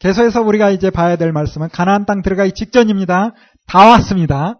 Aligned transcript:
계속해서 0.00 0.40
우리가 0.40 0.70
이제 0.70 0.90
봐야 0.90 1.16
될 1.16 1.30
말씀은 1.30 1.68
가나안 1.68 2.06
땅 2.06 2.22
들어가기 2.22 2.52
직전입니다. 2.52 3.34
다 3.66 3.86
왔습니다. 3.90 4.58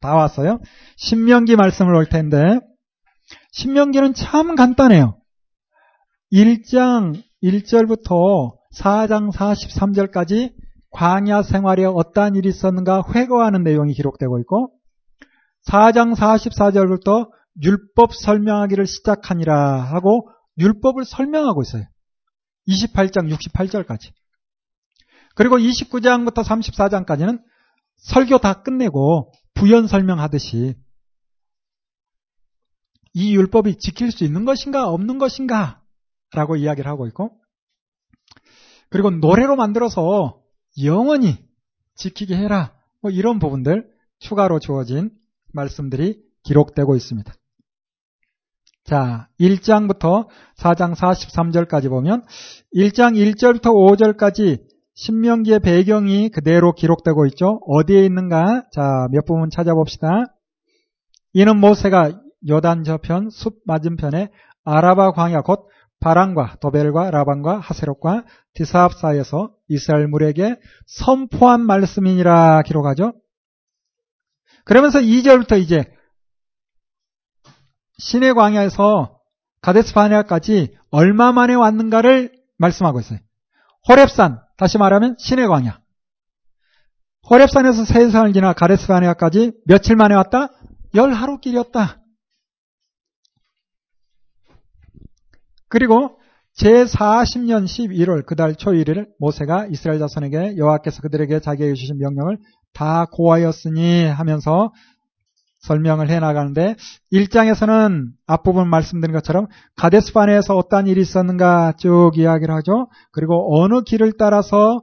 다 0.00 0.14
왔어요. 0.14 0.60
신명기 0.96 1.54
말씀을 1.54 1.94
올 1.94 2.08
텐데 2.08 2.58
신명기는 3.52 4.14
참 4.14 4.56
간단해요. 4.56 5.16
1장 6.32 7.22
1절부터 7.44 8.56
4장 8.74 9.32
43절까지 9.32 10.52
광야 10.90 11.42
생활에 11.42 11.84
어떠한 11.84 12.34
일이 12.34 12.48
있었는가 12.48 13.04
회고하는 13.14 13.62
내용이 13.62 13.94
기록되고 13.94 14.40
있고 14.40 14.72
4장 15.68 16.16
44절부터 16.16 17.30
율법 17.62 18.14
설명하기를 18.14 18.86
시작하니라 18.86 19.80
하고 19.80 20.28
율법을 20.58 21.04
설명하고 21.04 21.62
있어요. 21.62 21.84
28장 22.68 23.32
68절까지. 23.32 24.10
그리고 25.34 25.58
29장부터 25.58 26.44
34장까지는 26.44 27.42
설교 27.96 28.38
다 28.38 28.62
끝내고 28.62 29.32
부연 29.54 29.86
설명하듯이 29.86 30.74
이 33.14 33.34
율법이 33.36 33.78
지킬 33.78 34.10
수 34.10 34.24
있는 34.24 34.44
것인가 34.44 34.88
없는 34.88 35.18
것인가 35.18 35.82
라고 36.32 36.56
이야기를 36.56 36.90
하고 36.90 37.06
있고 37.06 37.38
그리고 38.88 39.10
노래로 39.10 39.56
만들어서 39.56 40.40
영원히 40.82 41.38
지키게 41.94 42.36
해라 42.36 42.74
뭐 43.00 43.10
이런 43.10 43.38
부분들 43.38 43.90
추가로 44.18 44.60
주어진 44.60 45.10
말씀들이 45.52 46.22
기록되고 46.44 46.96
있습니다. 46.96 47.32
자, 48.84 49.28
1장부터 49.38 50.26
4장 50.56 50.94
43절까지 50.94 51.88
보면 51.88 52.24
1장 52.74 53.14
1절부터 53.14 53.66
5절까지 53.66 54.71
신명기의 55.02 55.58
배경이 55.58 56.28
그대로 56.28 56.72
기록되고 56.72 57.26
있죠. 57.26 57.60
어디에 57.66 58.04
있는가? 58.04 58.66
자, 58.72 59.08
몇 59.10 59.26
부분 59.26 59.50
찾아봅시다. 59.50 60.26
이는 61.32 61.58
모세가 61.58 62.20
요단 62.48 62.84
저편 62.84 63.28
숲 63.30 63.62
맞은편에 63.66 64.28
아라바 64.64 65.12
광야 65.12 65.40
곧 65.42 65.66
바랑과 65.98 66.56
도벨과 66.60 67.10
라반과 67.10 67.58
하세롯과 67.58 68.24
디사합 68.54 68.92
사이에서 68.94 69.52
이스라엘 69.66 70.06
물에게 70.06 70.56
선포한 70.86 71.62
말씀이니라 71.62 72.62
기록하죠. 72.62 73.14
그러면서 74.64 75.00
2절부터 75.00 75.60
이제 75.60 75.84
신의 77.98 78.34
광야에서 78.34 79.18
가데스 79.62 79.94
바네아까지 79.94 80.76
얼마 80.90 81.32
만에 81.32 81.54
왔는가를 81.54 82.32
말씀하고 82.58 83.00
있어요. 83.00 83.18
호랩산 83.88 84.40
다시 84.62 84.78
말하면 84.78 85.16
신의 85.18 85.48
광야. 85.48 85.80
호랩산에서 87.24 87.84
세상을 87.84 88.32
지나 88.32 88.52
가데스 88.52 88.86
바네아까지 88.86 89.54
며칠 89.66 89.96
만에 89.96 90.14
왔다? 90.14 90.50
열 90.94 91.12
하루 91.12 91.40
길이었다. 91.40 92.00
그리고 95.68 96.16
제40년 96.60 97.64
11월 97.64 98.24
그달 98.24 98.54
초일일 98.54 99.08
모세가 99.18 99.66
이스라엘 99.66 99.98
자손에게 99.98 100.56
여호와께서 100.56 101.02
그들에게 101.02 101.40
자기에게 101.40 101.74
주신 101.74 101.98
명령을 101.98 102.38
다 102.72 103.06
고하였으니 103.06 104.04
하면서 104.04 104.72
설명을 105.62 106.10
해 106.10 106.18
나가는데 106.18 106.76
1장에서는 107.12 108.08
앞부분 108.26 108.68
말씀드린 108.68 109.14
것처럼 109.14 109.46
가데스바네에서 109.76 110.56
어떠한 110.56 110.88
일이 110.88 111.00
있었는가 111.00 111.72
쭉 111.78 112.12
이야기를 112.16 112.54
하죠. 112.56 112.88
그리고 113.12 113.60
어느 113.60 113.82
길을 113.82 114.12
따라서 114.18 114.82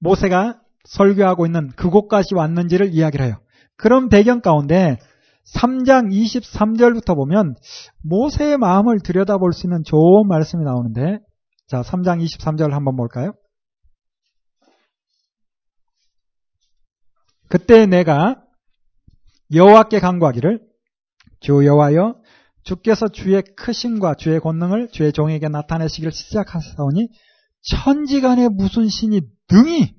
모세가 0.00 0.60
설교하고 0.84 1.46
있는 1.46 1.68
그곳까지 1.76 2.34
왔는지를 2.34 2.92
이야기를 2.92 3.26
해요. 3.26 3.36
그런 3.76 4.08
배경 4.08 4.40
가운데 4.40 4.98
3장 5.54 6.10
23절부터 6.10 7.14
보면 7.14 7.54
모세의 8.02 8.56
마음을 8.58 9.00
들여다볼 9.00 9.52
수 9.52 9.66
있는 9.66 9.82
좋은 9.84 10.26
말씀이 10.26 10.64
나오는데 10.64 11.18
자 11.66 11.82
3장 11.82 12.24
23절 12.24 12.70
한번 12.70 12.96
볼까요? 12.96 13.32
그때 17.54 17.86
내가 17.86 18.42
여호와께 19.54 20.00
간구하기를 20.00 20.60
주 21.38 21.64
여호와여 21.64 22.16
주께서 22.64 23.06
주의 23.06 23.40
크심과 23.56 24.14
주의 24.14 24.40
권능을 24.40 24.88
주의 24.90 25.12
종에게 25.12 25.48
나타내시기를 25.48 26.10
시작하사오니 26.10 27.10
천지간에 27.62 28.48
무슨 28.48 28.88
신이 28.88 29.20
능히 29.52 29.94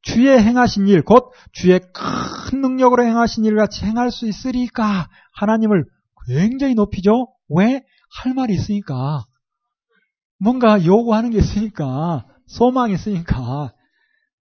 주의 0.00 0.28
행하신 0.42 0.88
일, 0.88 1.02
곧 1.02 1.30
주의 1.52 1.78
큰 1.78 2.62
능력으로 2.62 3.04
행하신 3.04 3.44
일 3.44 3.56
같이 3.56 3.84
행할 3.84 4.10
수 4.10 4.26
있으리까 4.26 5.10
하나님을 5.34 5.84
굉장히 6.26 6.74
높이죠. 6.74 7.28
왜? 7.50 7.82
할 8.22 8.32
말이 8.32 8.54
있으니까. 8.54 9.26
뭔가 10.38 10.82
요구하는 10.82 11.28
게 11.32 11.36
있으니까. 11.36 12.24
소망이 12.46 12.94
있으니까. 12.94 13.74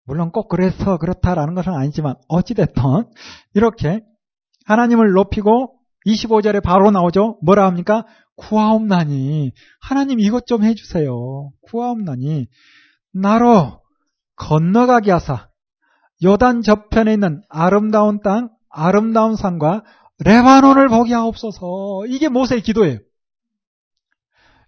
물론 0.05 0.31
꼭 0.31 0.49
그래서 0.49 0.97
그렇다라는 0.97 1.55
것은 1.55 1.73
아니지만 1.73 2.15
어찌됐든 2.27 2.81
이렇게 3.53 4.01
하나님을 4.65 5.11
높이고 5.11 5.79
25절에 6.05 6.61
바로 6.61 6.91
나오죠. 6.91 7.39
뭐라 7.41 7.65
합니까? 7.65 8.05
구하옵나니 8.35 9.51
하나님 9.79 10.19
이것 10.19 10.45
좀 10.45 10.63
해주세요. 10.63 11.51
구하옵나니 11.61 12.47
나로 13.13 13.81
건너가게 14.35 15.11
하사 15.11 15.49
요단 16.23 16.61
저편에 16.61 17.13
있는 17.13 17.41
아름다운 17.49 18.21
땅, 18.21 18.49
아름다운 18.69 19.35
산과 19.35 19.83
레바논을 20.19 20.87
보게 20.89 21.13
하옵소서. 21.13 22.05
이게 22.07 22.29
모세의 22.29 22.61
기도예요. 22.61 22.99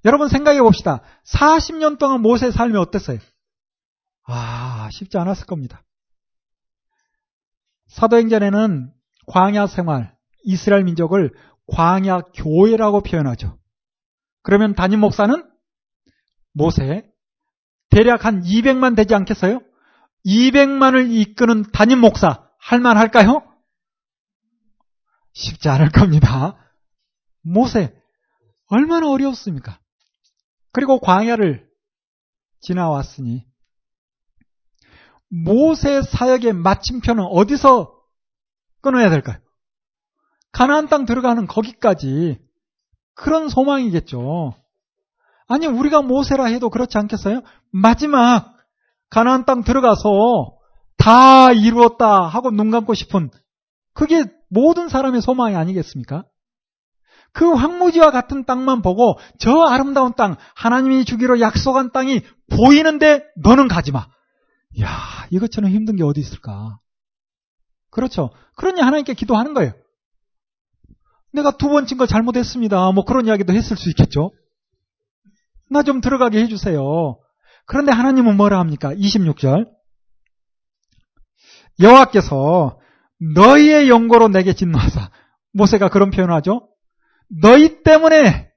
여러분 0.04 0.28
생각해 0.28 0.62
봅시다. 0.62 1.02
40년 1.26 1.98
동안 1.98 2.22
모세의 2.22 2.52
삶이 2.52 2.78
어땠어요? 2.78 3.20
아, 4.26 4.90
쉽지 4.92 5.18
않았을 5.18 5.46
겁니다. 5.46 5.84
사도행전에는 7.88 8.92
광야 9.28 9.68
생활, 9.68 10.16
이스라엘 10.44 10.84
민족을 10.84 11.32
광야 11.68 12.22
교회라고 12.34 13.02
표현하죠. 13.02 13.58
그러면 14.42 14.76
담임 14.76 15.00
목사는 15.00 15.44
모세, 16.54 17.10
대략 17.90 18.26
한 18.26 18.42
200만 18.42 18.96
되지 18.96 19.16
않겠어요? 19.16 19.62
200만을 20.26 21.12
이끄는 21.12 21.72
담임 21.72 22.00
목사 22.00 22.50
할만 22.60 22.98
할까요? 22.98 23.42
쉽지 25.34 25.70
않을 25.70 25.92
겁니다. 25.92 26.58
모세 27.42 27.94
얼마나 28.68 29.10
어려웠습니까? 29.10 29.80
그리고 30.72 31.00
광야를 31.00 31.68
지나왔으니 32.62 33.46
모세 35.30 36.02
사역의 36.02 36.54
마침표는 36.54 37.24
어디서 37.24 37.94
끊어야 38.82 39.10
될까요? 39.10 39.38
가나안 40.52 40.88
땅 40.88 41.06
들어가는 41.06 41.48
거기까지 41.48 42.40
그런 43.14 43.50
소망이겠죠. 43.50 44.56
아니 45.48 45.68
우리가 45.68 46.02
모세라 46.02 46.46
해도 46.46 46.70
그렇지 46.70 46.98
않겠어요? 46.98 47.42
마지막 47.72 48.56
가나안 49.10 49.46
땅 49.46 49.64
들어가서 49.64 50.58
다 50.98 51.52
이루었다 51.52 52.22
하고 52.24 52.52
눈 52.52 52.72
감고 52.72 52.94
싶은 52.94 53.30
그게 53.94 54.24
모든 54.50 54.90
사람의 54.90 55.22
소망이 55.22 55.56
아니겠습니까? 55.56 56.26
그 57.32 57.52
황무지와 57.52 58.12
같은 58.12 58.46
땅만 58.46 58.82
보고 58.82 59.20
저 59.40 59.64
아름다운 59.64 60.14
땅, 60.16 60.38
하나님이 60.56 61.04
주기로 61.04 61.42
약속한 61.42 61.92
땅이 61.92 62.22
보이는데 62.50 63.24
너는 63.36 63.68
가지 63.68 63.92
마. 63.92 64.08
야, 64.82 65.28
이것처럼 65.30 65.72
힘든 65.72 65.96
게 65.96 66.04
어디 66.04 66.20
있을까? 66.20 66.80
그렇죠. 67.92 68.32
그러니 68.58 68.82
하나님께 68.82 69.14
기도하는 69.14 69.54
거예요. 69.54 69.74
내가 71.34 71.52
두번친거 71.58 72.08
잘못했습니다. 72.08 72.92
뭐 72.92 73.04
그런 73.06 73.26
이야기도 73.26 73.54
했을 73.54 73.78
수 73.78 73.90
있겠죠. 73.90 74.32
나 75.70 75.82
좀 75.84 76.00
들어가게 76.02 76.40
해주세요. 76.42 77.18
그런데 77.66 77.92
하나님은 77.92 78.38
뭐라 78.38 78.60
합니까? 78.60 78.94
26절. 78.94 79.68
여호와께서 81.80 82.80
너희의 83.36 83.90
영고로 83.90 84.28
내게 84.30 84.54
진노하사. 84.54 85.10
모세가 85.54 85.90
그런 85.90 86.12
표현을 86.12 86.34
하죠. 86.36 86.70
너희 87.42 87.82
때문에 87.84 88.50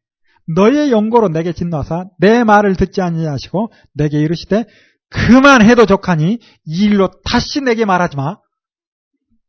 너희의 0.55 0.91
영고로 0.93 1.29
내게 1.29 1.53
진노하사 1.53 2.07
내 2.19 2.45
말을 2.45 2.77
듣지 2.77 3.01
아니하시고 3.01 3.73
내게 3.95 4.21
이르시되 4.21 4.65
그만해도 5.11 5.87
좋하니 5.87 6.39
이 6.65 6.85
일로 6.85 7.11
다시 7.31 7.61
내게 7.61 7.85
말하지 7.85 8.17
마. 8.17 8.39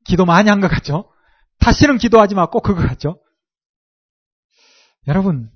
기도 0.06 0.26
많이 0.26 0.50
한 0.50 0.62
것 0.62 0.70
같죠? 0.70 1.12
다시는 1.60 1.98
기도하지 1.98 2.36
마. 2.36 2.46
꼭 2.48 2.62
그거 2.62 2.82
같죠? 2.82 3.22
여러분, 5.08 5.50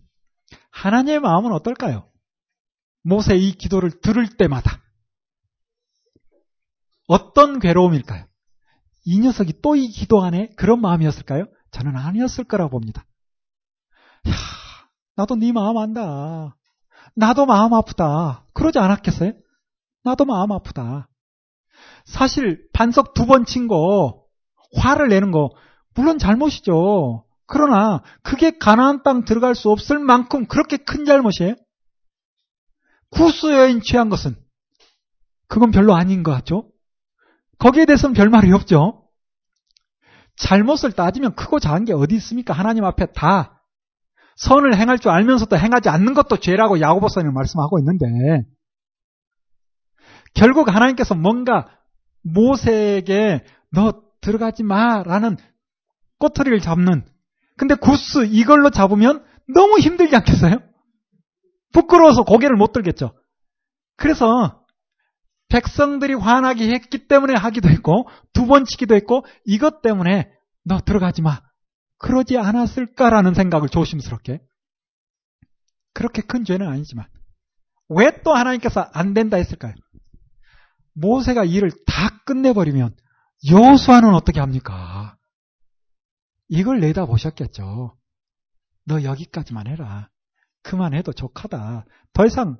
하나님의 0.71 1.19
마음은 1.19 1.51
어떨까요? 1.53 2.09
모세 3.03 3.35
이 3.35 3.51
기도를 3.53 3.99
들을 4.01 4.27
때마다 4.37 4.81
어떤 7.07 7.59
괴로움일까요? 7.59 8.25
이 9.05 9.19
녀석이 9.19 9.61
또 9.61 9.75
이 9.75 9.89
기도 9.89 10.23
안에 10.23 10.49
그런 10.55 10.79
마음이었을까요? 10.81 11.45
저는 11.71 11.95
아니었을 11.97 12.45
거라고 12.45 12.71
봅니다. 12.71 13.05
야, 14.29 14.33
나도 15.17 15.35
네 15.35 15.51
마음 15.51 15.77
안다. 15.77 16.55
나도 17.15 17.45
마음 17.45 17.73
아프다. 17.73 18.45
그러지 18.53 18.79
않았겠어요? 18.79 19.33
나도 20.03 20.25
마음 20.25 20.51
아프다. 20.51 21.09
사실 22.05 22.67
반석 22.73 23.13
두 23.13 23.25
번 23.25 23.45
친 23.45 23.67
거, 23.67 24.23
화를 24.77 25.09
내는 25.09 25.31
거, 25.31 25.49
물론 25.95 26.17
잘못이죠. 26.17 27.25
그러나 27.45 28.01
그게 28.23 28.57
가나안 28.57 29.03
땅 29.03 29.25
들어갈 29.25 29.55
수 29.55 29.69
없을 29.69 29.99
만큼 29.99 30.45
그렇게 30.47 30.77
큰 30.77 31.05
잘못이에요. 31.05 31.55
구스 33.09 33.51
여인 33.53 33.81
취한 33.81 34.09
것은 34.09 34.35
그건 35.47 35.71
별로 35.71 35.93
아닌 35.93 36.23
것 36.23 36.31
같죠? 36.31 36.69
거기에 37.59 37.85
대해서는 37.85 38.13
별 38.15 38.29
말이 38.29 38.51
없죠. 38.51 39.07
잘못을 40.35 40.93
따지면 40.93 41.35
크고 41.35 41.59
작은 41.59 41.85
게 41.85 41.93
어디 41.93 42.15
있습니까? 42.15 42.53
하나님 42.53 42.85
앞에 42.85 43.07
다 43.13 43.61
선을 44.37 44.75
행할 44.75 44.97
줄 44.97 45.11
알면서도 45.11 45.55
행하지 45.57 45.89
않는 45.89 46.15
것도 46.15 46.37
죄라고 46.37 46.79
야고보서는 46.81 47.33
말씀하고 47.33 47.77
있는데 47.79 48.05
결국 50.33 50.73
하나님께서 50.73 51.15
뭔가 51.15 51.69
모세에게 52.23 53.43
너 53.71 54.01
들어가지 54.21 54.63
마라는 54.63 55.37
꼬투리를 56.19 56.59
잡는 56.61 57.05
근데 57.57 57.75
구스 57.75 58.25
이걸로 58.25 58.69
잡으면 58.69 59.23
너무 59.53 59.77
힘들지 59.79 60.15
않겠어요? 60.15 60.55
부끄러워서 61.73 62.23
고개를 62.23 62.55
못 62.55 62.71
들겠죠. 62.71 63.13
그래서 63.97 64.63
백성들이 65.49 66.13
화나게 66.15 66.69
했기 66.69 67.07
때문에 67.07 67.33
하기도 67.35 67.69
했고 67.69 68.07
두 68.33 68.45
번 68.47 68.65
치기도 68.65 68.95
했고 68.95 69.25
이것 69.45 69.81
때문에 69.81 70.31
너 70.63 70.79
들어가지 70.79 71.21
마. 71.21 71.41
그러지 71.99 72.37
않았을까라는 72.37 73.33
생각을 73.33 73.69
조심스럽게. 73.69 74.41
그렇게 75.93 76.21
큰 76.21 76.43
죄는 76.43 76.67
아니지만 76.67 77.05
왜 77.89 78.09
또 78.23 78.33
하나님께서 78.33 78.87
안 78.93 79.13
된다 79.13 79.37
했을까요? 79.37 79.73
모세가 80.93 81.45
일을 81.45 81.71
다 81.85 82.19
끝내버리면 82.25 82.95
여수아는 83.49 84.13
어떻게 84.13 84.39
합니까? 84.39 85.17
이걸 86.47 86.79
내다보셨겠죠. 86.79 87.97
너 88.85 89.03
여기까지만 89.03 89.67
해라. 89.67 90.09
그만해도 90.61 91.13
족하다. 91.13 91.85
더 92.13 92.25
이상, 92.25 92.57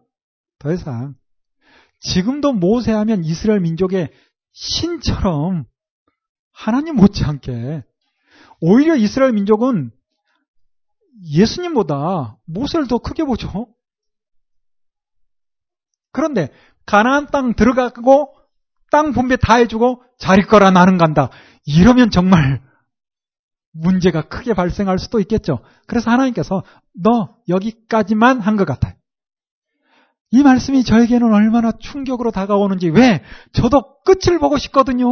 더 0.60 0.74
이상. 0.74 1.16
지금도 2.00 2.54
모세하면 2.54 3.24
이스라엘 3.24 3.62
민족의 3.62 4.12
신처럼 4.52 5.66
하나님 6.52 6.96
못지않게 6.96 7.84
오히려 8.60 8.96
이스라엘 8.96 9.34
민족은 9.34 9.92
예수님보다 11.32 12.38
모세를 12.46 12.88
더 12.88 12.98
크게 12.98 13.24
보죠. 13.24 13.74
그런데 16.12 16.50
가나안 16.86 17.28
땅 17.28 17.54
들어가고 17.54 18.36
땅 18.92 19.12
분배 19.14 19.36
다 19.38 19.56
해주고 19.56 20.04
자리 20.18 20.44
거라 20.44 20.72
나는 20.72 20.98
간다. 20.98 21.30
이러면 21.66 22.12
정말 22.12 22.62
문제가 23.72 24.22
크게 24.28 24.54
발생할 24.54 25.00
수도 25.00 25.20
있겠죠. 25.20 25.60
그래서 25.88 26.12
하나님께서 26.12 26.64
너 26.94 27.36
여기까지만 27.50 28.40
한 28.40 28.58
것 28.58 28.66
같아요. 28.66 28.94
이 30.30 30.42
말씀이 30.44 30.84
저에게는 30.84 31.32
얼마나 31.34 31.72
충격으로 31.72 32.32
다가오는지 32.32 32.90
왜 32.90 33.24
저도 33.54 34.02
끝을 34.04 34.40
보고 34.40 34.58
싶거든요. 34.58 35.08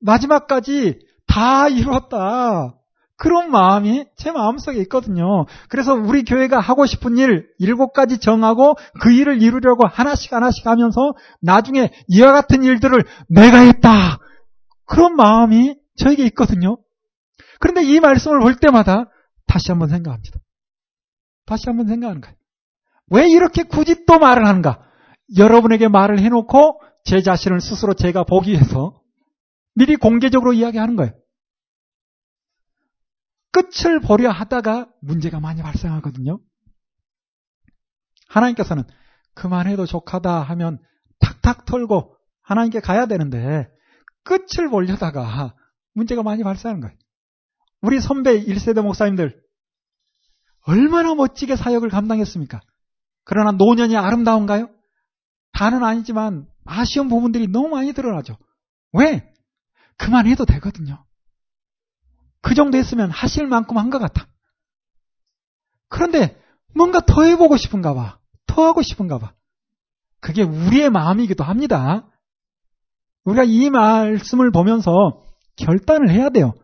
마지막까지 0.00 0.98
다 1.26 1.68
이뤘다. 1.68 2.74
그런 3.20 3.50
마음이 3.50 4.06
제 4.16 4.30
마음속에 4.32 4.80
있거든요. 4.84 5.44
그래서 5.68 5.92
우리 5.92 6.24
교회가 6.24 6.58
하고 6.58 6.86
싶은 6.86 7.18
일 7.18 7.50
일곱 7.58 7.92
가지 7.92 8.18
정하고 8.18 8.76
그 8.98 9.12
일을 9.12 9.42
이루려고 9.42 9.86
하나씩 9.86 10.32
하나씩 10.32 10.66
하면서 10.66 11.12
나중에 11.42 11.90
이와 12.08 12.32
같은 12.32 12.62
일들을 12.62 13.04
내가 13.28 13.58
했다. 13.58 14.18
그런 14.86 15.16
마음이 15.16 15.76
저에게 15.98 16.24
있거든요. 16.28 16.78
그런데 17.58 17.82
이 17.82 18.00
말씀을 18.00 18.40
볼 18.40 18.56
때마다 18.56 19.10
다시 19.46 19.70
한번 19.70 19.90
생각합니다. 19.90 20.40
다시 21.44 21.64
한번 21.66 21.88
생각하는 21.88 22.22
거예요. 22.22 22.34
왜 23.10 23.28
이렇게 23.28 23.64
굳이 23.64 24.06
또 24.06 24.18
말을 24.18 24.46
하는가? 24.46 24.80
여러분에게 25.36 25.88
말을 25.88 26.20
해놓고 26.20 26.80
제 27.04 27.20
자신을 27.20 27.60
스스로 27.60 27.92
제가 27.92 28.24
보기 28.24 28.52
위해서 28.52 28.98
미리 29.74 29.96
공개적으로 29.96 30.54
이야기하는 30.54 30.96
거예요. 30.96 31.12
끝을 33.52 34.00
보려 34.00 34.30
하다가 34.30 34.88
문제가 35.00 35.40
많이 35.40 35.62
발생하거든요. 35.62 36.40
하나님께서는 38.28 38.84
그만해도 39.34 39.86
족하다 39.86 40.42
하면 40.42 40.78
탁탁 41.18 41.64
털고 41.64 42.16
하나님께 42.42 42.80
가야 42.80 43.06
되는데 43.06 43.68
끝을 44.24 44.68
보려다가 44.70 45.54
문제가 45.94 46.22
많이 46.22 46.42
발생하는 46.42 46.80
거예요. 46.80 46.96
우리 47.82 48.00
선배 48.00 48.40
1세대 48.44 48.82
목사님들 48.82 49.40
얼마나 50.66 51.14
멋지게 51.14 51.56
사역을 51.56 51.88
감당했습니까? 51.88 52.60
그러나 53.24 53.52
노년이 53.52 53.96
아름다운가요? 53.96 54.68
다는 55.52 55.82
아니지만 55.82 56.46
아쉬운 56.64 57.08
부분들이 57.08 57.48
너무 57.48 57.68
많이 57.68 57.92
드러나죠. 57.92 58.36
왜? 58.92 59.32
그만해도 59.96 60.44
되거든요. 60.44 61.04
그 62.42 62.54
정도 62.54 62.78
했으면 62.78 63.10
하실 63.10 63.46
만큼 63.46 63.76
한 63.78 63.90
것 63.90 63.98
같아. 63.98 64.26
그런데 65.88 66.40
뭔가 66.74 67.00
더 67.00 67.22
해보고 67.22 67.56
싶은가 67.56 67.94
봐. 67.94 68.18
더 68.46 68.66
하고 68.66 68.82
싶은가 68.82 69.18
봐. 69.18 69.32
그게 70.20 70.42
우리의 70.42 70.90
마음이기도 70.90 71.44
합니다. 71.44 72.06
우리가 73.24 73.44
이 73.44 73.70
말씀을 73.70 74.50
보면서 74.50 75.22
결단을 75.56 76.10
해야 76.10 76.30
돼요. 76.30 76.54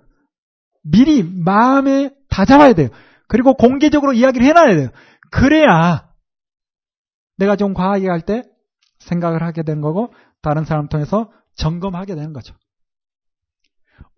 미리 0.82 1.22
마음에 1.22 2.10
다 2.28 2.44
잡아야 2.44 2.72
돼요. 2.74 2.88
그리고 3.28 3.54
공개적으로 3.54 4.12
이야기를 4.12 4.46
해놔야 4.46 4.76
돼요. 4.76 4.88
그래야 5.30 6.08
내가 7.36 7.56
좀 7.56 7.74
과하게 7.74 8.08
할 8.08 8.20
때 8.20 8.44
생각을 9.00 9.42
하게 9.42 9.62
되는 9.62 9.82
거고 9.82 10.12
다른 10.42 10.64
사람 10.64 10.88
통해서 10.88 11.30
점검하게 11.56 12.14
되는 12.14 12.32
거죠. 12.32 12.54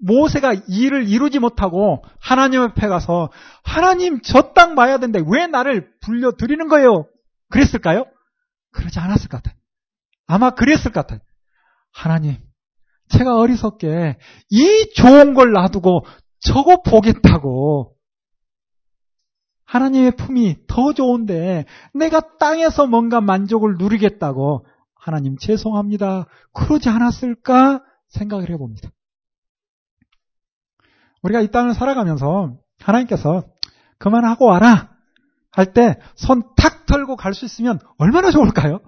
모세가 0.00 0.54
일을 0.68 1.08
이루지 1.08 1.38
못하고 1.40 2.04
하나님 2.20 2.62
앞에 2.62 2.86
가서 2.88 3.30
하나님 3.64 4.20
저 4.22 4.52
땅 4.54 4.74
봐야 4.74 4.98
되는데 4.98 5.22
왜 5.28 5.46
나를 5.46 5.90
불려드리는 6.00 6.68
거예요? 6.68 7.06
그랬을까요? 7.50 8.06
그러지 8.72 8.98
않았을 9.00 9.28
것 9.28 9.42
같아요. 9.42 9.58
아마 10.26 10.50
그랬을 10.50 10.92
것 10.92 11.00
같아요. 11.06 11.20
하나님, 11.92 12.36
제가 13.08 13.36
어리석게 13.38 14.18
이 14.50 14.92
좋은 14.94 15.34
걸 15.34 15.52
놔두고 15.52 16.04
저거 16.40 16.82
보겠다고 16.82 17.94
하나님의 19.64 20.12
품이 20.16 20.66
더 20.66 20.92
좋은데 20.92 21.64
내가 21.94 22.36
땅에서 22.38 22.86
뭔가 22.86 23.20
만족을 23.20 23.76
누리겠다고 23.78 24.66
하나님 24.94 25.36
죄송합니다. 25.38 26.26
그러지 26.52 26.88
않았을까 26.88 27.82
생각을 28.08 28.50
해봅니다. 28.50 28.90
우리가 31.22 31.40
이 31.40 31.48
땅을 31.50 31.74
살아가면서 31.74 32.56
하나님께서 32.80 33.44
그만하고 33.98 34.46
와라 34.46 34.96
할 35.50 35.72
때 35.72 35.98
손 36.16 36.54
탁 36.56 36.86
털고 36.86 37.16
갈 37.16 37.32
수 37.34 37.44
있으면 37.44 37.78
얼마나 37.98 38.30
좋을까요? 38.30 38.80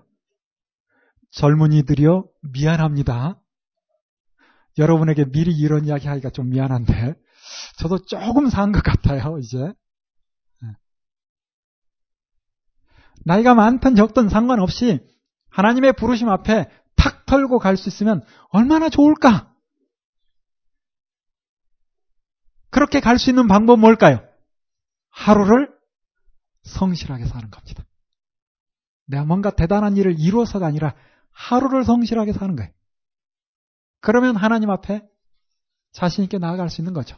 젊은이들이요, 1.33 2.29
미안합니다. 2.53 3.41
여러분에게 4.79 5.25
미리 5.31 5.53
이런 5.53 5.85
이야기 5.85 6.09
하기가 6.09 6.31
좀 6.31 6.51
미안한데, 6.51 7.15
저도 7.79 7.99
조금 8.05 8.49
산 8.49 8.73
것 8.73 8.83
같아요, 8.83 9.39
이제. 9.39 9.59
네. 9.59 10.69
나이가 13.25 13.55
많든 13.55 13.95
적든 13.97 14.29
상관없이 14.29 15.01
하나님의 15.51 15.93
부르심 15.95 16.29
앞에 16.29 16.69
탁 16.97 17.27
털고 17.27 17.59
갈 17.59 17.77
수 17.77 17.89
있으면 17.89 18.23
얼마나 18.51 18.89
좋을까? 18.89 19.50
그렇게 22.71 23.01
갈 23.01 23.19
수 23.19 23.31
있는 23.31 23.49
방법 23.49 23.81
뭘까요? 23.81 24.27
하루를 25.11 25.71
성실하게 26.63 27.25
사는 27.27 27.51
겁니다. 27.51 27.85
내가 29.07 29.25
뭔가 29.25 29.51
대단한 29.51 29.97
일을 29.97 30.17
이루어서가 30.19 30.67
아니라 30.67 30.95
하루를 31.33 31.85
성실하게 31.85 32.33
사는 32.33 32.55
거예요. 32.55 32.71
그러면 34.01 34.37
하나님 34.37 34.71
앞에 34.71 35.03
자신있게 35.93 36.39
나아갈 36.39 36.71
수 36.71 36.81
있는 36.81 36.93
거죠. 36.95 37.17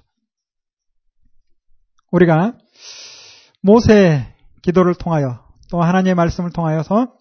우리가 2.10 2.56
모세 3.60 4.34
기도를 4.62 4.94
통하여 4.94 5.46
또 5.70 5.82
하나님의 5.82 6.14
말씀을 6.14 6.50
통하여서 6.50 7.14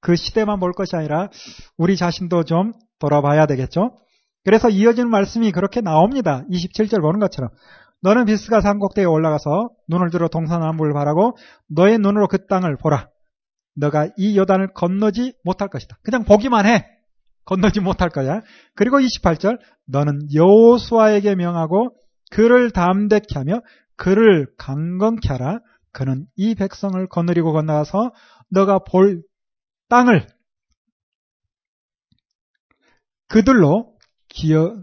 그 0.00 0.14
시대만 0.14 0.60
볼 0.60 0.72
것이 0.72 0.94
아니라 0.94 1.28
우리 1.76 1.96
자신도 1.96 2.44
좀 2.44 2.72
돌아봐야 2.98 3.46
되겠죠. 3.46 3.96
그래서 4.46 4.70
이어지는 4.70 5.10
말씀이 5.10 5.50
그렇게 5.50 5.80
나옵니다. 5.80 6.44
27절 6.52 7.00
보는 7.00 7.18
것처럼. 7.18 7.50
너는 8.00 8.26
비스가 8.26 8.60
산곡대에 8.60 9.04
올라가서 9.04 9.70
눈을 9.88 10.10
들어 10.10 10.28
동서남북을 10.28 10.92
바라고 10.92 11.36
너의 11.68 11.98
눈으로 11.98 12.28
그 12.28 12.46
땅을 12.46 12.76
보라. 12.76 13.08
너가 13.74 14.08
이 14.16 14.38
요단을 14.38 14.72
건너지 14.72 15.34
못할 15.42 15.66
것이다. 15.66 15.98
그냥 16.04 16.22
보기만 16.22 16.64
해. 16.64 16.86
건너지 17.44 17.80
못할 17.80 18.08
거야. 18.08 18.40
그리고 18.76 19.00
28절 19.00 19.58
너는 19.88 20.28
여호수아에게 20.32 21.34
명하고 21.34 21.96
그를 22.30 22.70
담대케 22.70 23.26
하며 23.34 23.62
그를 23.96 24.46
강건케 24.58 25.28
하라. 25.28 25.58
그는 25.90 26.26
이 26.36 26.54
백성을 26.54 27.04
거느리고 27.08 27.52
건너가서 27.52 28.12
너가 28.50 28.78
볼 28.78 29.24
땅을 29.88 30.24
그들로 33.26 33.95
기업, 34.36 34.76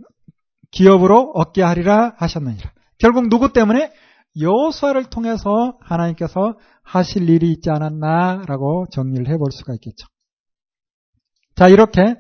기업으로 0.72 1.32
얻게 1.36 1.62
하리라 1.62 2.16
하셨느니라. 2.18 2.72
결국 2.98 3.30
누구 3.30 3.54
때문에 3.54 3.94
여호수아를 4.40 5.06
통해서 5.06 5.78
하나님께서 5.80 6.58
하실 6.82 7.30
일이 7.30 7.52
있지 7.52 7.70
않았나라고 7.70 8.88
정리를 8.92 9.28
해볼 9.28 9.52
수가 9.52 9.74
있겠죠. 9.76 10.08
자 11.56 11.68
이렇게 11.68 12.16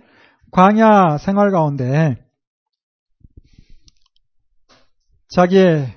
광야 0.52 1.18
생활 1.18 1.52
가운데 1.52 2.24
자기의 5.30 5.88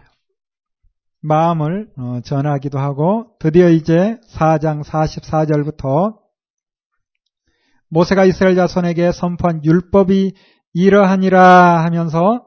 마음을 1.20 1.90
어, 1.98 2.20
전하기도 2.24 2.78
하고 2.78 3.36
드디어 3.38 3.68
이제 3.68 4.18
4장 4.30 4.82
44절부터 4.82 6.16
모세가 7.90 8.24
이스라엘 8.24 8.56
자손에게 8.56 9.12
선포한 9.12 9.64
율법이 9.64 10.34
이러하니라 10.76 11.84
하면서 11.84 12.44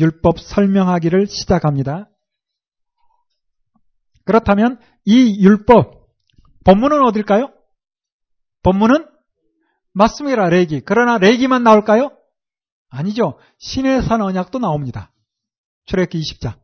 율법 0.00 0.40
설명하기를 0.40 1.28
시작합니다. 1.28 2.10
그렇다면 4.24 4.80
이 5.04 5.40
율법 5.40 6.08
본문은 6.64 7.04
어딜까요? 7.04 7.52
본문은 8.64 9.06
맞습니다. 9.92 10.48
레기. 10.48 10.80
그러나 10.80 11.16
레기만 11.18 11.62
나올까요? 11.62 12.10
아니죠. 12.88 13.38
신의 13.58 14.02
산 14.02 14.20
언약도 14.20 14.58
나옵니다. 14.58 15.12
출애굽기 15.84 16.18
20장. 16.18 16.58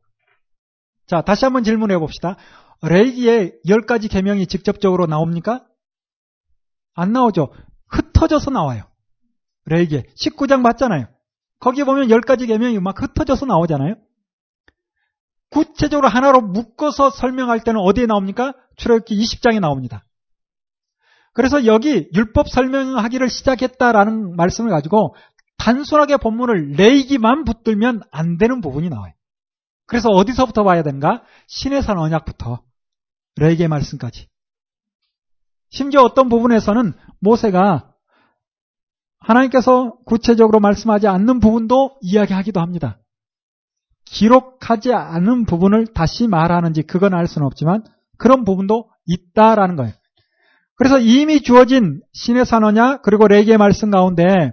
자, 1.06 1.20
다시 1.20 1.44
한번 1.44 1.62
질문해 1.62 1.98
봅시다. 1.98 2.36
레기에 2.82 3.52
10가지 3.64 4.10
계명이 4.10 4.48
직접적으로 4.48 5.06
나옵니까? 5.06 5.64
안 6.94 7.12
나오죠. 7.12 7.52
흩어져서 7.86 8.50
나와요. 8.50 8.89
레기에 9.66 10.04
19장 10.16 10.60
맞잖아요. 10.60 11.06
거기 11.58 11.84
보면 11.84 12.08
10가지 12.08 12.46
계명이 12.46 12.78
막 12.80 13.00
흩어져서 13.00 13.46
나오잖아요. 13.46 13.94
구체적으로 15.50 16.08
하나로 16.08 16.40
묶어서 16.40 17.10
설명할 17.10 17.60
때는 17.60 17.80
어디에 17.80 18.06
나옵니까? 18.06 18.54
출애굽기 18.76 19.16
20장에 19.20 19.60
나옵니다. 19.60 20.04
그래서 21.32 21.66
여기 21.66 22.08
율법 22.14 22.48
설명하기를 22.48 23.28
시작했다라는 23.28 24.36
말씀을 24.36 24.70
가지고 24.70 25.14
단순하게 25.58 26.16
본문을 26.16 26.72
레이기만 26.72 27.44
붙들면 27.44 28.02
안 28.10 28.38
되는 28.38 28.60
부분이 28.60 28.88
나와요. 28.88 29.12
그래서 29.86 30.08
어디서부터 30.08 30.64
봐야 30.64 30.82
되는가? 30.82 31.22
신의 31.46 31.82
산 31.82 31.98
언약부터 31.98 32.62
레이기의 33.36 33.68
말씀까지. 33.68 34.28
심지어 35.68 36.02
어떤 36.02 36.28
부분에서는 36.28 36.94
모세가 37.20 37.89
하나님께서 39.20 39.96
구체적으로 40.06 40.60
말씀하지 40.60 41.06
않는 41.06 41.40
부분도 41.40 41.98
이야기하기도 42.00 42.60
합니다. 42.60 42.98
기록하지 44.06 44.92
않은 44.92 45.44
부분을 45.46 45.86
다시 45.88 46.26
말하는지 46.26 46.82
그건 46.82 47.14
알 47.14 47.26
수는 47.26 47.46
없지만 47.46 47.84
그런 48.18 48.44
부분도 48.44 48.90
있다라는 49.06 49.76
거예요. 49.76 49.92
그래서 50.74 50.98
이미 50.98 51.42
주어진 51.42 52.00
신의 52.12 52.46
산언냐 52.46 53.02
그리고 53.02 53.28
레기의 53.28 53.58
말씀 53.58 53.90
가운데 53.90 54.52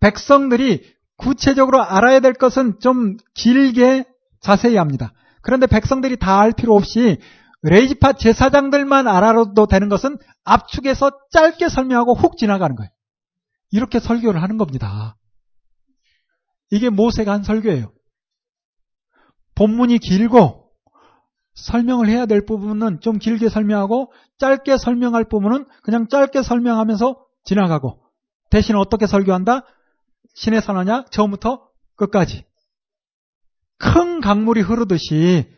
백성들이 0.00 0.82
구체적으로 1.16 1.82
알아야 1.82 2.20
될 2.20 2.32
것은 2.32 2.80
좀 2.80 3.18
길게 3.34 4.04
자세히 4.40 4.76
합니다. 4.76 5.12
그런데 5.42 5.66
백성들이 5.66 6.16
다 6.16 6.40
알 6.40 6.52
필요 6.52 6.74
없이 6.74 7.18
레이지파 7.62 8.14
제사장들만 8.14 9.06
알아도 9.06 9.66
되는 9.66 9.88
것은 9.88 10.18
압축해서 10.44 11.10
짧게 11.30 11.68
설명하고 11.68 12.14
훅 12.14 12.36
지나가는 12.38 12.74
거예요. 12.74 12.90
이렇게 13.70 14.00
설교를 14.00 14.42
하는 14.42 14.56
겁니다. 14.56 15.16
이게 16.70 16.88
모세가 16.88 17.32
한 17.32 17.42
설교예요. 17.42 17.92
본문이 19.54 19.98
길고 19.98 20.70
설명을 21.54 22.08
해야 22.08 22.26
될 22.26 22.46
부분은 22.46 23.00
좀 23.00 23.18
길게 23.18 23.48
설명하고 23.48 24.12
짧게 24.38 24.78
설명할 24.78 25.28
부분은 25.28 25.66
그냥 25.82 26.08
짧게 26.08 26.42
설명하면서 26.42 27.26
지나가고 27.44 28.02
대신 28.50 28.76
어떻게 28.76 29.06
설교한다? 29.06 29.66
신의 30.34 30.62
선언냐? 30.62 31.06
처음부터 31.10 31.68
끝까지. 31.96 32.44
큰 33.78 34.20
강물이 34.20 34.60
흐르듯이 34.62 35.50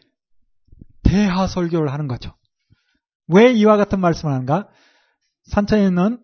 대하 1.12 1.46
설교를 1.46 1.92
하는 1.92 2.08
거죠. 2.08 2.34
왜 3.28 3.52
이와 3.52 3.76
같은 3.76 4.00
말씀을 4.00 4.32
하는가? 4.32 4.70
산천에 5.44 5.84
있는 5.84 6.18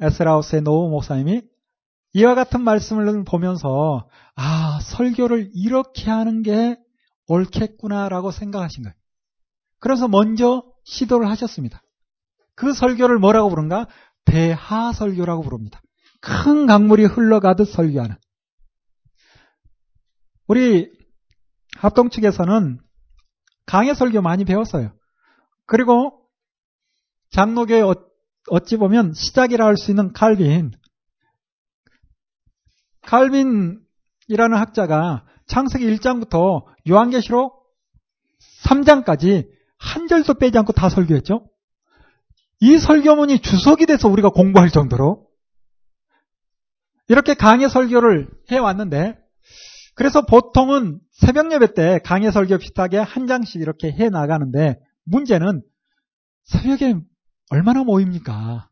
에스라우스의 0.00 0.62
노우 0.62 0.88
목사님이 0.88 1.42
이와 2.12 2.36
같은 2.36 2.62
말씀을 2.62 3.24
보면서 3.24 4.08
아 4.36 4.78
설교를 4.82 5.50
이렇게 5.52 6.10
하는 6.12 6.42
게 6.44 6.78
옳겠구나라고 7.26 8.30
생각하신 8.30 8.84
거예요. 8.84 8.94
그래서 9.80 10.06
먼저 10.06 10.62
시도를 10.84 11.28
하셨습니다. 11.30 11.82
그 12.54 12.72
설교를 12.74 13.18
뭐라고 13.18 13.50
부른가? 13.50 13.88
대하 14.24 14.92
설교라고 14.92 15.42
부릅니다. 15.42 15.82
큰 16.20 16.66
강물이 16.66 17.04
흘러가듯 17.04 17.68
설교하는. 17.68 18.14
우리 20.46 20.88
합동 21.78 22.10
측에서는 22.10 22.78
강의 23.68 23.94
설교 23.94 24.22
많이 24.22 24.46
배웠어요. 24.46 24.92
그리고 25.66 26.22
장로교회 27.30 27.82
어, 27.82 27.94
어찌 28.48 28.78
보면 28.78 29.12
시작이라 29.12 29.66
할 29.66 29.76
수 29.76 29.90
있는 29.90 30.14
칼빈. 30.14 30.72
칼빈이라는 33.02 34.56
학자가 34.56 35.26
창세기 35.46 35.84
1장부터 35.96 36.64
요한계시록 36.88 37.62
3장까지 38.64 39.50
한 39.76 40.08
절도 40.08 40.34
빼지 40.34 40.56
않고 40.56 40.72
다 40.72 40.88
설교했죠. 40.88 41.46
이 42.60 42.78
설교문이 42.78 43.40
주석이 43.40 43.84
돼서 43.84 44.08
우리가 44.08 44.30
공부할 44.30 44.70
정도로 44.70 45.28
이렇게 47.08 47.34
강의 47.34 47.68
설교를 47.68 48.30
해왔는데 48.50 49.18
그래서 49.98 50.22
보통은 50.22 51.00
새벽 51.10 51.50
예배 51.50 51.74
때 51.74 51.98
강의 52.04 52.30
설교 52.30 52.58
비슷하게 52.58 52.98
한 52.98 53.26
장씩 53.26 53.60
이렇게 53.60 53.90
해 53.90 54.08
나가는데 54.08 54.78
문제는 55.04 55.60
새벽에 56.44 56.94
얼마나 57.50 57.82
모입니까? 57.82 58.70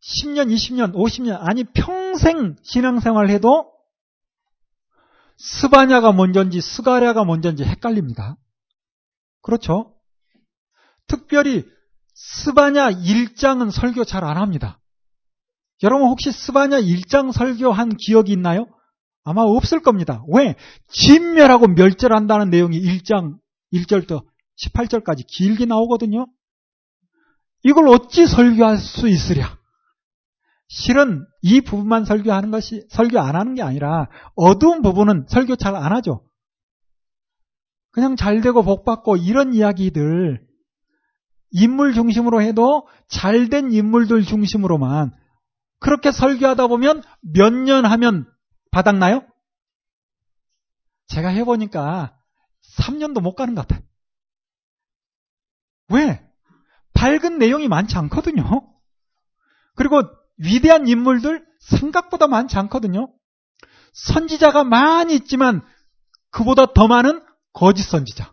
10년, 0.00 0.48
20년, 0.48 0.94
50년, 0.94 1.36
아니 1.42 1.64
평생 1.64 2.56
신앙생활 2.62 3.28
해도 3.28 3.70
스바냐가 5.36 6.12
먼저인지 6.12 6.62
스가랴가 6.62 7.24
먼저인지 7.26 7.64
헷갈립니다. 7.64 8.36
그렇죠? 9.42 9.94
특별히 11.06 11.68
스바냐 12.14 12.90
1장은 12.90 13.70
설교 13.70 14.04
잘 14.04 14.24
안 14.24 14.38
합니다. 14.38 14.80
여러분 15.82 16.08
혹시 16.08 16.32
스바냐 16.32 16.80
1장 16.80 17.32
설교한 17.32 17.96
기억이 17.96 18.32
있나요? 18.32 18.66
아마 19.24 19.42
없을 19.42 19.80
겁니다. 19.80 20.24
왜? 20.28 20.56
진멸하고 20.88 21.68
멸절한다는 21.68 22.50
내용이 22.50 22.80
1장 22.80 23.38
1절부터 23.72 24.24
18절까지 24.64 25.26
길게 25.26 25.66
나오거든요. 25.66 26.26
이걸 27.62 27.88
어찌 27.88 28.26
설교할 28.26 28.78
수 28.78 29.08
있으랴? 29.08 29.58
실은 30.68 31.26
이 31.42 31.60
부분만 31.60 32.04
설교하는 32.04 32.50
것이 32.50 32.86
설교 32.90 33.18
안 33.18 33.36
하는 33.36 33.54
게 33.54 33.62
아니라 33.62 34.08
어두운 34.36 34.82
부분은 34.82 35.26
설교 35.28 35.56
잘 35.56 35.74
안 35.74 35.92
하죠. 35.96 36.24
그냥 37.92 38.14
잘 38.16 38.40
되고 38.40 38.62
복 38.62 38.84
받고 38.84 39.16
이런 39.16 39.52
이야기들 39.52 40.40
인물 41.50 41.92
중심으로 41.92 42.40
해도 42.40 42.86
잘 43.08 43.48
된 43.48 43.72
인물들 43.72 44.22
중심으로만 44.22 45.12
그렇게 45.80 46.12
설교하다 46.12 46.68
보면 46.68 47.02
몇 47.34 47.52
년 47.52 47.84
하면 47.84 48.26
바닥나요? 48.70 49.26
제가 51.08 51.28
해보니까 51.28 52.16
3년도 52.78 53.20
못 53.20 53.34
가는 53.34 53.54
것 53.54 53.66
같아요. 53.66 53.84
왜? 55.88 56.24
밝은 56.94 57.38
내용이 57.38 57.68
많지 57.68 57.96
않거든요. 57.96 58.44
그리고 59.74 60.02
위대한 60.36 60.86
인물들 60.86 61.44
생각보다 61.60 62.26
많지 62.26 62.56
않거든요. 62.58 63.12
선지자가 63.92 64.64
많이 64.64 65.14
있지만 65.14 65.62
그보다 66.30 66.72
더 66.72 66.86
많은 66.86 67.24
거짓 67.52 67.82
선지자. 67.82 68.32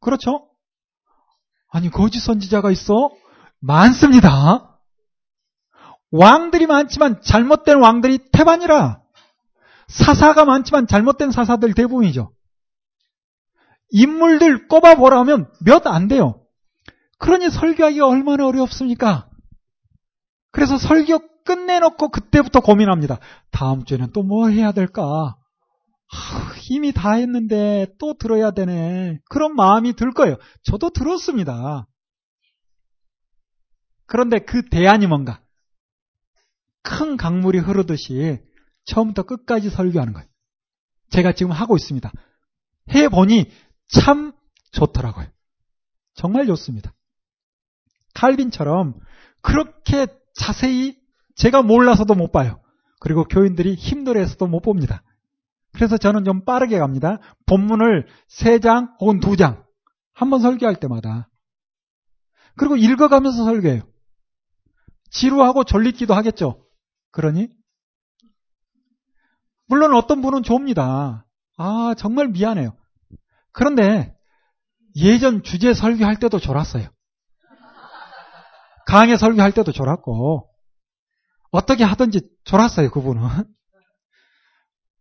그렇죠? 0.00 0.50
아니, 1.68 1.90
거짓 1.90 2.20
선지자가 2.20 2.70
있어? 2.72 3.10
많습니다. 3.60 4.78
왕들이 6.10 6.66
많지만 6.66 7.22
잘못된 7.22 7.80
왕들이 7.80 8.18
태반이라. 8.30 9.03
사사가 9.88 10.44
많지만 10.44 10.86
잘못된 10.86 11.30
사사들 11.30 11.74
대부분이죠. 11.74 12.32
인물들 13.90 14.66
꼽아보라면 14.68 15.50
몇 15.64 15.86
안 15.86 16.08
돼요. 16.08 16.40
그러니 17.18 17.50
설교하기가 17.50 18.06
얼마나 18.06 18.46
어렵습니까? 18.46 19.28
그래서 20.50 20.78
설교 20.78 21.20
끝내놓고 21.44 22.08
그때부터 22.08 22.60
고민합니다. 22.60 23.18
다음 23.50 23.84
주에는 23.84 24.12
또 24.12 24.22
뭐 24.22 24.48
해야 24.48 24.72
될까? 24.72 25.36
이미 26.70 26.92
다 26.92 27.12
했는데 27.12 27.86
또 27.98 28.14
들어야 28.14 28.50
되네. 28.52 29.20
그런 29.28 29.54
마음이 29.54 29.94
들 29.94 30.12
거예요. 30.12 30.36
저도 30.62 30.90
들었습니다. 30.90 31.86
그런데 34.06 34.38
그 34.38 34.68
대안이 34.68 35.06
뭔가? 35.06 35.40
큰 36.82 37.16
강물이 37.16 37.58
흐르듯이 37.58 38.40
처음부터 38.84 39.22
끝까지 39.22 39.70
설교하는 39.70 40.12
거예요. 40.12 40.28
제가 41.10 41.32
지금 41.32 41.52
하고 41.52 41.76
있습니다. 41.76 42.10
해보니 42.90 43.50
참 43.88 44.32
좋더라고요. 44.72 45.26
정말 46.14 46.46
좋습니다. 46.46 46.92
칼빈처럼 48.14 48.94
그렇게 49.42 50.06
자세히 50.34 50.96
제가 51.36 51.62
몰라서도 51.62 52.14
못 52.14 52.32
봐요. 52.32 52.60
그리고 53.00 53.24
교인들이 53.24 53.74
힘들어해서도 53.74 54.46
못 54.46 54.60
봅니다. 54.60 55.02
그래서 55.72 55.98
저는 55.98 56.24
좀 56.24 56.44
빠르게 56.44 56.78
갑니다. 56.78 57.18
본문을 57.46 58.06
3장 58.28 58.94
혹은 59.00 59.20
2장 59.20 59.64
한 60.12 60.30
번 60.30 60.40
설교할 60.40 60.76
때마다 60.76 61.28
그리고 62.56 62.76
읽어가면서 62.76 63.44
설교해요. 63.44 63.82
지루하고 65.10 65.64
졸리기도 65.64 66.14
하겠죠. 66.14 66.64
그러니 67.10 67.48
물론 69.74 69.92
어떤 69.92 70.22
분은 70.22 70.44
좁니다. 70.44 71.26
아 71.56 71.94
정말 71.98 72.28
미안해요. 72.28 72.76
그런데 73.50 74.16
예전 74.94 75.42
주제 75.42 75.74
설교할 75.74 76.20
때도 76.20 76.38
졸았어요. 76.38 76.88
강의 78.86 79.18
설교할 79.18 79.50
때도 79.50 79.72
졸았고 79.72 80.48
어떻게 81.50 81.82
하든지 81.82 82.20
졸았어요 82.44 82.92
그분은. 82.92 83.22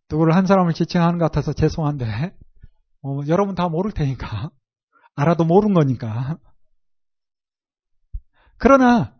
누구를 0.09 0.35
한 0.35 0.47
사람을 0.47 0.73
지칭하는 0.73 1.19
것 1.19 1.25
같아서 1.25 1.53
죄송한데 1.53 2.35
어, 3.03 3.19
여러분 3.27 3.53
다 3.53 3.69
모를 3.69 3.91
테니까 3.91 4.49
알아도 5.13 5.43
모르는 5.43 5.75
거니까 5.75 6.39
그러나 8.57 9.15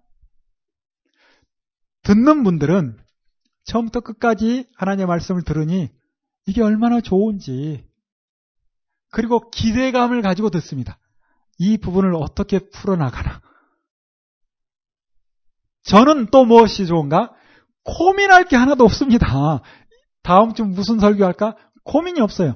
듣는 2.01 2.43
분들은 2.43 3.02
처음부터 3.65 4.01
끝까지 4.01 4.67
하나님의 4.75 5.07
말씀을 5.07 5.43
들으니 5.43 5.89
이게 6.45 6.61
얼마나 6.61 7.01
좋은지 7.01 7.85
그리고 9.09 9.49
기대감을 9.51 10.21
가지고 10.21 10.49
듣습니다. 10.49 10.97
이 11.59 11.77
부분을 11.77 12.15
어떻게 12.15 12.59
풀어나가나. 12.59 13.41
저는 15.83 16.27
또 16.31 16.45
무엇이 16.45 16.87
좋은가? 16.87 17.33
고민할 17.83 18.45
게 18.45 18.55
하나도 18.55 18.83
없습니다. 18.85 19.61
다음 20.23 20.53
주 20.53 20.65
무슨 20.65 20.99
설교할까? 20.99 21.55
고민이 21.83 22.21
없어요. 22.21 22.55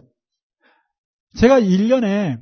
제가 1.37 1.59
1년에 1.59 2.41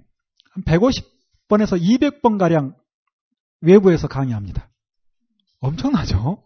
150번에서 0.65 1.81
200번가량 1.81 2.75
외부에서 3.61 4.07
강의합니다. 4.07 4.69
엄청나죠? 5.59 6.44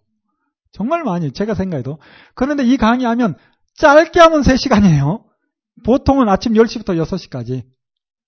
정말 0.71 1.03
많이, 1.03 1.31
제가 1.31 1.55
생각해도. 1.55 1.99
그런데 2.35 2.63
이 2.63 2.77
강의하면 2.77 3.35
짧게 3.75 4.19
하면 4.19 4.41
3시간이에요. 4.41 5.23
보통은 5.85 6.29
아침 6.29 6.53
10시부터 6.53 7.01
6시까지. 7.03 7.63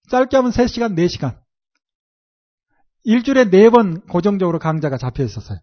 짧게 0.10 0.38
하면 0.38 0.52
3시간, 0.52 0.96
4시간. 0.96 1.38
일주일에 3.04 3.46
4번 3.46 4.08
고정적으로 4.08 4.60
강좌가 4.60 4.98
잡혀 4.98 5.24
있었어요. 5.24 5.60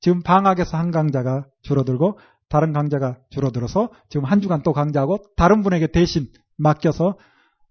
지금 0.00 0.22
방학에서 0.22 0.76
한 0.76 0.90
강좌가 0.90 1.46
줄어들고 1.62 2.18
다른 2.48 2.72
강좌가 2.72 3.18
줄어들어서 3.30 3.90
지금 4.08 4.24
한 4.24 4.40
주간 4.40 4.62
또 4.62 4.72
강좌하고 4.72 5.18
다른 5.36 5.62
분에게 5.62 5.88
대신 5.88 6.28
맡겨서 6.56 7.16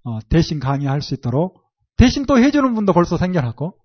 어, 0.05 0.19
대신 0.29 0.59
강의할 0.59 1.01
수 1.01 1.13
있도록 1.15 1.61
대신 1.97 2.25
또 2.25 2.37
해주는 2.37 2.73
분도 2.75 2.93
벌써 2.93 3.17
생겨났고 3.17 3.75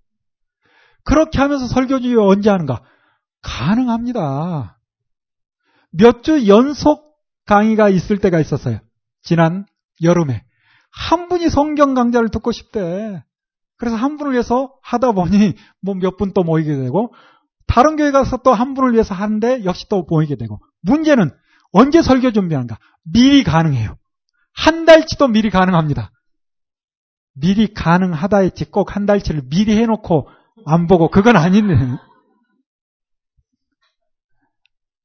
그렇게 1.02 1.38
하면서 1.38 1.66
설교주의 1.66 2.16
언제 2.16 2.48
하는가? 2.48 2.82
가능합니다. 3.44 4.78
몇 5.92 6.22
주 6.22 6.48
연속 6.48 7.14
강의가 7.46 7.88
있을 7.88 8.18
때가 8.18 8.40
있었어요. 8.40 8.80
지난 9.22 9.66
여름에 10.02 10.44
한 10.90 11.28
분이 11.28 11.50
성경 11.50 11.94
강좌를 11.94 12.30
듣고 12.30 12.50
싶대. 12.52 13.22
그래서 13.76 13.96
한 13.96 14.16
분을 14.16 14.32
위해서 14.32 14.74
하다 14.82 15.12
보니 15.12 15.54
뭐 15.82 15.94
몇 15.94 16.16
분 16.16 16.32
또 16.32 16.42
모이게 16.42 16.74
되고 16.76 17.12
다른 17.66 17.96
교회 17.96 18.10
가서 18.10 18.38
또 18.38 18.52
한 18.54 18.74
분을 18.74 18.92
위해서 18.92 19.14
하는데 19.14 19.64
역시 19.64 19.86
또 19.88 20.06
모이게 20.08 20.36
되고 20.36 20.60
문제는 20.82 21.30
언제 21.72 22.02
설교 22.02 22.32
준비하는가? 22.32 22.78
미리 23.04 23.42
가능해요. 23.44 23.96
한 24.52 24.84
달치도 24.86 25.28
미리 25.28 25.50
가능합니다. 25.50 26.10
미리 27.34 27.72
가능하다 27.74 28.38
했지 28.38 28.64
꼭 28.64 28.94
한 28.96 29.06
달치를 29.06 29.42
미리 29.50 29.76
해놓고 29.76 30.28
안 30.66 30.86
보고 30.86 31.08
그건 31.08 31.36
아닌데 31.36 31.74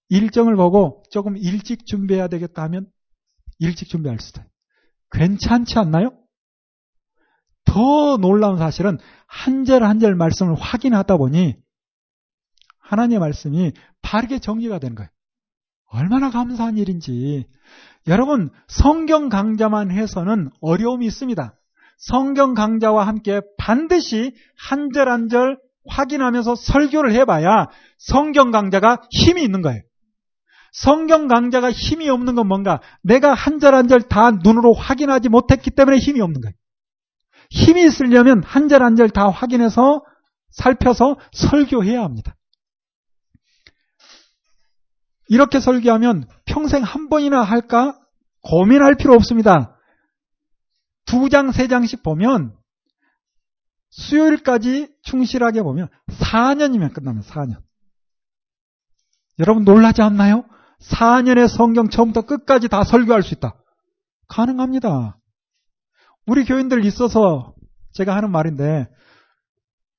일정을 0.10 0.56
보고 0.56 1.04
조금 1.12 1.38
일찍 1.38 1.86
준비해야 1.86 2.28
되겠다 2.28 2.64
하면 2.64 2.88
일찍 3.60 3.88
준비할 3.90 4.20
수도 4.20 4.42
있어요. 4.42 4.52
괜찮지 5.12 5.78
않나요? 5.80 6.12
더 7.66 8.18
놀라운 8.18 8.58
사실은 8.58 8.98
한 9.28 9.64
절 9.66 9.84
한 9.84 10.00
절 10.00 10.16
말씀을 10.16 10.56
확인하다 10.56 11.18
보니 11.18 11.56
하나님의 12.80 13.20
말씀이 13.20 13.72
바르게 14.02 14.40
정리가 14.40 14.80
되는 14.80 14.96
거예요. 14.96 15.10
얼마나 15.92 16.30
감사한 16.32 16.78
일인지. 16.78 17.46
여러분, 18.08 18.50
성경 18.68 19.30
강좌만 19.30 19.92
해서는 19.92 20.50
어려움이 20.62 21.06
있습니다. 21.06 21.56
성경 21.98 22.54
강좌와 22.54 23.06
함께 23.08 23.42
반드시 23.58 24.34
한 24.58 24.92
절 24.92 25.08
한 25.10 25.28
절 25.30 25.58
확인하면서 25.88 26.56
설교를 26.56 27.14
해봐야 27.14 27.68
성경 27.98 28.52
강좌가 28.52 29.02
힘이 29.12 29.44
있는 29.44 29.62
거예요. 29.62 29.82
성경 30.72 31.28
강좌가 31.28 31.72
힘이 31.72 32.10
없는 32.10 32.36
건 32.36 32.48
뭔가 32.48 32.82
내가 33.02 33.34
한 33.34 33.60
절 33.60 33.74
한 33.74 33.88
절 33.88 34.02
다 34.08 34.32
눈으로 34.32 34.74
확인하지 34.74 35.30
못했기 35.30 35.72
때문에 35.72 35.98
힘이 35.98 36.22
없는 36.22 36.42
거예요. 36.42 36.54
힘이 37.50 37.86
있으려면 37.86 38.44
한 38.44 38.68
절 38.68 38.84
한 38.84 38.96
절 38.96 39.10
다 39.10 39.30
확인해서 39.30 40.04
살펴서 40.52 41.18
설교해야 41.32 42.04
합니다. 42.04 42.36
이렇게 45.28 45.60
설교하면 45.60 46.28
평생 46.46 46.84
한 46.84 47.10
번이나 47.10 47.42
할까? 47.42 48.00
고민할 48.42 48.96
필요 48.96 49.14
없습니다. 49.14 49.78
두 51.06 51.30
장, 51.30 51.52
세 51.52 51.68
장씩 51.68 52.04
보면 52.04 52.56
수요일까지 53.92 54.88
충실하게 55.04 55.62
보면 55.64 55.88
4년이면 56.08 56.94
끝나면 56.94 57.22
4년. 57.24 57.58
여러분 59.40 59.64
놀라지 59.66 60.02
않나요? 60.02 60.46
4년의 60.82 61.48
성경 61.48 61.90
처음부터 61.90 62.22
끝까지 62.22 62.70
다 62.70 62.84
설교할 62.84 63.24
수 63.24 63.34
있다. 63.34 63.56
가능합니다. 64.28 65.18
우리 66.26 66.46
교인들 66.46 66.86
있어서 66.86 67.54
제가 67.94 68.16
하는 68.16 68.32
말인데 68.32 68.88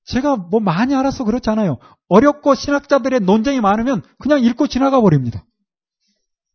제가 0.05 0.37
뭐 0.37 0.61
많이 0.61 0.95
알아서 0.95 1.25
그렇잖아요. 1.25 1.79
어렵고 2.09 2.55
신학자들의 2.55 3.21
논쟁이 3.21 3.61
많으면 3.61 4.03
그냥 4.19 4.41
읽고 4.43 4.67
지나가 4.67 5.01
버립니다. 5.01 5.45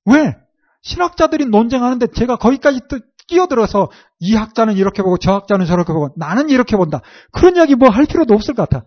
왜? 0.06 0.36
신학자들이 0.82 1.46
논쟁하는데 1.46 2.08
제가 2.08 2.36
거기까지 2.38 2.82
끼어들어서 3.28 3.90
이 4.20 4.36
학자는 4.36 4.76
이렇게 4.76 5.02
보고 5.02 5.18
저 5.18 5.34
학자는 5.34 5.66
저렇게 5.66 5.94
보고 5.94 6.10
나는 6.16 6.50
이렇게 6.50 6.78
본다. 6.78 7.02
그런 7.32 7.56
이야기 7.56 7.76
뭐 7.76 7.90
할 7.90 8.06
필요도 8.06 8.34
없을 8.34 8.54
것 8.54 8.70
같아. 8.70 8.86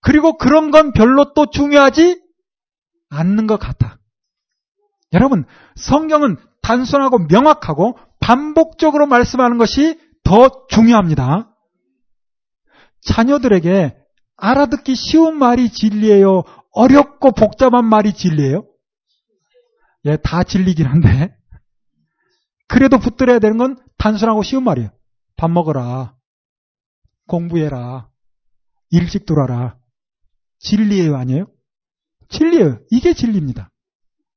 그리고 0.00 0.36
그런 0.36 0.70
건 0.70 0.92
별로 0.92 1.32
또 1.34 1.46
중요하지 1.50 2.20
않는 3.10 3.46
것 3.46 3.58
같아. 3.58 3.98
여러분, 5.12 5.44
성경은 5.76 6.36
단순하고 6.62 7.26
명확하고 7.30 7.98
반복적으로 8.20 9.06
말씀하는 9.06 9.58
것이 9.58 9.98
더 10.24 10.66
중요합니다. 10.68 11.54
자녀들에게 13.02 13.96
알아듣기 14.36 14.94
쉬운 14.94 15.36
말이 15.36 15.70
진리예요? 15.70 16.42
어렵고 16.72 17.32
복잡한 17.32 17.84
말이 17.84 18.14
진리예요? 18.14 18.64
예, 20.06 20.16
다 20.16 20.42
진리긴 20.42 20.86
한데. 20.86 21.36
그래도 22.68 22.98
붙들어야 22.98 23.38
되는 23.38 23.58
건 23.58 23.76
단순하고 23.98 24.42
쉬운 24.42 24.64
말이에요. 24.64 24.90
밥 25.36 25.50
먹어라. 25.50 26.14
공부해라. 27.26 28.08
일찍 28.90 29.26
돌아라. 29.26 29.76
진리예요, 30.60 31.16
아니에요? 31.16 31.46
진리예요. 32.28 32.80
이게 32.90 33.14
진리입니다. 33.14 33.71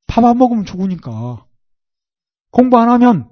밥안 0.08 0.38
먹으면 0.38 0.66
죽으니까. 0.66 1.46
공부 2.52 2.78
안 2.78 2.90
하면 2.90 3.30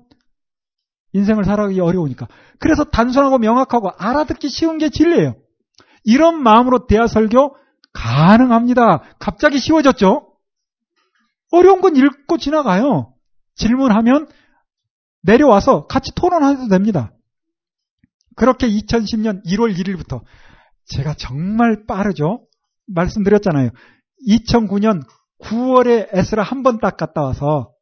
인생을 1.14 1.46
살아가기 1.46 1.80
어려우니까. 1.80 2.28
그래서 2.60 2.84
단순하고 2.84 3.38
명확하고 3.38 3.92
알아듣기 3.98 4.50
쉬운 4.50 4.78
게 4.78 4.90
진리예요. 4.90 5.36
이런 6.04 6.42
마음으로 6.42 6.88
대화 6.88 7.08
설교 7.08 7.56
가능합니다. 7.94 9.04
갑자기 9.20 9.60
쉬워졌죠? 9.60 10.34
어려운 11.52 11.82
건 11.82 11.96
읽고 11.96 12.38
지나가요. 12.38 13.14
질문하면 13.56 14.28
내려와서 15.22 15.86
같이 15.88 16.12
토론해도 16.16 16.68
됩니다. 16.68 17.14
그렇게 18.36 18.68
2010년 18.68 19.46
1월 19.46 19.76
1일부터 19.78 20.24
제가 20.86 21.14
정말 21.14 21.86
빠르죠? 21.86 22.46
말씀드렸잖아요. 22.88 23.70
2009년 24.28 25.04
9월에 25.44 26.10
에스라 26.14 26.44
한 26.44 26.64
번 26.64 26.80
딱 26.80 26.98
갔다 26.98 27.22
와서 27.22 27.74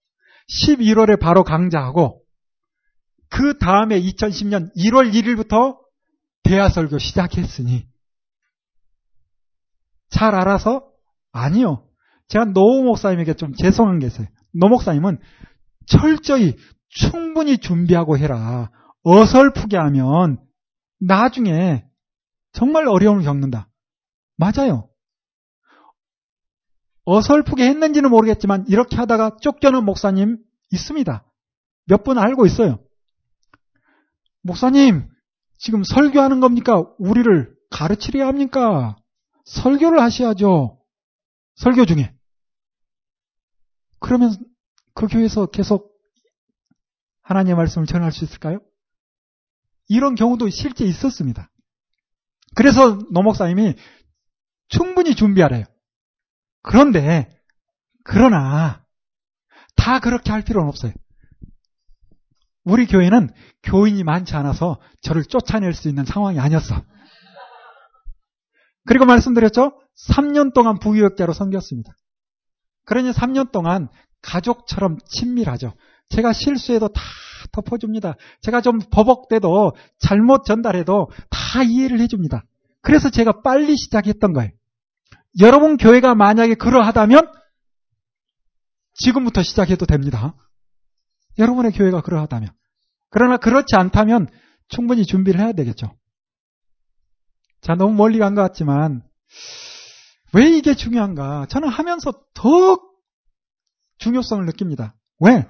11월에 0.49 1.19
바로 1.19 1.43
강좌하고 1.43 2.21
그 3.29 3.57
다음에 3.57 3.99
2010년 4.01 4.75
1월 4.75 5.13
1일부터 5.13 5.77
대하설교 6.43 6.97
시작했으니 6.97 7.87
잘 10.09 10.35
알아서? 10.35 10.85
아니요. 11.31 11.87
제가 12.27 12.45
노 12.45 12.83
목사님에게 12.83 13.35
좀 13.35 13.53
죄송한 13.53 13.99
게 13.99 14.07
있어요. 14.07 14.27
노 14.53 14.67
목사님은 14.67 15.19
철저히 15.85 16.57
충분히 16.89 17.57
준비하고 17.57 18.17
해라. 18.17 18.69
어설프게 19.03 19.77
하면 19.77 20.37
나중에 20.99 21.85
정말 22.51 22.87
어려움을 22.87 23.23
겪는다. 23.23 23.69
맞아요. 24.37 24.89
어설프게 27.05 27.63
했는지는 27.67 28.09
모르겠지만 28.09 28.65
이렇게 28.67 28.95
하다가 28.95 29.37
쫓겨난 29.41 29.85
목사님 29.85 30.37
있습니다. 30.71 31.25
몇 31.87 32.03
분 32.03 32.17
알고 32.17 32.45
있어요. 32.45 32.79
목사님, 34.43 35.09
지금 35.57 35.83
설교하는 35.83 36.39
겁니까? 36.39 36.83
우리를 36.97 37.53
가르치려 37.69 38.25
합니까? 38.27 38.95
설교를 39.45 39.99
하셔야죠. 40.01 40.79
설교 41.55 41.85
중에. 41.85 42.13
그러면 43.99 44.33
그 44.93 45.07
교회에서 45.07 45.47
계속 45.47 45.91
하나님의 47.21 47.55
말씀을 47.55 47.85
전할 47.87 48.11
수 48.11 48.23
있을까요? 48.23 48.59
이런 49.87 50.15
경우도 50.15 50.49
실제 50.49 50.85
있었습니다. 50.85 51.49
그래서 52.55 52.97
노 53.11 53.21
목사님이 53.21 53.75
충분히 54.69 55.15
준비하래요. 55.15 55.65
그런데, 56.61 57.29
그러나, 58.03 58.83
다 59.75 59.99
그렇게 59.99 60.31
할 60.31 60.43
필요는 60.43 60.67
없어요. 60.67 60.93
우리 62.63 62.85
교회는 62.85 63.29
교인이 63.63 64.03
많지 64.03 64.35
않아서 64.35 64.79
저를 65.01 65.23
쫓아낼 65.23 65.73
수 65.73 65.89
있는 65.89 66.05
상황이 66.05 66.39
아니었어. 66.39 66.83
그리고 68.85 69.05
말씀드렸죠? 69.05 69.79
3년 70.09 70.53
동안 70.53 70.79
부교육자로 70.79 71.33
섬겼습니다. 71.33 71.93
그러니 72.85 73.11
3년 73.11 73.51
동안 73.51 73.87
가족처럼 74.21 74.97
친밀하죠. 75.05 75.73
제가 76.09 76.33
실수해도 76.33 76.89
다 76.89 77.01
덮어줍니다. 77.51 78.15
제가 78.41 78.61
좀 78.61 78.79
버벅대도 78.91 79.73
잘못 79.99 80.45
전달해도 80.45 81.09
다 81.29 81.63
이해를 81.63 81.99
해줍니다. 82.01 82.43
그래서 82.81 83.09
제가 83.09 83.41
빨리 83.41 83.77
시작했던 83.77 84.33
거예요. 84.33 84.51
여러분 85.39 85.77
교회가 85.77 86.15
만약에 86.15 86.55
그러하다면 86.55 87.31
지금부터 88.93 89.43
시작해도 89.43 89.85
됩니다. 89.85 90.35
여러분의 91.37 91.71
교회가 91.71 92.01
그러하다면. 92.01 92.49
그러나 93.09 93.37
그렇지 93.37 93.75
않다면 93.75 94.27
충분히 94.67 95.05
준비를 95.05 95.39
해야 95.39 95.53
되겠죠. 95.53 95.95
자, 97.61 97.75
너무 97.75 97.93
멀리 97.93 98.19
간 98.19 98.35
것 98.35 98.41
같지만, 98.41 99.03
왜 100.33 100.49
이게 100.49 100.75
중요한가? 100.75 101.45
저는 101.47 101.69
하면서 101.69 102.11
더 102.33 102.79
중요성을 103.99 104.45
느낍니다. 104.45 104.95
왜? 105.19 105.45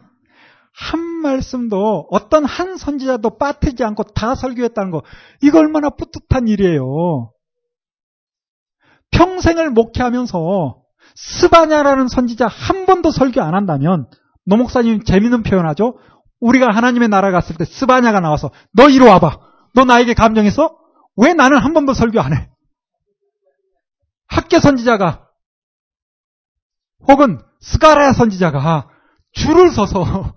한 0.73 0.99
말씀도 0.99 2.07
어떤 2.11 2.45
한 2.45 2.77
선지자도 2.77 3.37
빠뜨리지 3.37 3.83
않고 3.83 4.03
다 4.03 4.35
설교했다는 4.35 4.91
거, 4.91 5.03
이거 5.41 5.59
얼마나 5.59 5.89
뿌듯한 5.89 6.47
일이에요. 6.47 7.31
평생을 9.11 9.69
목회하면서 9.71 10.77
스바냐라는 11.15 12.07
선지자 12.07 12.47
한 12.47 12.85
번도 12.85 13.11
설교 13.11 13.41
안 13.41 13.53
한다면, 13.55 14.07
노 14.45 14.57
목사님 14.57 15.03
재밌는 15.03 15.43
표현하죠? 15.43 15.99
우리가 16.39 16.69
하나님의 16.73 17.09
나라 17.09 17.31
갔을 17.31 17.55
때 17.55 17.65
스바냐가 17.65 18.19
나와서 18.19 18.49
너 18.73 18.89
이리 18.89 19.05
와봐. 19.05 19.39
너 19.75 19.85
나에게 19.85 20.13
감정했어? 20.13 20.77
왜 21.17 21.33
나는 21.33 21.57
한 21.59 21.73
번도 21.73 21.93
설교 21.93 22.19
안 22.19 22.33
해? 22.33 22.49
학계 24.27 24.59
선지자가 24.59 25.27
혹은 27.07 27.39
스가랴 27.59 28.13
선지자가 28.13 28.89
줄을 29.33 29.69
서서 29.71 30.35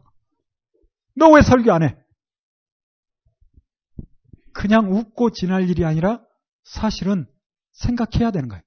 너 1.16 1.28
왜 1.30 1.42
설교 1.42 1.72
안 1.72 1.82
해? 1.84 1.96
그냥 4.52 4.92
웃고 4.92 5.30
지날 5.30 5.68
일이 5.68 5.84
아니라 5.84 6.20
사실은 6.64 7.26
생각해야 7.72 8.30
되는 8.30 8.48
거예요. 8.48 8.62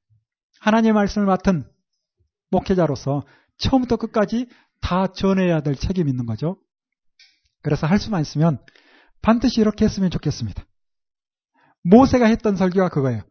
하나님의 0.68 0.92
말씀을 0.94 1.26
맡은 1.26 1.64
목회자로서 2.52 3.24
처음부터 3.58 3.96
끝까지 3.96 4.48
다 4.82 5.08
전해야 5.08 5.62
될 5.62 5.76
책임이 5.76 6.10
있는 6.10 6.26
거죠. 6.26 6.58
그래서 7.64 7.88
할 7.88 8.00
수만 8.00 8.22
있으면 8.22 8.60
반드시 9.22 9.62
이렇게 9.62 9.86
했으면 9.86 10.10
좋겠습니다. 10.12 10.66
모세가 11.84 12.26
했던 12.26 12.58
설교가 12.58 12.90
그거예요. 12.90 13.22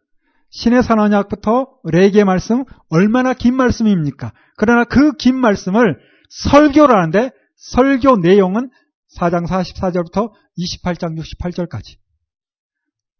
신의 0.51 0.83
산언약부터 0.83 1.81
레게 1.85 2.25
말씀 2.25 2.65
얼마나 2.89 3.35
긴 3.35 3.55
말씀입니까? 3.55 4.33
그러나 4.57 4.85
그 4.85 5.13
긴 5.13 5.37
말씀을 5.37 5.99
설교를 6.31 6.97
하는데 6.97 7.31
설교 7.57 8.17
내용은 8.17 8.71
4장 9.19 9.47
44절부터 9.47 10.33
28장 10.59 11.19
68절까지. 11.21 11.99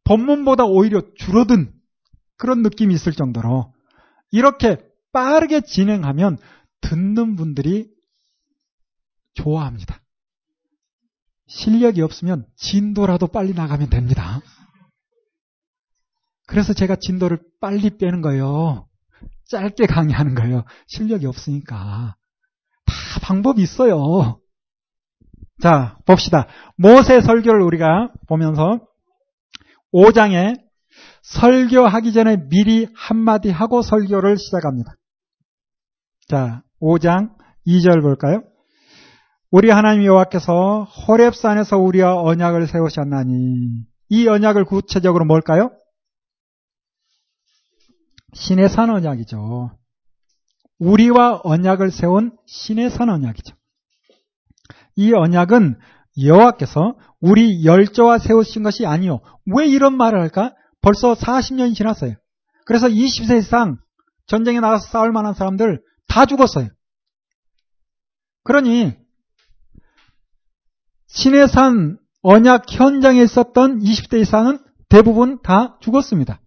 본문보다 0.05 0.65
오히려 0.65 1.03
줄어든 1.17 1.75
그런 2.39 2.63
느낌이 2.63 2.95
있을 2.95 3.13
정도로 3.13 3.76
이렇게 4.31 4.79
빠르게 5.13 5.61
진행하면 5.63 6.39
듣는 6.81 7.37
분들이 7.37 7.89
좋아합니다. 9.35 10.01
실력이 11.47 12.03
없으면 12.03 12.47
진도라도 12.57 13.29
빨리 13.29 13.55
나가면 13.55 13.91
됩니다. 13.91 14.41
그래서 16.47 16.73
제가 16.73 16.97
진도를 16.97 17.41
빨리 17.61 17.97
빼는 17.97 18.21
거예요. 18.21 18.89
짧게 19.49 19.87
강의하는 19.87 20.35
거예요. 20.35 20.65
실력이 20.89 21.27
없으니까. 21.27 22.17
다 22.85 23.21
방법이 23.23 23.63
있어요. 23.63 24.41
자, 25.63 25.97
봅시다. 26.05 26.47
모세 26.77 27.21
설교를 27.21 27.63
우리가 27.63 28.13
보면서 28.29 28.81
5장에 29.93 30.66
설교하기 31.27 32.13
전에 32.13 32.49
미리 32.49 32.87
한마디 32.95 33.51
하고 33.51 33.83
설교를 33.83 34.39
시작합니다. 34.39 34.95
자, 36.29 36.63
5장 36.81 37.31
2절 37.67 38.01
볼까요? 38.01 38.43
우리 39.51 39.71
하나님 39.71 40.05
여호와께서 40.05 40.85
호렙산에서 40.85 41.79
우리와 41.79 42.23
언약을 42.23 42.67
세우셨나니 42.69 43.87
이 44.09 44.29
언약을 44.29 44.65
구체적으로 44.65 45.25
뭘까요? 45.25 45.73
신의 48.35 48.69
산 48.69 48.91
언약이죠. 48.91 49.71
우리와 50.79 51.41
언약을 51.43 51.91
세운 51.91 52.37
신의 52.47 52.91
산 52.91 53.09
언약이죠. 53.09 53.57
이 54.97 55.13
언약은 55.13 55.79
여호와께서 56.23 56.97
우리 57.21 57.65
열조와 57.65 58.19
세우신 58.19 58.63
것이 58.63 58.87
아니요. 58.87 59.21
왜 59.47 59.67
이런 59.67 59.97
말을 59.97 60.21
할까? 60.21 60.55
벌써 60.87 61.15
40년이 61.15 61.75
지났어요. 61.75 62.15
그래서 62.65 62.87
20세 62.87 63.39
이상 63.39 63.79
전쟁에 64.29 64.61
나가서 64.61 64.87
싸울 64.87 65.11
만한 65.11 65.35
사람들 65.35 65.83
다 66.07 66.27
죽었어요. 66.27 66.69
그러니 68.45 68.93
신의 71.09 71.49
산 71.49 71.99
언약 72.23 72.67
현장에 72.71 73.21
있었던 73.21 73.81
20대 73.81 74.21
이상은 74.21 74.61
대부분 74.89 75.43
다 75.43 75.77
죽었습니다. 75.81 76.41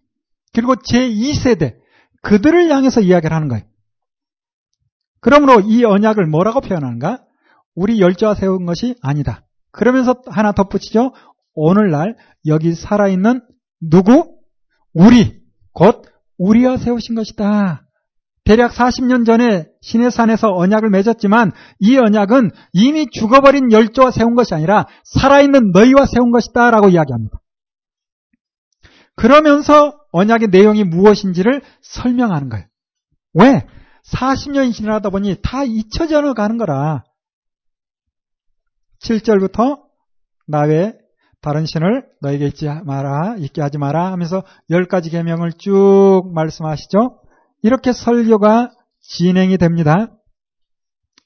그리고 0.54 0.74
제2세대 0.74 1.74
그들을 2.22 2.70
향해서 2.70 3.02
이야기를 3.02 3.36
하는 3.36 3.48
거예요. 3.48 3.64
그러므로 5.20 5.60
이 5.60 5.84
언약을 5.84 6.26
뭐라고 6.26 6.62
표현하는가? 6.62 7.22
우리 7.74 8.00
열조와 8.00 8.36
세운 8.36 8.64
것이 8.64 8.94
아니다. 9.02 9.44
그러면서 9.70 10.22
하나 10.28 10.52
덧붙이죠. 10.52 11.12
오늘날 11.52 12.16
여기 12.46 12.74
살아있는 12.74 13.42
누구? 13.80 14.38
우리 14.92 15.40
곧 15.72 16.04
우리가 16.38 16.76
세우신 16.76 17.14
것이다. 17.14 17.86
대략 18.44 18.72
40년 18.72 19.24
전에 19.26 19.66
시내산에서 19.82 20.48
언약을 20.54 20.90
맺었지만 20.90 21.52
이 21.78 21.96
언약은 21.98 22.50
이미 22.72 23.06
죽어버린 23.10 23.70
열조와 23.70 24.10
세운 24.10 24.34
것이 24.34 24.54
아니라 24.54 24.86
살아있는 25.04 25.72
너희와 25.72 26.06
세운 26.06 26.30
것이다 26.30 26.70
라고 26.70 26.88
이야기합니다. 26.88 27.40
그러면서 29.14 30.00
언약의 30.12 30.48
내용이 30.48 30.84
무엇인지를 30.84 31.62
설명하는 31.82 32.48
거예요. 32.48 32.66
왜? 33.34 33.66
40년이 34.06 34.72
지나다 34.72 35.10
보니 35.10 35.36
다 35.42 35.62
잊혀져 35.62 36.32
가는 36.34 36.56
거라. 36.56 37.04
7절부터 39.02 39.82
나외 40.46 40.99
다른 41.42 41.64
신을 41.64 42.06
너에게 42.20 42.46
있지 42.46 42.68
마라, 42.84 43.36
있게 43.38 43.62
하지 43.62 43.78
마라 43.78 44.12
하면서 44.12 44.42
열 44.70 44.86
가지 44.86 45.10
계명을 45.10 45.52
쭉 45.54 46.22
말씀하시죠. 46.34 47.20
이렇게 47.62 47.92
설교가 47.92 48.70
진행이 49.00 49.56
됩니다. 49.58 50.08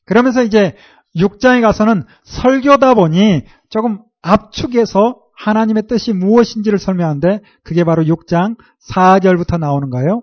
그러면서 0.06 0.42
이제 0.42 0.76
6장에 1.16 1.60
가서는 1.62 2.04
설교다 2.24 2.94
보니 2.94 3.42
조금 3.70 4.02
압축해서 4.22 5.20
하나님의 5.36 5.86
뜻이 5.88 6.12
무엇인지를 6.12 6.78
설명하는데 6.78 7.40
그게 7.62 7.84
바로 7.84 8.04
6장 8.04 8.56
4절부터 8.90 9.58
나오는 9.58 9.90
거예요. 9.90 10.22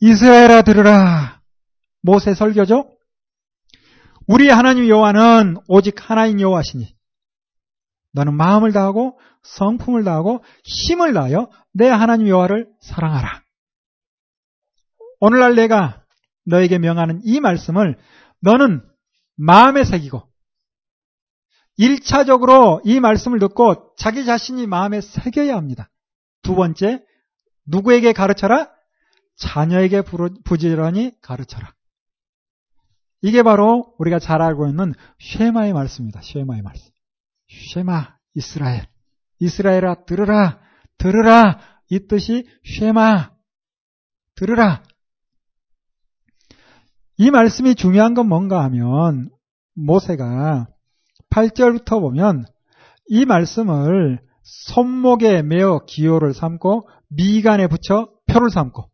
이스라엘아 0.00 0.62
들으라. 0.62 1.40
모세 2.02 2.34
설교죠? 2.34 2.90
우리 4.28 4.48
하나님 4.50 4.88
여호와는 4.88 5.56
오직 5.66 6.10
하나인 6.10 6.40
여호와시니 6.40 6.97
너는 8.12 8.34
마음을 8.34 8.72
다하고 8.72 9.18
성품을 9.42 10.04
다하고 10.04 10.42
힘을 10.64 11.12
다하여 11.14 11.50
내 11.72 11.88
하나님 11.88 12.28
여호와를 12.28 12.68
사랑하라. 12.80 13.42
오늘날 15.20 15.54
내가 15.54 16.04
너에게 16.44 16.78
명하는 16.78 17.20
이 17.24 17.40
말씀을 17.40 17.98
너는 18.40 18.82
마음에 19.36 19.84
새기고 19.84 20.22
1차적으로 21.78 22.80
이 22.84 22.98
말씀을 23.00 23.38
듣고 23.38 23.94
자기 23.96 24.24
자신이 24.24 24.66
마음에 24.66 25.00
새겨야 25.00 25.56
합니다. 25.56 25.90
두 26.42 26.54
번째, 26.54 27.04
누구에게 27.66 28.12
가르쳐라? 28.12 28.70
자녀에게 29.36 30.02
부지런히 30.44 31.12
가르쳐라. 31.20 31.72
이게 33.22 33.42
바로 33.42 33.94
우리가 33.98 34.18
잘 34.18 34.42
알고 34.42 34.68
있는 34.68 34.94
쉐마의 35.20 35.72
말씀입니다. 35.72 36.20
쉐마의 36.22 36.62
말씀. 36.62 36.90
쉐마, 37.48 38.16
이스라엘. 38.34 38.86
이스라엘아, 39.40 40.04
들으라, 40.04 40.60
들으라. 40.98 41.60
이 41.90 42.06
뜻이 42.06 42.46
쉐마, 42.64 43.30
들으라. 44.34 44.82
이 47.16 47.30
말씀이 47.30 47.74
중요한 47.74 48.14
건 48.14 48.28
뭔가 48.28 48.62
하면 48.64 49.30
모세가 49.74 50.68
8절부터 51.30 52.00
보면 52.00 52.44
이 53.08 53.24
말씀을 53.24 54.20
손목에 54.42 55.42
매어 55.42 55.84
기호를 55.86 56.34
삼고 56.34 56.88
미간에 57.08 57.66
붙여 57.66 58.10
표를 58.26 58.50
삼고 58.50 58.88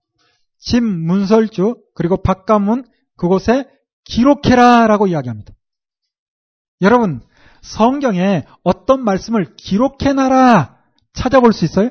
집 0.58 0.82
문설주 0.82 1.76
그리고 1.94 2.22
바깥문 2.22 2.84
그곳에 3.16 3.68
기록해라 4.04 4.86
라고 4.86 5.06
이야기합니다. 5.06 5.52
여러분 6.80 7.20
성경에 7.64 8.44
어떤 8.62 9.02
말씀을 9.04 9.56
기록해놔라 9.56 10.76
찾아볼 11.14 11.54
수 11.54 11.64
있어요? 11.64 11.90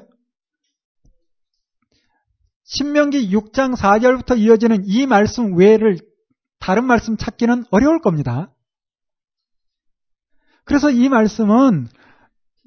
신명기 2.64 3.36
6장 3.36 3.76
4절부터 3.76 4.38
이어지는 4.38 4.84
이 4.86 5.08
말씀 5.08 5.58
외를 5.58 5.98
다른 6.60 6.86
말씀 6.86 7.18
찾기는 7.18 7.66
어려울 7.72 8.02
겁니다. 8.02 8.54
그래서 10.64 10.92
이 10.92 11.10
말씀은 11.10 11.88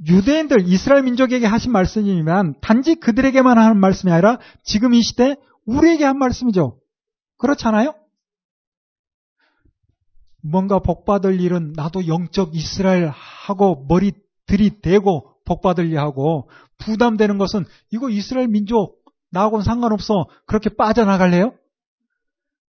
유대인들, 0.06 0.66
이스라엘 0.66 1.04
민족에게 1.04 1.46
하신 1.46 1.72
말씀이지만 1.72 2.56
단지 2.60 2.96
그들에게만 2.96 3.56
하는 3.56 3.78
말씀이 3.78 4.12
아니라 4.12 4.38
지금 4.64 4.92
이 4.94 5.00
시대 5.00 5.36
우리에게 5.64 6.04
한 6.04 6.18
말씀이죠. 6.18 6.80
그렇잖아요? 7.38 7.94
뭔가 10.50 10.78
복받을 10.78 11.40
일은 11.40 11.72
나도 11.74 12.06
영적 12.06 12.54
이스라엘 12.54 13.08
하고 13.08 13.84
머리 13.88 14.12
들이대고 14.46 15.42
복받을 15.44 15.86
일 15.86 15.98
하고 15.98 16.48
부담되는 16.78 17.38
것은 17.38 17.64
이거 17.90 18.10
이스라엘 18.10 18.48
민족 18.48 19.04
나하고는 19.30 19.64
상관없어. 19.64 20.26
그렇게 20.46 20.70
빠져나갈래요? 20.70 21.54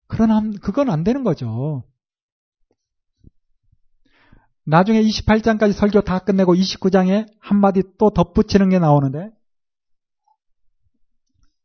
그러나 0.08 0.42
그건 0.62 0.90
안 0.90 1.04
되는 1.04 1.24
거죠. 1.24 1.84
나중에 4.66 5.02
28장까지 5.02 5.74
설교 5.74 6.02
다 6.02 6.20
끝내고 6.20 6.54
29장에 6.54 7.28
한마디 7.40 7.84
또 7.98 8.12
덧붙이는 8.12 8.70
게 8.70 8.80
나오는데 8.80 9.30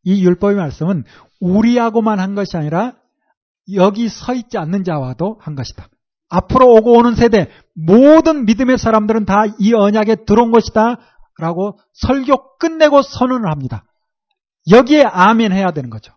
이 0.04 0.24
율법의 0.24 0.56
말씀은 0.56 1.04
우리하고만 1.40 2.18
한 2.18 2.34
것이 2.34 2.56
아니라 2.56 2.96
여기 3.74 4.08
서 4.08 4.34
있지 4.34 4.56
않는 4.56 4.82
자와도 4.84 5.38
한 5.40 5.54
것이다. 5.54 5.88
앞으로 6.28 6.72
오고 6.74 6.92
오는 6.92 7.14
세대 7.14 7.50
모든 7.74 8.44
믿음의 8.44 8.78
사람들은 8.78 9.24
다 9.24 9.46
이 9.58 9.72
언약에 9.74 10.24
들어온 10.26 10.50
것이다. 10.50 10.98
라고 11.38 11.78
설교 11.92 12.58
끝내고 12.58 13.02
선언을 13.02 13.50
합니다. 13.50 13.84
여기에 14.70 15.04
아멘 15.04 15.52
해야 15.52 15.70
되는 15.70 15.88
거죠. 15.88 16.12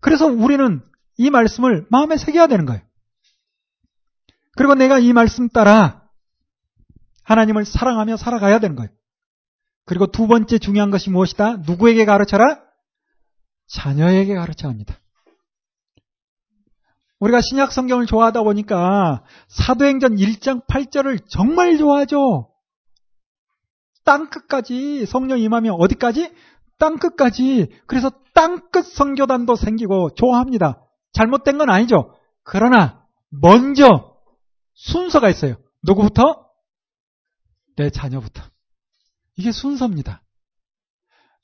그래서 0.00 0.26
우리는 0.26 0.82
이 1.16 1.30
말씀을 1.30 1.86
마음에 1.90 2.16
새겨야 2.16 2.46
되는 2.46 2.66
거예요. 2.66 2.82
그리고 4.56 4.74
내가 4.74 4.98
이 4.98 5.12
말씀 5.12 5.48
따라 5.48 6.04
하나님을 7.24 7.64
사랑하며 7.64 8.16
살아가야 8.16 8.58
되는 8.58 8.76
거예요. 8.76 8.90
그리고 9.86 10.06
두 10.06 10.26
번째 10.26 10.58
중요한 10.58 10.90
것이 10.90 11.10
무엇이다? 11.10 11.56
누구에게 11.66 12.04
가르쳐라? 12.04 12.60
자녀에게 13.68 14.34
가르쳐야 14.34 14.70
합니다. 14.70 14.98
우리가 17.20 17.40
신약 17.40 17.72
성경을 17.72 18.06
좋아하다 18.06 18.42
보니까 18.42 19.24
사도행전 19.48 20.16
1장 20.16 20.66
8절을 20.66 21.24
정말 21.28 21.76
좋아하죠. 21.78 22.50
땅끝까지 24.04 25.06
성령 25.06 25.40
임하면 25.40 25.74
어디까지? 25.78 26.32
땅끝까지. 26.78 27.82
그래서 27.86 28.10
땅끝 28.34 28.86
성교단도 28.86 29.56
생기고 29.56 30.14
좋아합니다. 30.14 30.84
잘못된 31.12 31.58
건 31.58 31.70
아니죠. 31.70 32.14
그러나 32.44 33.04
먼저 33.30 34.16
순서가 34.74 35.28
있어요. 35.28 35.56
누구부터? 35.82 36.46
내 37.76 37.90
자녀부터. 37.90 38.42
이게 39.36 39.50
순서입니다. 39.50 40.22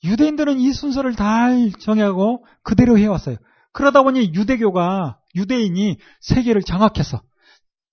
유대인들은 0.04 0.60
이 0.60 0.72
순서를 0.72 1.16
잘 1.16 1.72
정하고 1.80 2.44
그대로 2.62 2.96
해왔어요. 2.98 3.36
그러다 3.74 4.02
보니 4.02 4.32
유대교가 4.34 5.18
유대인이 5.34 5.98
세계를 6.20 6.62
장악해서 6.62 7.22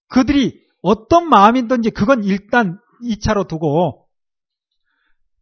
그들이 0.07 0.61
어떤 0.81 1.27
마음이든지 1.27 1.89
그건 1.89 2.23
일단 2.23 2.79
2차로 3.03 3.47
두고 3.47 4.07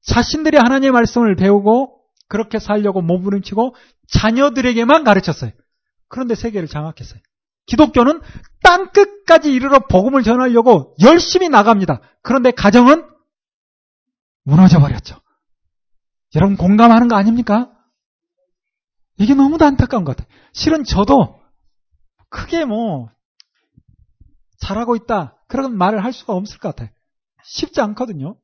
자신들이 0.02 0.58
하나님의 0.58 0.92
말씀을 0.92 1.36
배우고 1.36 2.02
그렇게 2.30 2.58
살려고 2.58 3.02
몸부림치고 3.02 3.76
자녀들에게만 4.08 5.04
가르쳤어요. 5.04 5.52
그런데 6.08 6.36
세계를 6.36 6.68
장악했어요. 6.68 7.20
기독교는 7.66 8.22
땅 8.64 8.92
끝까지 8.92 9.52
이르러 9.52 9.80
복음을 9.88 10.24
전하려고 10.24 10.96
열심히 11.04 11.50
나갑니다. 11.50 12.02
그런데 12.24 12.52
가정은 12.52 13.06
무너져 14.44 14.80
버렸죠. 14.80 15.18
여러분 16.36 16.56
공감하는 16.56 17.10
거 17.10 17.16
아닙니까? 17.16 17.72
이게 19.20 19.34
너무도 19.34 19.66
안타까운 19.66 20.06
것 20.06 20.16
같아요. 20.16 20.34
실은 20.54 20.84
저도 20.84 21.42
크게 22.30 22.66
뭐 22.66 23.10
잘하고 24.60 24.96
있다 24.96 25.38
그런 25.48 25.78
말을 25.78 26.04
할 26.04 26.14
수가 26.14 26.34
없을 26.34 26.60
것 26.60 26.70
같아요. 26.70 26.90
쉽지 27.44 27.82
않거든요. 27.82 28.38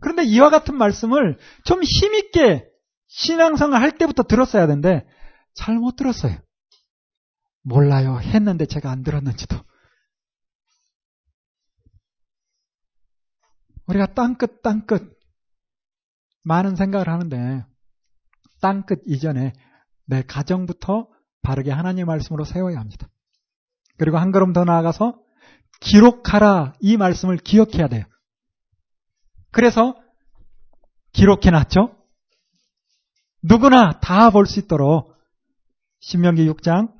그런데 0.00 0.24
이와 0.24 0.50
같은 0.50 0.76
말씀을 0.76 1.38
좀 1.64 1.82
힘있게 1.82 2.68
신앙생활 3.08 3.82
할 3.82 3.96
때부터 3.98 4.24
들었어야 4.24 4.66
되는데 4.66 5.06
잘 5.54 5.76
못 5.76 5.96
들었어요. 5.96 6.36
몰라요. 7.62 8.18
했는데 8.20 8.66
제가 8.66 8.90
안 8.90 9.02
들었는지도. 9.02 9.56
우리가 13.86 14.06
땅끝 14.14 14.62
땅끝 14.62 15.18
많은 16.42 16.76
생각을 16.76 17.08
하는데 17.08 17.64
땅끝 18.60 19.02
이전에 19.06 19.52
내 20.08 20.22
가정부터 20.22 21.06
바르게 21.42 21.70
하나님의 21.70 22.06
말씀으로 22.06 22.44
세워야 22.44 22.78
합니다. 22.80 23.08
그리고 23.98 24.16
한 24.18 24.32
걸음 24.32 24.52
더 24.52 24.64
나아가서 24.64 25.20
기록하라 25.80 26.72
이 26.80 26.96
말씀을 26.96 27.36
기억해야 27.36 27.88
돼요. 27.88 28.04
그래서 29.50 29.94
기록해 31.12 31.50
놨죠. 31.50 31.94
누구나 33.42 34.00
다 34.00 34.30
볼 34.30 34.46
수 34.46 34.60
있도록 34.60 35.14
신명기 36.00 36.48
6장 36.50 36.92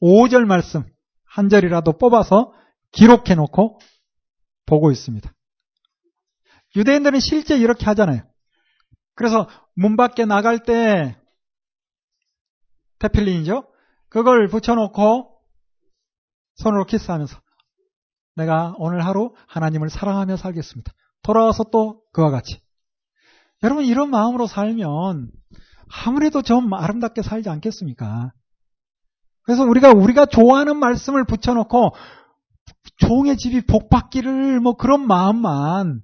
5절 0.00 0.44
말씀 0.44 0.84
한 1.24 1.48
절이라도 1.48 1.98
뽑아서 1.98 2.52
기록해 2.92 3.34
놓고 3.34 3.80
보고 4.66 4.90
있습니다. 4.92 5.32
유대인들은 6.76 7.20
실제 7.20 7.56
이렇게 7.56 7.84
하잖아요. 7.86 8.22
그래서 9.14 9.48
문 9.74 9.96
밖에 9.96 10.24
나갈 10.24 10.62
때 10.62 11.16
테필린이죠. 13.02 13.64
그걸 14.08 14.46
붙여놓고 14.48 15.36
손으로 16.54 16.84
키스하면서 16.84 17.40
내가 18.36 18.74
오늘 18.78 19.04
하루 19.04 19.34
하나님을 19.48 19.90
사랑하며 19.90 20.36
살겠습니다. 20.36 20.92
돌아와서 21.22 21.64
또 21.64 22.02
그와 22.12 22.30
같이. 22.30 22.60
여러분 23.62 23.84
이런 23.84 24.10
마음으로 24.10 24.46
살면 24.46 25.30
아무래도 26.04 26.42
좀 26.42 26.72
아름답게 26.72 27.22
살지 27.22 27.48
않겠습니까? 27.48 28.32
그래서 29.42 29.64
우리가 29.64 29.90
우리가 29.90 30.26
좋아하는 30.26 30.78
말씀을 30.78 31.24
붙여놓고 31.24 31.94
종의 32.98 33.36
집이 33.36 33.66
복받기를 33.66 34.60
뭐 34.60 34.76
그런 34.76 35.06
마음만 35.06 36.00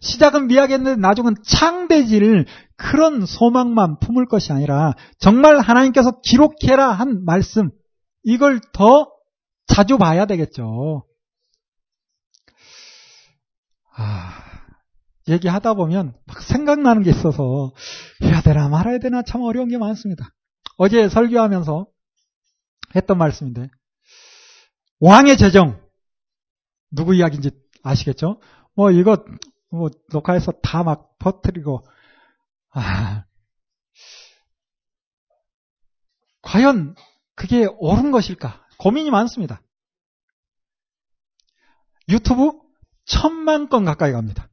시작은 0.00 0.48
미약했는데 0.48 1.00
나중은 1.00 1.36
창대질 1.44 2.46
그런 2.76 3.24
소망만 3.26 3.98
품을 4.00 4.26
것이 4.26 4.52
아니라 4.52 4.94
정말 5.18 5.58
하나님께서 5.60 6.20
기록해라 6.22 6.90
한 6.90 7.24
말씀 7.24 7.70
이걸 8.24 8.60
더 8.72 9.10
자주 9.66 9.98
봐야 9.98 10.26
되겠죠. 10.26 11.06
아, 13.96 14.32
얘기하다 15.28 15.74
보면 15.74 16.14
막 16.26 16.42
생각나는 16.42 17.02
게 17.02 17.10
있어서 17.10 17.72
해야 18.22 18.40
되나 18.42 18.68
말아야 18.68 18.98
되나 18.98 19.22
참 19.22 19.42
어려운 19.42 19.68
게 19.68 19.78
많습니다. 19.78 20.28
어제 20.76 21.08
설교하면서 21.08 21.86
했던 22.96 23.18
말씀인데 23.18 23.68
왕의 25.00 25.36
재정 25.36 25.80
누구 26.90 27.14
이야기인지 27.14 27.50
아시겠죠? 27.82 28.40
뭐 28.74 28.90
이거 28.90 29.24
뭐 29.70 29.90
녹화해서 30.12 30.52
다 30.62 30.82
막 30.82 31.16
퍼뜨리고 31.18 31.84
아 32.74 33.24
과연 36.42 36.94
그게 37.34 37.66
옳은 37.78 38.10
것일까 38.10 38.64
고민이 38.78 39.10
많습니다. 39.10 39.62
유튜브 42.08 42.52
천만 43.06 43.68
건 43.68 43.84
가까이 43.84 44.12
갑니다. 44.12 44.50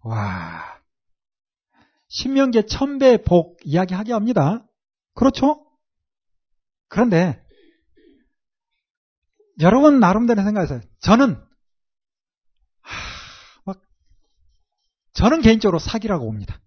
와 0.00 0.80
신명계 2.08 2.66
천배 2.66 3.22
복 3.22 3.58
이야기하게 3.64 4.12
합니다. 4.12 4.66
그렇죠? 5.14 5.64
그런데 6.88 7.44
여러분 9.60 10.00
나름대로 10.00 10.42
생각하세요. 10.42 10.80
저는 11.00 11.34
하, 12.80 12.96
막 13.64 13.82
저는 15.12 15.42
개인적으로 15.42 15.78
사기라고 15.78 16.24
봅니다. 16.24 16.60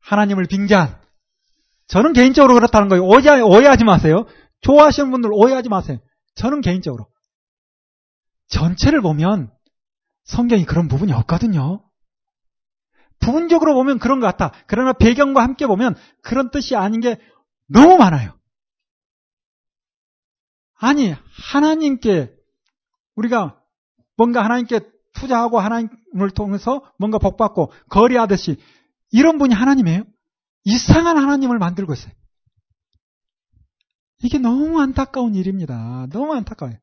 하나님을 0.00 0.46
빙자한 0.46 1.00
저는 1.86 2.12
개인적으로 2.12 2.54
그렇다는 2.54 2.88
거예요. 2.88 3.04
오해, 3.04 3.40
오해하지 3.40 3.84
마세요. 3.84 4.26
좋아하시는 4.60 5.10
분들 5.10 5.30
오해하지 5.32 5.68
마세요. 5.68 5.98
저는 6.34 6.60
개인적으로 6.60 7.08
전체를 8.48 9.00
보면 9.00 9.50
성경이 10.24 10.64
그런 10.64 10.88
부분이 10.88 11.12
없거든요. 11.12 11.82
부분적으로 13.20 13.74
보면 13.74 13.98
그런 13.98 14.20
것 14.20 14.26
같아. 14.26 14.52
그러나 14.66 14.92
배경과 14.92 15.42
함께 15.42 15.66
보면 15.66 15.96
그런 16.22 16.50
뜻이 16.50 16.76
아닌 16.76 17.00
게 17.00 17.18
너무 17.66 17.96
많아요. 17.96 18.38
아니, 20.80 21.14
하나님께 21.52 22.32
우리가 23.16 23.60
뭔가 24.16 24.44
하나님께 24.44 24.80
투자하고 25.14 25.58
하나님을 25.58 26.30
통해서 26.34 26.82
뭔가 26.98 27.18
복받고 27.18 27.72
거래하듯이 27.88 28.60
이런 29.10 29.38
분이 29.38 29.54
하나님이에요? 29.54 30.04
이상한 30.64 31.16
하나님을 31.16 31.58
만들고 31.58 31.92
있어요. 31.94 32.12
이게 34.22 34.38
너무 34.38 34.80
안타까운 34.80 35.34
일입니다. 35.34 36.06
너무 36.10 36.34
안타까워요. 36.34 36.76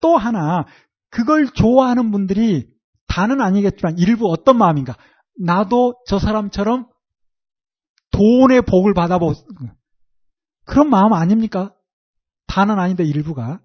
또 0.00 0.16
하나, 0.16 0.66
그걸 1.10 1.46
좋아하는 1.50 2.10
분들이 2.10 2.68
다는 3.08 3.40
아니겠지만 3.40 3.98
일부 3.98 4.30
어떤 4.30 4.58
마음인가? 4.58 4.96
나도 5.38 5.94
저 6.06 6.18
사람처럼 6.18 6.88
돈의 8.10 8.62
복을 8.62 8.94
받아보, 8.94 9.32
그런 10.64 10.90
마음 10.90 11.12
아닙니까? 11.12 11.74
다는 12.46 12.78
아닌데 12.78 13.04
일부가. 13.04 13.60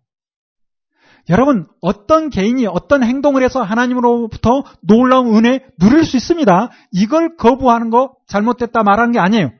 여러분, 1.30 1.68
어떤 1.82 2.30
개인이 2.30 2.66
어떤 2.68 3.04
행동을 3.04 3.44
해서 3.44 3.62
하나님으로부터 3.62 4.64
놀라운 4.82 5.36
은혜 5.36 5.66
누릴 5.80 6.04
수 6.04 6.18
있습니다. 6.18 6.70
이걸 6.92 7.36
거부하는 7.38 7.90
거 7.90 8.16
잘못됐다 8.28 8.84
말하는 8.84 9.12
게 9.12 9.20
아니에요. 9.20 9.52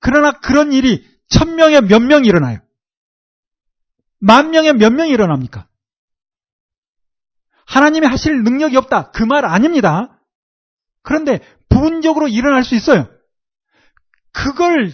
그러나 0.00 0.32
그런 0.32 0.72
일이 0.72 1.04
천 1.28 1.56
명에 1.56 1.80
몇 1.80 2.00
명이 2.02 2.26
일어나요. 2.28 2.58
만 4.20 4.50
명에 4.50 4.72
몇 4.72 4.92
명이 4.92 5.10
일어납니까? 5.10 5.66
하나님이 7.66 8.06
하실 8.06 8.42
능력이 8.42 8.76
없다. 8.76 9.10
그 9.10 9.24
말 9.24 9.44
아닙니다. 9.44 10.20
그런데 11.02 11.40
부분적으로 11.68 12.28
일어날 12.28 12.64
수 12.64 12.74
있어요. 12.74 13.08
그걸 14.32 14.92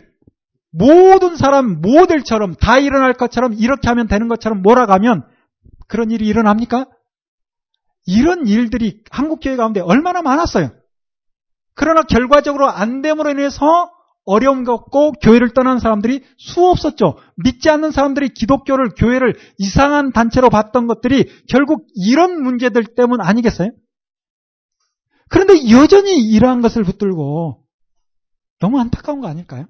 모든 0.73 1.37
사람 1.37 1.81
모델처럼 1.81 2.55
다 2.55 2.79
일어날 2.79 3.15
것처럼 3.15 3.55
이렇게 3.55 3.89
하면 3.89 4.07
되는 4.07 4.29
것처럼 4.29 4.63
몰아가면 4.63 5.27
그런 5.91 6.13
일이 6.13 6.27
일어납니까? 6.27 6.87
이런 8.07 8.47
일들이 8.47 9.03
한국교회 9.11 9.57
가운데 9.57 9.81
얼마나 9.81 10.23
많았어요. 10.23 10.71
그러나 11.75 12.03
결과적으로 12.03 12.69
안 12.69 13.03
됨으로 13.03 13.31
인해서 13.31 13.91
어려움 14.25 14.65
겪고 14.65 15.13
교회를 15.13 15.53
떠난 15.53 15.81
사람들이 15.81 16.25
수없었죠. 16.39 17.19
믿지 17.37 17.69
않는 17.71 17.91
사람들이 17.91 18.29
기독교를, 18.29 18.91
교회를 18.91 19.35
이상한 19.59 20.13
단체로 20.13 20.49
봤던 20.49 20.87
것들이 20.87 21.29
결국 21.49 21.87
이런 21.95 22.41
문제들 22.41 22.95
때문 22.95 23.21
아니겠어요? 23.21 23.71
그런데 25.29 25.71
여전히 25.71 26.19
이러한 26.21 26.61
것을 26.61 26.85
붙들고 26.85 27.65
너무 28.61 28.79
안타까운 28.79 29.21
거 29.21 29.27
아닐까요? 29.27 29.67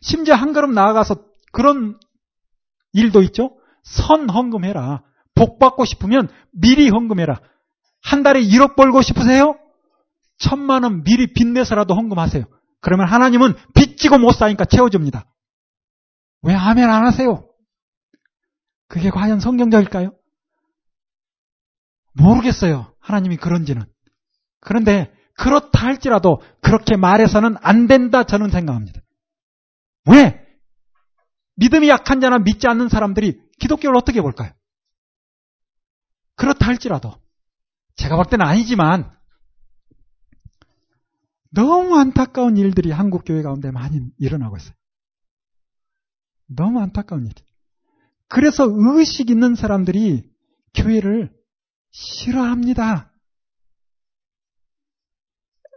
심지어 0.00 0.34
한 0.34 0.54
걸음 0.54 0.72
나아가서 0.72 1.16
그런 1.52 1.98
일도 2.92 3.22
있죠. 3.22 3.58
선 3.86 4.28
헌금해라. 4.28 5.02
복 5.34 5.58
받고 5.58 5.84
싶으면 5.84 6.28
미리 6.52 6.88
헌금해라. 6.88 7.40
한 8.02 8.22
달에 8.22 8.40
1억 8.40 8.76
벌고 8.76 9.02
싶으세요? 9.02 9.58
천만 10.38 10.82
원 10.82 11.02
미리 11.04 11.32
빚내서라도 11.32 11.94
헌금하세요. 11.94 12.44
그러면 12.80 13.08
하나님은 13.08 13.54
빚지고 13.74 14.18
못 14.18 14.32
사니까 14.32 14.64
채워줍니다. 14.64 15.24
왜 16.42 16.54
아멘 16.54 16.88
안 16.88 17.06
하세요? 17.06 17.48
그게 18.88 19.10
과연 19.10 19.40
성경적일까요? 19.40 20.12
모르겠어요. 22.14 22.92
하나님이 23.00 23.36
그런지는. 23.36 23.84
그런데 24.60 25.12
그렇다 25.34 25.86
할지라도 25.86 26.40
그렇게 26.60 26.96
말해서는 26.96 27.56
안 27.60 27.86
된다 27.86 28.24
저는 28.24 28.50
생각합니다. 28.50 29.00
왜? 30.10 30.44
믿음이 31.56 31.88
약한 31.88 32.20
자나 32.20 32.38
믿지 32.38 32.66
않는 32.68 32.88
사람들이 32.88 33.45
기독교를 33.60 33.96
어떻게 33.96 34.20
볼까요? 34.20 34.52
그렇다 36.36 36.66
할지라도 36.66 37.14
제가 37.96 38.16
볼 38.16 38.26
때는 38.26 38.44
아니지만 38.44 39.10
너무 41.50 41.96
안타까운 41.98 42.56
일들이 42.56 42.90
한국 42.90 43.24
교회 43.24 43.42
가운데 43.42 43.70
많이 43.70 44.00
일어나고 44.18 44.56
있어요. 44.58 44.74
너무 46.46 46.80
안타까운 46.80 47.26
일. 47.26 47.32
그래서 48.28 48.66
의식 48.68 49.30
있는 49.30 49.54
사람들이 49.54 50.30
교회를 50.74 51.34
싫어합니다. 51.92 53.12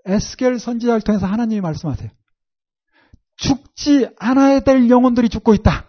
에스겔 0.05 0.59
선지자를 0.59 1.01
통해서 1.01 1.27
하나님이 1.27 1.61
말씀하세요. 1.61 2.09
죽지 3.37 4.09
않아야 4.17 4.59
될 4.59 4.89
영혼들이 4.89 5.29
죽고 5.29 5.53
있다. 5.53 5.88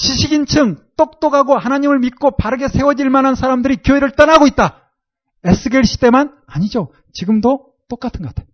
지식인층, 0.00 0.78
똑똑하고 0.96 1.58
하나님을 1.58 1.98
믿고 1.98 2.36
바르게 2.36 2.68
세워질 2.68 3.10
만한 3.10 3.34
사람들이 3.34 3.76
교회를 3.84 4.12
떠나고 4.12 4.46
있다. 4.46 4.90
에스겔 5.44 5.84
시대만 5.84 6.34
아니죠. 6.46 6.92
지금도 7.12 7.66
똑같은 7.88 8.22
것 8.22 8.34
같아요. 8.34 8.46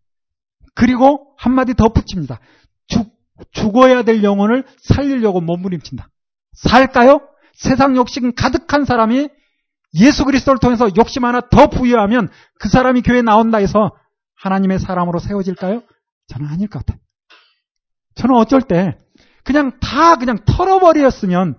그리고 0.74 1.34
한마디 1.38 1.74
더 1.74 1.88
붙입니다. 1.88 2.40
죽, 2.88 3.12
죽어야 3.52 4.02
될 4.02 4.24
영혼을 4.24 4.64
살리려고 4.82 5.40
몸부림친다. 5.40 6.08
살까요? 6.52 7.20
세상 7.54 7.96
욕심 7.96 8.34
가득한 8.34 8.84
사람이 8.84 9.28
예수 9.94 10.24
그리스도를 10.24 10.58
통해서 10.58 10.88
욕심 10.96 11.24
하나 11.24 11.40
더 11.40 11.68
부여하면 11.68 12.28
그 12.58 12.68
사람이 12.68 13.02
교회에 13.02 13.22
나온다 13.22 13.58
해서 13.58 13.92
하나님의 14.34 14.80
사람으로 14.80 15.20
세워질까요? 15.20 15.82
저는 16.28 16.48
아닐 16.48 16.68
것 16.68 16.84
같아요. 16.84 17.00
저는 18.16 18.34
어쩔 18.34 18.62
때 18.62 18.98
그냥 19.46 19.78
다 19.80 20.16
그냥 20.16 20.38
털어버렸으면 20.44 21.56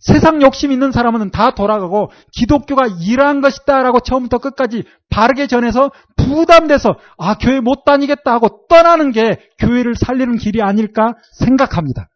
세상 0.00 0.42
욕심 0.42 0.72
있는 0.72 0.92
사람은 0.92 1.30
다 1.30 1.54
돌아가고 1.54 2.10
기독교가 2.32 2.86
이러한 3.00 3.40
것이다라고 3.40 4.00
처음부터 4.00 4.38
끝까지 4.38 4.84
바르게 5.08 5.46
전해서 5.46 5.90
부담돼서 6.16 6.98
아 7.16 7.36
교회 7.38 7.60
못 7.60 7.84
다니겠다 7.84 8.32
하고 8.32 8.66
떠나는 8.68 9.12
게 9.12 9.40
교회를 9.58 9.94
살리는 9.94 10.36
길이 10.36 10.60
아닐까 10.60 11.14
생각합니다. 11.38 12.08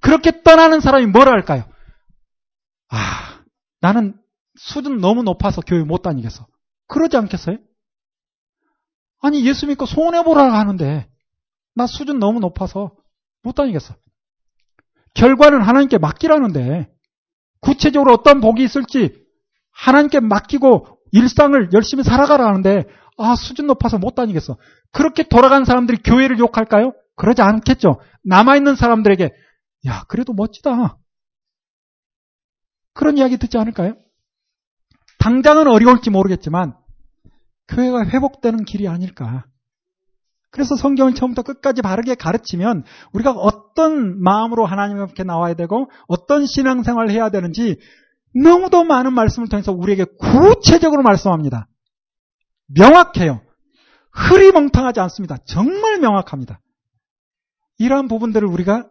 그렇게 0.00 0.42
떠나는 0.42 0.80
사람이 0.80 1.06
뭐라 1.06 1.32
할까요? 1.32 1.64
아 2.90 3.42
나는 3.80 4.16
수준 4.56 4.98
너무 4.98 5.22
높아서 5.22 5.60
교회 5.60 5.84
못 5.84 6.02
다니겠어. 6.02 6.46
그러지 6.88 7.16
않겠어요? 7.16 7.58
아니 9.20 9.46
예수 9.46 9.66
믿고 9.66 9.86
손해 9.86 10.24
보라 10.24 10.52
하는데 10.52 11.08
나 11.74 11.86
수준 11.86 12.18
너무 12.18 12.40
높아서 12.40 12.92
못 13.42 13.54
다니겠어. 13.54 13.94
결과는 15.14 15.62
하나님께 15.62 15.98
맡기라는데 15.98 16.90
구체적으로 17.60 18.12
어떤 18.12 18.40
복이 18.40 18.62
있을지 18.62 19.22
하나님께 19.72 20.20
맡기고 20.20 20.98
일상을 21.12 21.70
열심히 21.72 22.02
살아가라 22.02 22.46
하는데 22.46 22.84
아 23.18 23.36
수준 23.36 23.66
높아서 23.66 23.98
못 23.98 24.14
다니겠어. 24.14 24.56
그렇게 24.90 25.22
돌아간 25.22 25.64
사람들이 25.64 25.98
교회를 26.02 26.38
욕할까요? 26.38 26.92
그러지 27.16 27.42
않겠죠. 27.42 28.00
남아 28.24 28.56
있는 28.56 28.74
사람들에게 28.74 29.30
야 29.86 30.04
그래도 30.08 30.32
멋지다. 30.32 30.98
그런 32.94 33.18
이야기 33.18 33.36
듣지 33.36 33.58
않을까요? 33.58 33.94
당장은 35.18 35.66
어려울지 35.66 36.10
모르겠지만 36.10 36.74
교회가 37.68 38.06
회복되는 38.06 38.64
길이 38.64 38.88
아닐까. 38.88 39.46
그래서 40.52 40.76
성경을 40.76 41.14
처음부터 41.14 41.42
끝까지 41.42 41.80
바르게 41.80 42.14
가르치면 42.14 42.84
우리가 43.12 43.32
어떤 43.32 44.22
마음으로 44.22 44.66
하나님 44.66 45.00
앞에 45.00 45.24
나와야 45.24 45.54
되고 45.54 45.90
어떤 46.06 46.46
신앙생활을 46.46 47.10
해야 47.10 47.30
되는지 47.30 47.80
너무도 48.34 48.84
많은 48.84 49.14
말씀을 49.14 49.48
통해서 49.48 49.72
우리에게 49.72 50.04
구체적으로 50.18 51.02
말씀합니다. 51.02 51.68
명확해요. 52.66 53.40
흐리멍텅하지 54.12 55.00
않습니다. 55.00 55.38
정말 55.46 55.98
명확합니다. 55.98 56.60
이러한 57.78 58.08
부분들을 58.08 58.46
우리가 58.46 58.88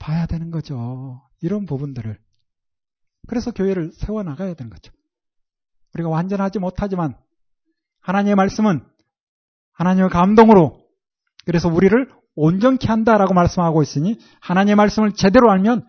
봐야 0.00 0.26
되는 0.26 0.50
거죠. 0.50 1.22
이런 1.40 1.64
부분들을. 1.64 2.18
그래서 3.28 3.52
교회를 3.52 3.92
세워나가야 3.92 4.54
되는 4.54 4.68
거죠. 4.68 4.92
우리가 5.94 6.08
완전하지 6.08 6.58
못하지만 6.58 7.16
하나님의 8.00 8.34
말씀은 8.34 8.84
하나님의 9.80 10.10
감동으로 10.10 10.78
그래서 11.46 11.68
우리를 11.68 12.06
온전케 12.34 12.86
한다라고 12.86 13.32
말씀하고 13.32 13.82
있으니 13.82 14.18
하나님의 14.42 14.76
말씀을 14.76 15.12
제대로 15.12 15.50
알면 15.50 15.86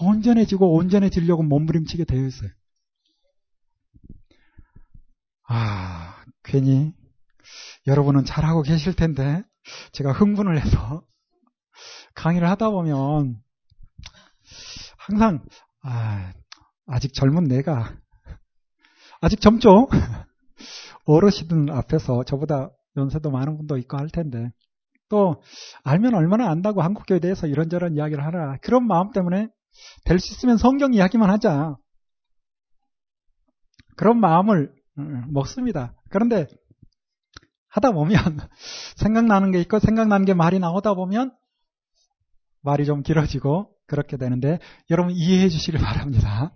온전해지고 0.00 0.74
온전해지려고 0.74 1.44
몸부림치게 1.44 2.04
되어 2.04 2.26
있어요. 2.26 2.50
아, 5.46 6.24
괜히 6.42 6.92
여러분은 7.86 8.24
잘하고 8.24 8.62
계실 8.62 8.94
텐데 8.94 9.44
제가 9.92 10.10
흥분을 10.10 10.60
해서 10.60 11.04
강의를 12.16 12.50
하다 12.50 12.70
보면 12.70 13.36
항상 14.96 15.44
아, 15.84 16.32
아직 16.88 17.14
젊은 17.14 17.44
내가 17.44 17.96
아직 19.20 19.40
젊죠? 19.40 19.86
어르신들 21.06 21.70
앞에서 21.72 22.24
저보다 22.24 22.70
연세도 22.98 23.30
많은 23.30 23.56
분도 23.56 23.76
있고 23.78 23.96
할 23.96 24.08
텐데 24.08 24.50
또 25.08 25.42
알면 25.84 26.14
얼마나 26.14 26.50
안다고 26.50 26.82
한국교회에 26.82 27.20
대해서 27.20 27.46
이런저런 27.46 27.94
이야기를 27.94 28.24
하라 28.24 28.58
그런 28.62 28.86
마음 28.86 29.10
때문에 29.12 29.48
될 30.04 30.18
수 30.18 30.32
있으면 30.34 30.56
성경 30.56 30.94
이야기만 30.94 31.30
하자 31.30 31.76
그런 33.96 34.20
마음을 34.20 34.72
음, 34.98 35.32
먹습니다. 35.32 35.94
그런데 36.10 36.46
하다 37.68 37.92
보면 37.92 38.16
생각나는 38.96 39.50
게 39.50 39.60
있고 39.60 39.78
생각나는 39.78 40.24
게 40.24 40.34
말이 40.34 40.58
나오다 40.58 40.94
보면 40.94 41.36
말이 42.62 42.86
좀 42.86 43.02
길어지고 43.02 43.72
그렇게 43.86 44.16
되는데 44.16 44.58
여러분 44.90 45.12
이해해 45.14 45.48
주시길 45.48 45.80
바랍니다. 45.80 46.52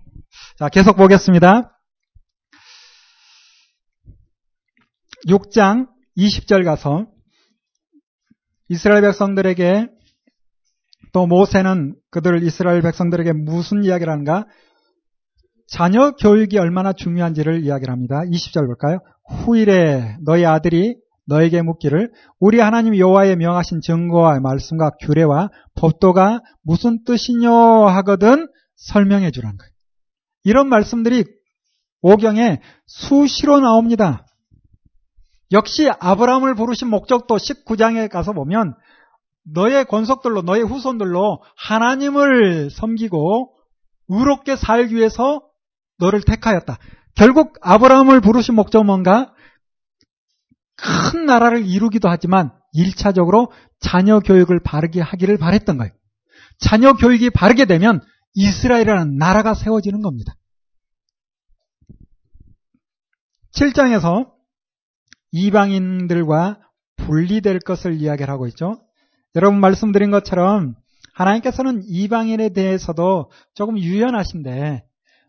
자, 0.59 0.68
계속 0.68 0.97
보겠습니다. 0.97 1.78
6장 5.28 5.91
20절 6.17 6.65
가서 6.65 7.07
이스라엘 8.69 9.03
백성들에게 9.03 9.89
또 11.13 11.27
모세는 11.27 11.97
그들 12.11 12.43
이스라엘 12.43 12.83
백성들에게 12.83 13.33
무슨 13.33 13.85
이야기를 13.85 14.13
하는가? 14.13 14.47
자녀 15.69 16.13
교육이 16.13 16.59
얼마나 16.59 16.93
중요한지를 16.93 17.65
이야기를 17.65 17.93
합니다. 17.93 18.23
20절 18.25 18.67
볼까요? 18.67 18.99
후일에 19.29 20.17
너희 20.25 20.45
아들이 20.45 20.97
너에게 21.27 21.63
묻기를 21.63 22.11
우리 22.41 22.61
하나님 22.61 22.97
여호와의 22.97 23.37
명하신 23.37 23.81
증거와 23.81 24.41
말씀과 24.41 24.91
규례와 25.01 25.51
법도가 25.77 26.41
무슨 26.63 27.05
뜻이뇨 27.05 27.53
하거든 27.87 28.49
설명해 28.77 29.31
주라는 29.31 29.57
거예요. 29.57 29.71
이런 30.45 30.69
말씀들이 30.69 31.25
오경에 32.01 32.61
수시로 32.87 33.61
나옵니다. 33.61 34.27
역시 35.53 35.91
아브라함을 36.01 36.55
부르신 36.55 36.89
목적도 36.89 37.37
19장에 37.37 38.11
가서 38.11 38.33
보면 38.33 38.75
너의 39.45 39.85
권속들로 39.85 40.43
너의 40.43 40.63
후손들로 40.63 41.43
하나님을 41.57 42.71
섬기고 42.71 43.55
의롭게 44.09 44.57
살기 44.57 44.95
위해서 44.95 45.43
너를 45.99 46.23
택하였다. 46.23 46.79
결국 47.15 47.55
아브라함을 47.61 48.21
부르신 48.21 48.55
목적은 48.55 48.87
뭔가 48.87 49.35
큰 50.77 51.27
나라를 51.27 51.67
이루기도 51.67 52.09
하지만 52.09 52.53
1차적으로 52.75 53.51
자녀 53.81 54.21
교육을 54.21 54.61
바르게 54.61 55.01
하기를 55.01 55.39
바랬던 55.39 55.77
거예요. 55.77 55.93
자녀 56.59 56.95
교육이 56.95 57.31
바르게 57.31 57.67
되면 57.67 58.01
이스라엘이라는 58.35 59.17
나라가 59.17 59.55
세워지는 59.55 60.01
겁니다. 60.01 60.35
7장에서 63.55 64.33
이방인들과 65.33 66.61
분리될 66.97 67.59
것을 67.61 67.95
이야기를 67.95 68.33
하고 68.33 68.47
있죠. 68.49 68.80
여러분 69.35 69.61
말씀드린 69.61 70.11
것처럼 70.11 70.74
하나님께서는 71.14 71.83
이방인에 71.87 72.51
대해서도 72.51 73.30
조금 73.55 73.78
유연하신데 73.78 74.85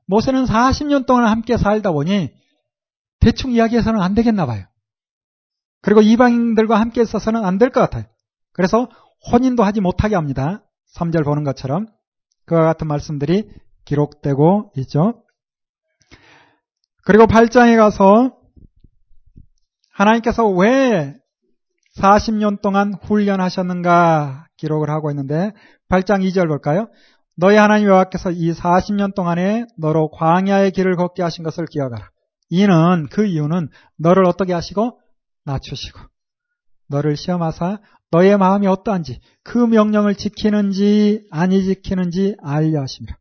모세는 0.06 0.46
40년 0.46 1.06
동안 1.06 1.26
함께 1.26 1.58
살다 1.58 1.92
보니 1.92 2.32
대충 3.20 3.52
이야기해서는 3.52 4.02
안 4.02 4.14
되겠나 4.16 4.46
봐요. 4.46 4.66
그리고 5.82 6.02
이방인들과 6.02 6.80
함께 6.80 7.02
있어서는 7.02 7.44
안 7.44 7.58
될 7.58 7.70
것 7.70 7.80
같아요. 7.82 8.04
그래서 8.52 8.90
혼인도 9.32 9.64
하지 9.64 9.82
못하게 9.82 10.16
합니다. 10.16 10.64
3절 10.96 11.24
보는 11.26 11.44
것처럼 11.44 11.88
그와 12.46 12.62
같은 12.66 12.88
말씀들이 12.88 13.50
기록되고 13.86 14.74
있죠. 14.78 15.24
그리고 17.06 17.26
8장에 17.26 17.76
가서 17.78 18.38
하나님께서 19.94 20.48
왜 20.50 21.16
40년 21.98 22.62
동안 22.62 22.94
훈련하셨는가 23.04 24.48
기록을 24.58 24.90
하고 24.90 25.12
있는데 25.12 25.52
8장 25.90 26.28
2절 26.28 26.48
볼까요? 26.48 26.88
너희 27.36 27.56
하나님 27.58 27.88
여호와께서 27.88 28.32
이 28.32 28.52
40년 28.52 29.16
동안에 29.16 29.66
너로 29.78 30.10
광야의 30.12 30.72
길을 30.72 30.96
걷게 30.96 31.24
하신 31.24 31.44
것을 31.44 31.66
기억하라. 31.66 32.10
이는 32.50 33.08
그 33.12 33.26
이유는 33.26 33.70
너를 33.98 34.26
어떻게 34.26 34.54
하시고 34.54 35.00
낮추시고 35.46 36.00
너를 36.90 37.18
시험하사 37.18 37.80
너의 38.12 38.38
마음이 38.38 38.68
어떠한지 38.68 39.20
그 39.44 39.58
명령을 39.58 40.16
지키는지 40.16 41.26
아니 41.32 41.64
지키는지 41.64 42.36
알려 42.44 42.82
하십니다. 42.82 43.18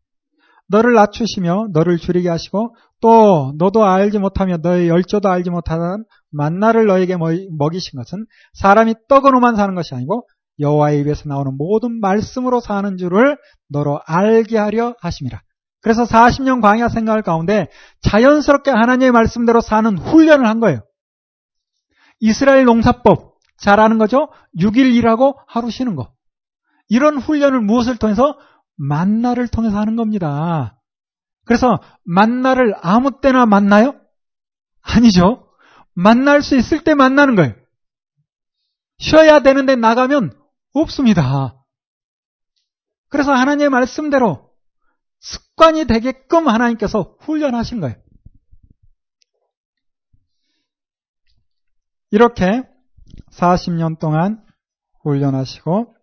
너를 0.68 0.94
낮추시며 0.94 1.68
너를 1.72 1.96
줄이게 1.96 2.28
하시고 2.28 2.74
또 3.00 3.54
너도 3.56 3.84
알지 3.84 4.18
못하며 4.18 4.58
너의 4.58 4.88
열조도 4.88 5.28
알지 5.28 5.50
못하는 5.50 6.04
만나를 6.32 6.86
너에게 6.86 7.16
먹이신 7.16 7.98
것은 7.98 8.26
사람이 8.54 8.94
떡으로만 9.08 9.56
사는 9.56 9.74
것이 9.74 9.94
아니고 9.94 10.26
여호와의 10.58 11.00
입에서 11.00 11.28
나오는 11.28 11.56
모든 11.56 12.00
말씀으로 12.00 12.60
사는 12.60 12.96
줄을 12.96 13.38
너로 13.68 14.00
알게 14.06 14.58
하려 14.58 14.94
하심이라. 15.00 15.40
그래서 15.80 16.04
40년 16.04 16.60
광야 16.62 16.88
생활 16.88 17.22
가운데 17.22 17.68
자연스럽게 18.02 18.70
하나님의 18.70 19.12
말씀대로 19.12 19.60
사는 19.60 19.98
훈련을 19.98 20.46
한 20.46 20.60
거예요. 20.60 20.80
이스라엘 22.20 22.64
농사법 22.64 23.34
잘 23.58 23.80
아는 23.80 23.98
거죠? 23.98 24.28
6일 24.58 24.94
일하고 24.94 25.38
하루 25.46 25.70
쉬는 25.70 25.96
거. 25.96 26.12
이런 26.88 27.16
훈련을 27.16 27.60
무엇을 27.60 27.96
통해서? 27.96 28.38
만나를 28.76 29.48
통해서 29.48 29.78
하는 29.78 29.96
겁니다. 29.96 30.78
그래서 31.44 31.80
만나를 32.04 32.74
아무 32.80 33.20
때나 33.20 33.46
만나요? 33.46 33.94
아니죠. 34.82 35.41
만날 35.94 36.42
수 36.42 36.56
있을 36.56 36.84
때 36.84 36.94
만나는 36.94 37.34
거예요. 37.34 37.54
쉬어야 38.98 39.40
되는데 39.40 39.76
나가면 39.76 40.32
없습니다. 40.72 41.64
그래서 43.08 43.32
하나님의 43.32 43.68
말씀대로 43.68 44.50
습관이 45.20 45.86
되게끔 45.86 46.48
하나님께서 46.48 47.16
훈련하신 47.20 47.80
거예요. 47.80 47.96
이렇게 52.10 52.62
40년 53.32 53.98
동안 53.98 54.44
훈련하시고 55.02 55.94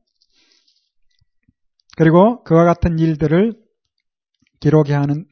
그리고 1.98 2.44
그와 2.44 2.66
같은 2.66 2.98
일들을 2.98 3.54
기록해 4.60 4.94
하는 4.94 5.26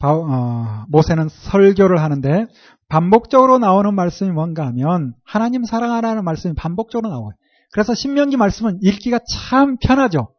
어, 0.00 0.84
모세는 0.88 1.28
설교를 1.28 2.00
하는데 2.00 2.46
반복적으로 2.92 3.58
나오는 3.58 3.94
말씀이 3.94 4.30
뭔가 4.32 4.66
하면 4.66 5.14
하나님 5.24 5.64
사랑하라는 5.64 6.24
말씀이 6.24 6.54
반복적으로 6.54 7.08
나와요. 7.08 7.32
그래서 7.72 7.94
신명기 7.94 8.36
말씀은 8.36 8.80
읽기가 8.82 9.18
참 9.26 9.78
편하죠. 9.78 10.34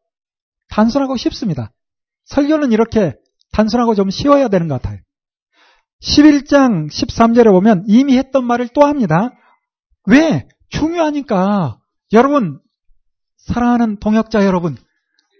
단순하고 0.70 1.18
쉽습니다. 1.18 1.72
설교는 2.26 2.72
이렇게 2.72 3.16
단순하고 3.54 3.96
좀 3.96 4.12
쉬워야 4.12 4.50
되는 4.50 4.68
것 4.68 4.80
같아요. 4.80 5.00
11장 6.04 6.92
13절에 6.92 7.50
보면 7.50 7.86
이미 7.88 8.20
했던 8.20 8.46
말을 8.46 8.68
또 8.76 8.86
합니다. 8.86 9.32
왜? 10.06 10.48
중요하니까. 10.70 11.80
여러분, 12.12 12.60
사랑하는 13.38 13.98
동역자 13.98 14.46
여러분, 14.46 14.78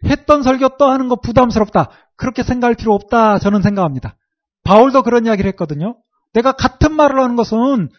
했던 0.06 0.42
설교 0.42 0.78
또 0.80 0.88
하는 0.88 1.10
거 1.10 1.18
부담스럽다. 1.18 1.92
그렇게 2.16 2.42
생각할 2.42 2.74
필요 2.74 2.96
없다. 2.96 3.38
저는 3.38 3.62
생각합니다. 3.62 4.16
바울도 4.64 5.04
그런 5.04 5.28
이야기를 5.28 5.48
했거든요. 5.52 5.98
내가 6.34 6.52
같은 6.54 6.96
말을 6.96 7.20
하는 7.20 7.36
것은 7.36 7.90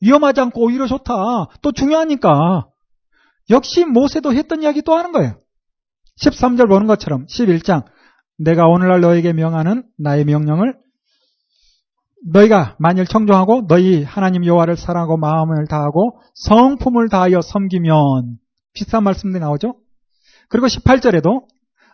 위험하지 0.00 0.40
않고 0.40 0.62
오히려 0.64 0.86
좋다. 0.86 1.12
또 1.62 1.72
중요하니까. 1.72 2.66
역시 3.50 3.84
모세도 3.84 4.32
했던 4.32 4.62
이야기 4.62 4.82
또 4.82 4.94
하는 4.94 5.12
거예요. 5.12 5.40
13절 6.22 6.68
보는 6.68 6.86
것처럼 6.86 7.26
11장 7.26 7.84
내가 8.38 8.66
오늘날 8.66 9.00
너에게 9.00 9.32
명하는 9.32 9.84
나의 9.98 10.24
명령을 10.24 10.74
너희가 12.32 12.76
만일 12.78 13.06
청종하고 13.06 13.66
너희 13.66 14.02
하나님 14.02 14.44
여호와를 14.44 14.76
사랑하고 14.76 15.16
마음을 15.16 15.66
다하고 15.66 16.20
성품을 16.34 17.08
다하여 17.08 17.40
섬기면 17.40 18.38
비슷한 18.74 19.04
말씀들이 19.04 19.40
나오죠. 19.40 19.74
그리고 20.48 20.66
18절에도 20.66 21.44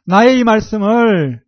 나의 0.04 0.38
이 0.38 0.44
말씀을 0.44 1.42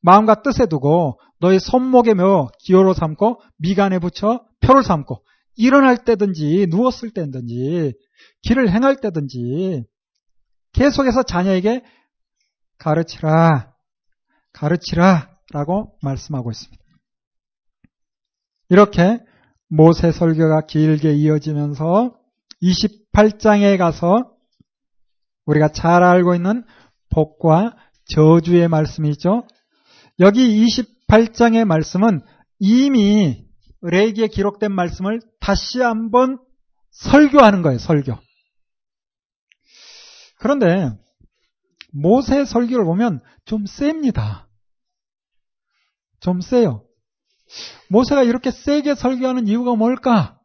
마음과 0.00 0.42
뜻에 0.42 0.66
두고 0.66 1.18
너희 1.40 1.58
손목에 1.58 2.14
며 2.14 2.48
기호로 2.60 2.94
삼고 2.94 3.40
미간에 3.58 3.98
붙여 3.98 4.44
표를 4.60 4.82
삼고 4.82 5.24
일어날 5.56 6.04
때든지 6.04 6.66
누웠을 6.70 7.10
때든지 7.10 7.94
길을 8.42 8.70
행할 8.70 9.00
때든지 9.00 9.84
계속해서 10.72 11.22
자녀에게 11.22 11.82
가르치라 12.78 13.74
가르치라 14.52 15.36
라고 15.52 15.96
말씀하고 16.02 16.50
있습니다. 16.50 16.82
이렇게 18.68 19.20
모세 19.68 20.12
설교가 20.12 20.66
길게 20.66 21.14
이어지면서 21.14 22.14
28장에 22.62 23.78
가서 23.78 24.32
우리가 25.44 25.68
잘 25.68 26.02
알고 26.02 26.34
있는 26.34 26.64
복과 27.10 27.76
저주의 28.08 28.66
말씀이 28.68 29.08
있죠. 29.10 29.46
여기 30.18 30.66
28장의 31.08 31.64
말씀은 31.64 32.20
이미 32.58 33.46
레이기에 33.82 34.28
기록된 34.28 34.72
말씀을 34.72 35.20
다시 35.40 35.80
한번 35.80 36.38
설교하는 36.90 37.62
거예요, 37.62 37.78
설교. 37.78 38.18
그런데 40.38 40.90
모세 41.92 42.44
설교를 42.44 42.84
보면 42.84 43.20
좀 43.44 43.66
셉니다. 43.66 44.48
좀 46.20 46.40
세요. 46.40 46.84
모세가 47.90 48.22
이렇게 48.22 48.50
세게 48.50 48.96
설교하는 48.96 49.46
이유가 49.46 49.74
뭘까? 49.76 50.40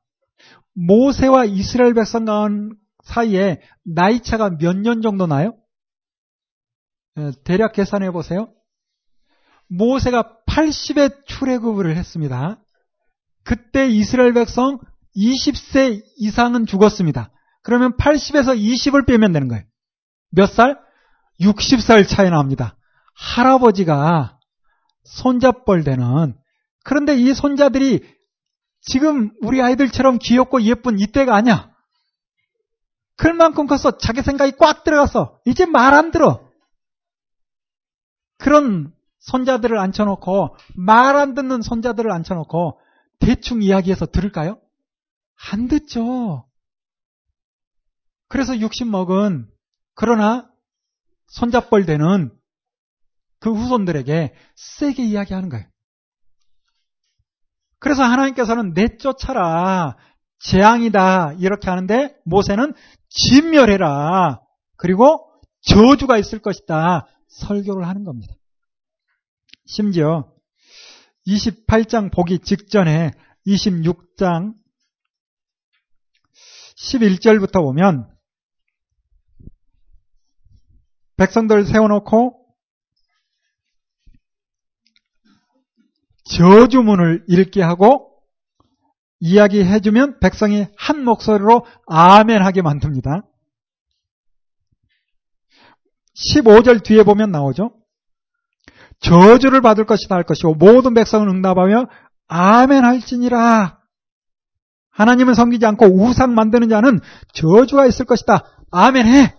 모세와 0.73 1.45
이스라엘 1.45 1.93
백성 1.93 2.25
사이에 3.03 3.61
나이 3.83 4.21
차가 4.21 4.49
몇 4.57 4.77
년 4.77 5.01
정도 5.01 5.25
나요? 5.25 5.57
예, 7.17 7.31
대략 7.43 7.73
계산해 7.73 8.11
보세요. 8.11 8.53
모세가 9.71 10.37
80에 10.47 11.25
출애굽을 11.25 11.95
했습니다. 11.95 12.59
그때 13.43 13.87
이스라엘 13.89 14.33
백성 14.33 14.79
20세 15.15 16.03
이상은 16.17 16.65
죽었습니다. 16.65 17.31
그러면 17.63 17.95
80에서 17.97 18.57
20을 18.57 19.07
빼면 19.07 19.31
되는 19.31 19.47
거예요. 19.47 19.63
몇 20.31 20.47
살? 20.47 20.79
60살 21.39 22.07
차이 22.07 22.29
납니다. 22.29 22.77
할아버지가 23.15 24.37
손잡벌 25.03 25.83
되는 25.83 26.35
그런데 26.83 27.15
이 27.15 27.33
손자들이 27.33 28.03
지금 28.81 29.31
우리 29.41 29.61
아이들처럼 29.61 30.17
귀엽고 30.19 30.63
예쁜 30.63 30.99
이때가 30.99 31.35
아니야. 31.35 31.71
그만큼 33.15 33.67
컸어. 33.67 33.97
자기 33.99 34.21
생각이 34.21 34.53
꽉 34.57 34.83
들어갔어. 34.83 35.39
이제 35.45 35.65
말 35.65 35.93
안 35.93 36.11
들어. 36.11 36.49
그런 38.37 38.91
손자들을 39.21 39.77
앉혀놓고 39.77 40.55
말 40.75 41.15
안 41.15 41.33
듣는 41.33 41.61
손자들을 41.61 42.11
앉혀놓고 42.11 42.79
대충 43.19 43.61
이야기해서 43.61 44.07
들을까요? 44.07 44.59
안 45.51 45.67
듣죠. 45.67 46.45
그래서 48.27 48.57
육신 48.59 48.89
먹은 48.89 49.47
그러나 49.93 50.49
손잡벌 51.27 51.85
되는 51.85 52.31
그 53.39 53.51
후손들에게 53.51 54.33
세게 54.55 55.03
이야기하는 55.03 55.49
거예요. 55.49 55.65
그래서 57.79 58.03
하나님께서는 58.03 58.73
내쫓아라. 58.73 59.97
재앙이다. 60.39 61.33
이렇게 61.33 61.69
하는데 61.69 62.15
모세는 62.25 62.73
진멸해라. 63.09 64.41
그리고 64.77 65.31
저주가 65.61 66.17
있을 66.17 66.39
것이다. 66.39 67.07
설교를 67.27 67.87
하는 67.87 68.03
겁니다. 68.03 68.33
심지어 69.71 70.29
28장 71.25 72.11
보기 72.11 72.39
직전에 72.39 73.11
26장 73.47 74.53
11절부터 76.75 77.61
보면 77.63 78.13
백성들 81.15 81.65
세워놓고 81.67 82.53
저주문을 86.25 87.23
읽게 87.29 87.61
하고 87.61 88.21
이야기해주면 89.21 90.19
백성이 90.19 90.67
한 90.75 91.05
목소리로 91.05 91.65
아멘 91.87 92.43
하게 92.43 92.61
만듭니다. 92.61 93.21
15절 96.15 96.83
뒤에 96.83 97.03
보면 97.03 97.31
나오죠. 97.31 97.80
저주를 99.01 99.61
받을 99.61 99.85
것이다 99.85 100.15
할 100.15 100.23
것이고 100.23 100.55
모든 100.55 100.93
백성은 100.93 101.27
응답하며 101.29 101.87
아멘 102.27 102.85
할지니라. 102.85 103.79
하나님을 104.91 105.35
섬기지 105.35 105.65
않고 105.65 105.85
우상 105.85 106.35
만드는 106.35 106.69
자는 106.69 106.99
저주가 107.33 107.85
있을 107.87 108.05
것이다. 108.05 108.45
아멘 108.71 109.07
해. 109.07 109.35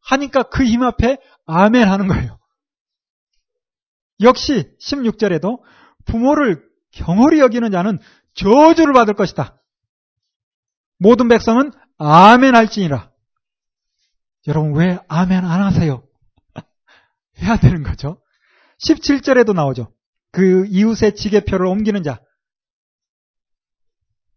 하니까 0.00 0.44
그 0.44 0.64
힘 0.64 0.82
앞에 0.82 1.18
아멘 1.46 1.88
하는 1.88 2.08
거예요. 2.08 2.38
역시 4.22 4.70
16절에도 4.80 5.60
부모를 6.06 6.64
경홀히 6.92 7.40
여기는 7.40 7.70
자는 7.70 7.98
저주를 8.34 8.92
받을 8.94 9.14
것이다. 9.14 9.60
모든 10.98 11.28
백성은 11.28 11.72
아멘 11.98 12.54
할지니라. 12.54 13.10
여러분 14.46 14.74
왜 14.76 14.98
아멘 15.08 15.44
안 15.44 15.62
하세요? 15.62 16.02
해야 17.42 17.56
되는 17.58 17.82
거죠. 17.82 18.20
17절에도 18.84 19.54
나오죠. 19.54 19.92
그 20.32 20.66
이웃의 20.66 21.16
지게표를 21.16 21.66
옮기는 21.66 22.02
자. 22.02 22.20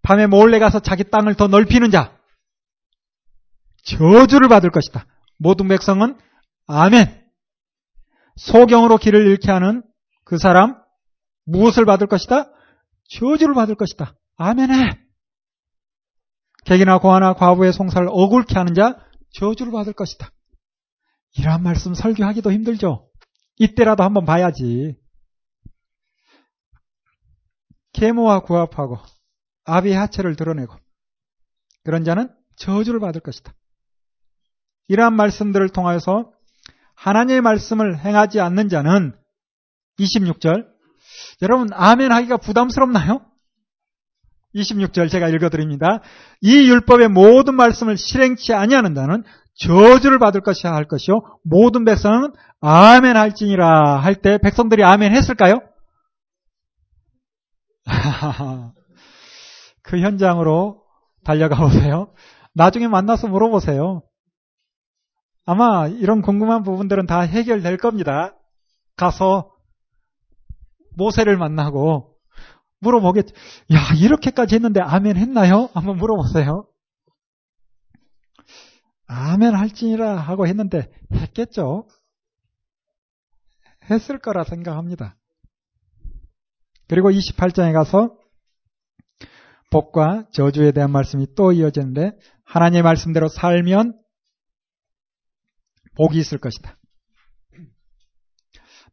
밤에 0.02 0.28
몰래 0.28 0.60
가서 0.60 0.80
자기 0.80 1.04
땅을 1.04 1.36
더 1.36 1.48
넓히는 1.48 1.92
자. 1.92 2.18
저주를 3.84 4.48
받을 4.48 4.70
것이다. 4.70 5.06
모든 5.38 5.68
백성은 5.68 6.18
아멘. 6.68 7.28
소경으로 8.36 8.98
길을 8.98 9.28
잃게 9.28 9.52
하는 9.52 9.84
그 10.24 10.38
사람 10.38 10.82
무엇을 11.46 11.86
받을 11.86 12.08
것이다? 12.08 12.52
저주를 13.10 13.54
받을 13.56 13.76
것이다. 13.76 14.16
아멘해. 14.38 15.00
객이나 16.66 17.00
고아나 17.00 17.34
과부의 17.34 17.74
송사를 17.74 18.08
억울케 18.10 18.54
하는 18.56 18.74
자 18.76 19.00
저주를 19.34 19.72
받을 19.72 19.94
것이다. 19.94 20.30
이러한 21.38 21.64
말씀 21.64 21.94
설교하기도 21.94 22.52
힘들죠. 22.52 23.09
이때라도 23.60 24.04
한번 24.04 24.26
봐야지. 24.26 24.98
계모와 27.94 28.42
구합하고 28.42 28.98
아비의 29.66 29.96
하체를 29.96 30.36
드러내고 30.36 30.76
그런 31.84 32.04
자는 32.04 32.34
저주를 32.56 33.00
받을 33.00 33.22
것이다. 33.22 33.54
이러한 34.88 35.14
말씀들을 35.14 35.70
통하여서 35.70 36.32
하나님의 36.96 37.42
말씀을 37.42 38.00
행하지 38.00 38.40
않는 38.40 38.70
자는 38.70 39.14
26절 40.00 40.68
여러분 41.42 41.70
아멘 41.72 42.12
하기가 42.12 42.38
부담스럽나요? 42.38 43.26
26절 44.56 45.10
제가 45.10 45.30
읽어드립니다. 45.30 46.02
이 46.42 46.70
율법의 46.70 47.10
모든 47.10 47.56
말씀을 47.56 47.98
실행치 47.98 48.54
아니하는 48.54 48.96
자는 48.96 49.24
저주를 49.60 50.20
받을 50.20 50.42
것이야 50.42 50.72
할 50.74 50.86
것이요 50.88 51.22
모든 51.44 51.86
백성은 51.86 52.34
아멘 52.62 53.18
할지니라 53.18 53.98
할 54.00 54.16
때 54.16 54.38
백성들이 54.38 54.84
아멘 54.84 55.14
했을까요? 55.14 55.62
그 59.84 60.00
현장으로 60.00 60.84
달려가 61.24 61.56
보세요. 61.58 62.14
나중에 62.54 62.88
만나서 62.88 63.28
물어보세요. 63.28 64.04
아마 65.46 65.88
이런 65.88 66.22
궁금한 66.22 66.64
부분들은 66.64 67.06
다 67.08 67.22
해결될 67.22 67.78
겁니다. 67.78 68.36
가서 68.96 69.52
모세를 70.96 71.38
만나고 71.38 72.16
물어보겠죠. 72.82 73.34
야, 73.74 73.80
이렇게까지 73.98 74.56
했는데 74.56 74.80
아멘 74.82 75.18
했나요? 75.18 75.70
한번 75.74 75.98
물어보세요. 75.98 76.68
아멘 79.10 79.56
할지니라 79.56 80.18
하고 80.18 80.46
했는데 80.46 80.88
했겠죠? 81.12 81.88
했을 83.90 84.20
거라 84.20 84.44
생각합니다. 84.44 85.18
그리고 86.88 87.10
28장에 87.10 87.74
가서 87.74 88.16
복과 89.72 90.30
저주에 90.32 90.72
대한 90.72 90.92
말씀이 90.92 91.34
또 91.36 91.52
이어지는데 91.52 92.12
하나님의 92.46 92.84
말씀대로 92.84 93.30
살면 93.30 94.00
복이 95.96 96.18
있을 96.20 96.38
것이다. 96.38 96.78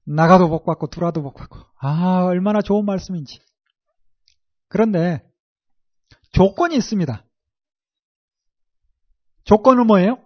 나가도 0.07 0.49
복 0.49 0.65
받고 0.65 0.87
들어와도 0.89 1.23
복 1.23 1.35
받고 1.35 1.59
아 1.79 2.23
얼마나 2.25 2.63
좋은 2.63 2.87
말씀인지. 2.87 3.41
그런데 4.69 5.23
조건이 6.33 6.75
있습니다. 6.77 7.26
조건은 9.47 9.87
뭐예요? 9.87 10.19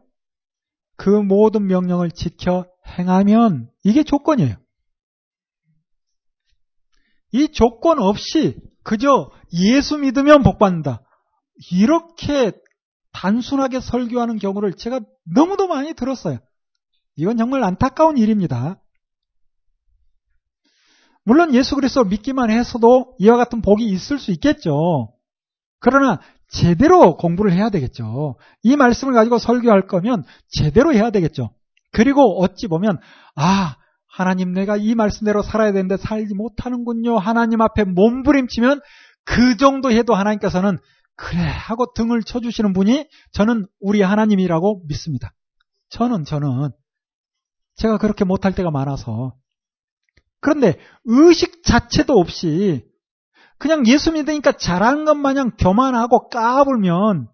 그 0.96 1.08
모든 1.08 1.66
명령을 1.66 2.10
지켜 2.10 2.66
행하면 2.98 3.70
이게 3.84 4.02
조건이에요. 4.02 4.56
이 7.32 7.48
조건 7.48 8.00
없이 8.00 8.60
그저 8.82 9.30
예수 9.52 9.98
믿으면 9.98 10.42
복 10.42 10.58
받는다. 10.58 11.02
이렇게 11.72 12.52
단순하게 13.12 13.80
설교하는 13.80 14.38
경우를 14.38 14.74
제가 14.74 15.00
너무도 15.34 15.68
많이 15.68 15.94
들었어요. 15.94 16.38
이건 17.16 17.36
정말 17.36 17.62
안타까운 17.62 18.16
일입니다. 18.16 18.80
물론 21.24 21.54
예수 21.54 21.74
그리스도 21.74 22.04
믿기만 22.04 22.50
해서도 22.50 23.16
이와 23.18 23.36
같은 23.36 23.60
복이 23.60 23.84
있을 23.84 24.18
수 24.18 24.32
있겠죠. 24.32 25.12
그러나 25.78 26.20
제대로 26.50 27.16
공부를 27.16 27.52
해야 27.52 27.70
되겠죠. 27.70 28.36
이 28.62 28.76
말씀을 28.76 29.14
가지고 29.14 29.38
설교할 29.38 29.86
거면 29.86 30.24
제대로 30.48 30.92
해야 30.92 31.10
되겠죠. 31.10 31.50
그리고 31.92 32.42
어찌 32.42 32.66
보면 32.66 32.98
아 33.36 33.76
하나님 34.06 34.52
내가 34.52 34.76
이 34.76 34.94
말씀대로 34.94 35.42
살아야 35.42 35.72
되는데 35.72 35.96
살지 35.96 36.34
못하는군요. 36.34 37.18
하나님 37.18 37.60
앞에 37.60 37.84
몸부림치면 37.84 38.80
그 39.24 39.56
정도 39.56 39.90
해도 39.92 40.14
하나님께서는 40.14 40.78
그래 41.14 41.40
하고 41.42 41.92
등을 41.94 42.22
쳐주시는 42.22 42.72
분이 42.72 43.06
저는 43.32 43.66
우리 43.78 44.02
하나님이라고 44.02 44.82
믿습니다. 44.88 45.32
저는 45.90 46.24
저는 46.24 46.70
제가 47.76 47.98
그렇게 47.98 48.24
못할 48.24 48.54
때가 48.54 48.70
많아서 48.70 49.34
그런데 50.40 50.78
의식 51.04 51.62
자체도 51.62 52.14
없이 52.14 52.84
그냥 53.60 53.86
예수 53.86 54.10
믿으니까 54.12 54.52
잘하는 54.52 55.04
것 55.04 55.14
마냥 55.14 55.52
교만하고 55.58 56.28
까불면 56.30 57.28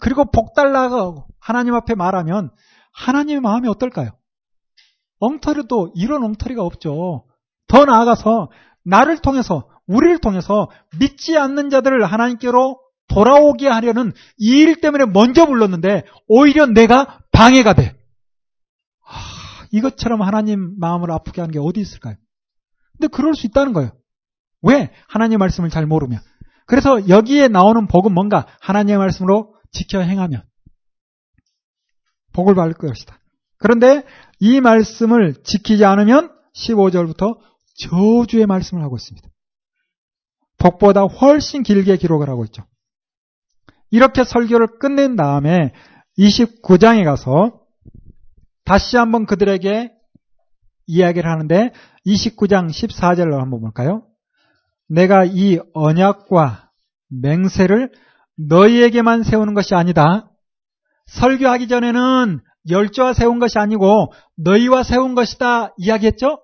그리고 0.00 0.30
복 0.30 0.54
달라고 0.54 1.26
하나님 1.40 1.74
앞에 1.74 1.94
말하면 1.94 2.50
하나님의 2.92 3.40
마음이 3.40 3.66
어떨까요? 3.66 4.10
엉터리도 5.20 5.92
이런 5.94 6.22
엉터리가 6.22 6.62
없죠. 6.62 7.24
더 7.66 7.84
나아가서 7.86 8.50
나를 8.84 9.18
통해서 9.18 9.68
우리를 9.86 10.18
통해서 10.18 10.68
믿지 10.98 11.38
않는 11.38 11.70
자들을 11.70 12.04
하나님께로 12.04 12.78
돌아오게 13.08 13.66
하려는 13.68 14.12
이 14.38 14.60
일 14.62 14.80
때문에 14.80 15.06
먼저 15.06 15.46
불렀는데 15.46 16.04
오히려 16.28 16.66
내가 16.66 17.20
방해가 17.32 17.72
돼. 17.72 17.96
아, 19.06 19.66
이것처럼 19.72 20.20
하나님 20.22 20.78
마음을 20.78 21.10
아프게 21.10 21.40
하는 21.40 21.52
게 21.52 21.58
어디 21.58 21.80
있을까요? 21.80 22.16
근데 22.92 23.08
그럴 23.08 23.34
수 23.34 23.46
있다는 23.46 23.72
거예요. 23.72 23.92
왜? 24.62 24.92
하나님의 25.08 25.38
말씀을 25.38 25.70
잘 25.70 25.86
모르면. 25.86 26.20
그래서 26.66 27.08
여기에 27.08 27.48
나오는 27.48 27.86
복은 27.86 28.12
뭔가 28.12 28.46
하나님의 28.60 28.98
말씀으로 28.98 29.54
지켜 29.72 30.00
행하면 30.00 30.42
복을 32.32 32.54
받을 32.54 32.74
것이다. 32.74 33.18
그런데 33.58 34.04
이 34.38 34.60
말씀을 34.60 35.42
지키지 35.42 35.84
않으면 35.84 36.30
15절부터 36.54 37.38
저주의 37.88 38.46
말씀을 38.46 38.82
하고 38.82 38.96
있습니다. 38.96 39.28
복보다 40.58 41.02
훨씬 41.02 41.62
길게 41.62 41.96
기록을 41.96 42.28
하고 42.28 42.44
있죠. 42.44 42.64
이렇게 43.90 44.24
설교를 44.24 44.78
끝낸 44.78 45.16
다음에 45.16 45.72
29장에 46.18 47.04
가서 47.04 47.60
다시 48.64 48.96
한번 48.96 49.26
그들에게 49.26 49.90
이야기를 50.86 51.28
하는데 51.28 51.72
29장 52.06 52.68
14절로 52.68 53.38
한번 53.38 53.60
볼까요? 53.60 54.06
내가 54.90 55.24
이 55.24 55.58
언약과 55.72 56.70
맹세를 57.08 57.92
너희에게만 58.36 59.22
세우는 59.22 59.54
것이 59.54 59.74
아니다. 59.74 60.28
설교하기 61.06 61.68
전에는 61.68 62.40
열조와 62.68 63.14
세운 63.14 63.38
것이 63.38 63.58
아니고 63.58 64.12
너희와 64.36 64.82
세운 64.82 65.14
것이다 65.14 65.74
이야기했죠? 65.78 66.40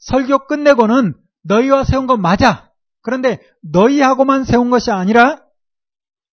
설교 0.00 0.46
끝내고는 0.46 1.14
너희와 1.44 1.84
세운 1.84 2.06
것 2.06 2.18
맞아. 2.18 2.70
그런데 3.02 3.38
너희하고만 3.62 4.44
세운 4.44 4.70
것이 4.70 4.90
아니라 4.90 5.42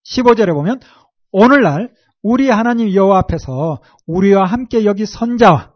15절에 0.06 0.54
보면 0.54 0.82
오늘날 1.32 1.94
우리 2.22 2.50
하나님 2.50 2.94
여호와 2.94 3.20
앞에서 3.20 3.82
우리와 4.08 4.46
함께 4.46 4.84
여기 4.84 5.06
선자와 5.06 5.74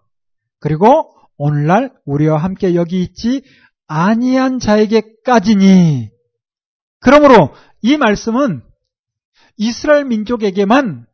그리고 0.60 1.14
오늘날 1.38 1.94
우리와 2.06 2.38
함께 2.38 2.76
여기 2.76 3.02
있지 3.02 3.44
아니한 3.90 4.60
자에게까지니 4.60 6.12
그러므로 7.00 7.54
이 7.82 7.98
말씀은 7.98 8.64
이스라엘 9.58 10.06
민족에게만 10.06 11.08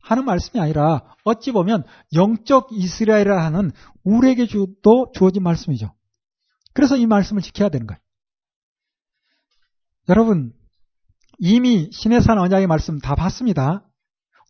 하는 0.00 0.24
말씀이 0.24 0.60
아니라 0.60 1.14
어찌 1.24 1.52
보면 1.52 1.84
영적 2.14 2.68
이스라엘을 2.72 3.38
하는 3.38 3.70
우리에게도 4.02 5.12
주어진 5.14 5.42
말씀이죠. 5.42 5.92
그래서 6.72 6.96
이 6.96 7.06
말씀을 7.06 7.42
지켜야 7.42 7.68
되는 7.68 7.86
거예요. 7.86 8.00
여러분 10.08 10.54
이미 11.38 11.90
신해산 11.92 12.38
언약의 12.38 12.66
말씀 12.66 12.98
다 12.98 13.14
봤습니다. 13.14 13.84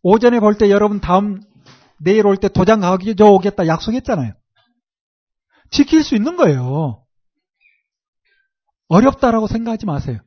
오전에 0.05 0.39
볼 0.39 0.57
때 0.57 0.71
여러분 0.71 1.01
다음 1.01 1.41
내일 1.99 2.27
올 2.27 2.37
때 2.37 2.49
도장 2.49 2.81
가져 2.81 3.27
오겠다 3.27 3.67
약속했잖아요. 3.67 4.35
지킬 5.71 6.05
수 6.05 6.15
있는 6.15 6.37
거예요. 6.37 7.05
어렵다라고 8.89 9.47
생각하지 9.47 9.87
마세요. 9.87 10.19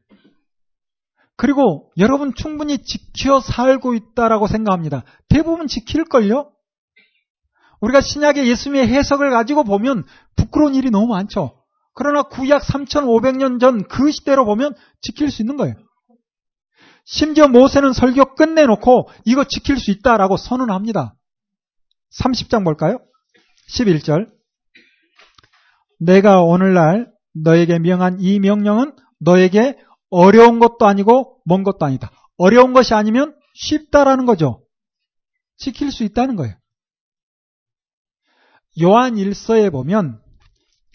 그리고 1.36 1.92
여러분 1.98 2.34
충분히 2.36 2.78
지켜 2.84 3.40
살고 3.40 3.96
있다라고 3.96 4.48
생각합니다. 4.48 5.04
대부분 5.28 5.68
지킬걸요? 5.68 6.52
우리가 7.82 8.02
신약의 8.02 8.48
예수님의 8.48 8.88
해석을 8.90 9.32
가지고 9.32 9.64
보면 9.64 10.04
부끄러운 10.36 10.76
일이 10.76 10.92
너무 10.92 11.08
많죠. 11.08 11.58
그러나 11.94 12.24
구약 12.24 12.62
3,500년 12.62 13.60
전 13.60 13.88
그 13.88 14.12
시대로 14.12 14.46
보면 14.46 14.76
지킬 15.02 15.32
수 15.32 15.42
있는 15.42 15.58
거예요. 15.58 15.76
심지어 17.06 17.48
모세는 17.48 17.94
설교 17.94 18.36
끝내놓고 18.36 19.10
이거 19.26 19.44
지킬 19.44 19.78
수 19.78 19.90
있다라고 19.92 20.38
선언합니다. 20.38 21.16
30장 22.20 22.64
볼까요? 22.64 23.00
11절. 23.70 24.30
내가 26.00 26.42
오늘날 26.42 27.12
너에게 27.34 27.80
명한 27.80 28.18
이 28.20 28.40
명령은 28.40 28.94
너에게 29.20 29.78
어려운 30.10 30.60
것도 30.60 30.86
아니고 30.86 31.40
먼 31.46 31.64
것도 31.64 31.86
아니다. 31.86 32.12
어려운 32.38 32.74
것이 32.74 32.94
아니면 32.94 33.36
쉽다라는 33.56 34.26
거죠. 34.26 34.64
지킬 35.58 35.92
수 35.92 36.04
있다는 36.04 36.36
거예요. 36.36 36.56
요한 38.82 39.18
일서에 39.18 39.70
보면 39.70 40.22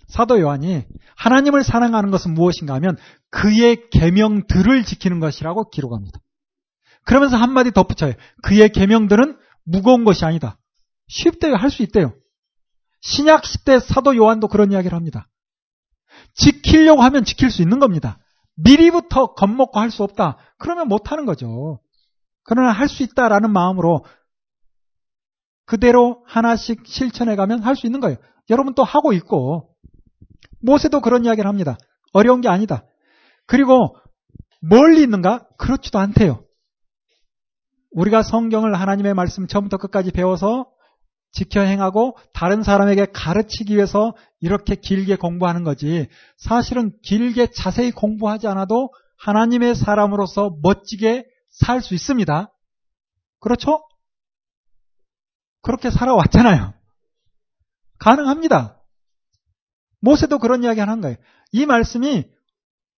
사도 0.09 0.41
요한이 0.41 0.85
하나님을 1.17 1.63
사랑하는 1.65 2.11
것은 2.11 2.35
무엇인가 2.35 2.75
하면 2.75 2.97
그의 3.31 3.89
계명들을 3.91 4.85
지키는 4.85 5.21
것이라고 5.21 5.71
기록합니다. 5.71 6.21
그러면서 7.05 7.37
한마디 7.37 7.71
덧붙여요. 7.71 8.15
그의 8.43 8.71
계명들은 8.71 9.39
무거운 9.65 10.05
것이 10.05 10.25
아니다. 10.25 10.59
쉽대요. 11.09 11.55
할 11.55 11.71
수 11.71 11.83
있대요. 11.83 12.15
신약 13.03 13.45
시대 13.47 13.79
사도 13.79 14.17
요한도 14.17 14.49
그런 14.49 14.73
이야기를 14.73 14.97
합니다. 14.97 15.29
지키려고 16.37 17.03
하면 17.03 17.25
지킬 17.25 17.51
수 17.51 17.63
있는 17.63 17.79
겁니다. 17.79 18.19
미리부터 18.57 19.35
겁먹고 19.35 19.81
할 19.81 19.91
수 19.91 20.03
없다. 20.03 20.39
그러면 20.59 20.89
못 20.89 21.11
하는 21.11 21.27
거죠. 21.27 21.81
그러나 22.45 22.71
할 22.71 22.89
수 22.89 23.03
있다라는 23.03 23.53
마음으로 23.53 24.05
그대로 25.65 26.23
하나씩 26.27 26.87
실천해 26.87 27.37
가면 27.37 27.63
할 27.63 27.75
수 27.75 27.87
있는 27.87 28.01
거예요. 28.01 28.17
여러분 28.51 28.75
또 28.75 28.85
하고 28.85 29.13
있고 29.13 29.75
모세도 30.63 31.01
그런 31.01 31.25
이야기를 31.25 31.49
합니다. 31.49 31.77
어려운 32.13 32.41
게 32.41 32.49
아니다. 32.49 32.85
그리고 33.47 33.97
멀리 34.61 35.03
있는가? 35.03 35.47
그렇지도 35.59 35.99
않대요. 35.99 36.45
우리가 37.91 38.23
성경을 38.23 38.75
하나님의 38.75 39.15
말씀 39.15 39.47
처음부터 39.47 39.79
끝까지 39.79 40.13
배워서 40.13 40.71
지켜 41.37 41.61
행하고 41.61 42.17
다른 42.33 42.63
사람에게 42.63 43.09
가르치기 43.13 43.75
위해서 43.77 44.15
이렇게 44.41 44.75
길게 44.75 45.17
공부하는 45.17 45.65
거지. 45.65 46.09
사실은 46.39 46.97
길게 47.03 47.51
자세히 47.51 47.91
공부하지 47.91 48.47
않아도 48.49 48.91
하나님의 49.19 49.75
사람으로서 49.75 50.57
멋지게 50.63 51.27
살 51.51 51.83
수 51.83 51.95
있습니다. 51.95 52.51
그렇죠? 53.41 53.87
그렇게 55.61 55.91
살아왔잖아요. 55.91 56.73
가능합니다. 57.99 58.83
모세도 60.01 60.39
그런 60.39 60.65
이야기 60.65 60.81
하는 60.81 61.03
거예요. 61.03 61.17
이 61.53 61.67
말씀이 61.67 62.25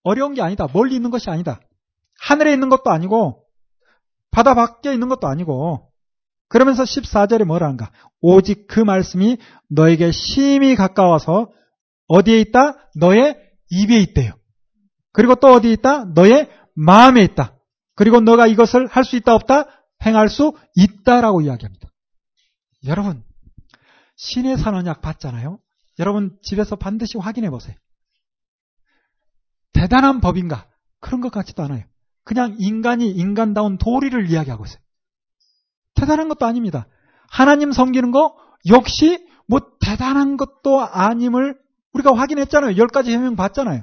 어려운 0.05 0.35
게 0.35 0.43
아니다. 0.43 0.69
멀리 0.73 0.95
있는 0.95 1.11
것이 1.11 1.29
아니다. 1.29 1.61
하늘에 2.21 2.53
있는 2.53 2.69
것도 2.69 2.91
아니고 2.91 3.45
바다 4.31 4.55
밖에 4.55 4.93
있는 4.93 5.09
것도 5.09 5.27
아니고 5.27 5.88
그러면서 6.49 6.83
14절에 6.83 7.45
뭐라는가? 7.45 7.91
오직 8.21 8.67
그 8.67 8.81
말씀이 8.81 9.37
너에게 9.69 10.11
심히 10.13 10.75
가까워서 10.75 11.53
어디에 12.09 12.41
있다? 12.41 12.91
너의 12.97 13.37
입에 13.71 13.99
있대요. 14.01 14.33
그리고 15.13 15.35
또 15.35 15.49
어디에 15.49 15.73
있다? 15.73 16.07
너의 16.15 16.49
마음에 16.75 17.23
있다. 17.23 17.55
그리고 17.95 18.21
너가 18.21 18.47
이것을 18.47 18.87
할 18.87 19.05
수 19.05 19.17
있다 19.17 19.35
없다? 19.35 19.67
행할 20.07 20.29
수 20.29 20.55
있다라고 20.77 21.41
이야기합니다. 21.43 21.89
여러분, 22.87 23.25
신의 24.17 24.57
산언약 24.57 25.01
봤잖아요? 25.01 25.59
여러분 25.99 26.39
집에서 26.43 26.77
반드시 26.77 27.19
확인해 27.19 27.51
보세요. 27.51 27.75
대단한 29.73 30.21
법인가? 30.21 30.69
그런 31.01 31.21
것 31.21 31.31
같지도 31.31 31.63
않아요. 31.65 31.85
그냥 32.25 32.57
인간이 32.59 33.11
인간다운 33.11 33.79
도리를 33.79 34.31
이야기하고 34.31 34.65
있어요. 34.65 34.79
대단한 35.99 36.29
것도 36.29 36.47
아닙니다. 36.47 36.87
하나님 37.31 37.73
섬기는 37.73 38.11
거 38.11 38.37
역시 38.71 39.27
뭐 39.47 39.61
대단한 39.81 40.37
것도 40.37 40.81
아님을 40.81 41.59
우리가 41.93 42.15
확인했잖아요. 42.17 42.77
열 42.77 42.89
가지 42.89 43.13
해명 43.13 43.37
봤잖아요. 43.37 43.83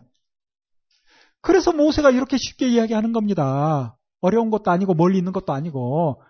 그래서 1.41 1.71
모세가 1.71 2.11
이렇게 2.11 2.37
쉽게 2.37 2.67
이야기하는 2.69 3.13
겁니다. 3.13 3.97
어려운 4.21 4.49
것도 4.49 4.71
아니고 4.71 4.93
멀리 4.93 5.17
있는 5.17 5.31
것도 5.31 5.53
아니고 5.53 6.21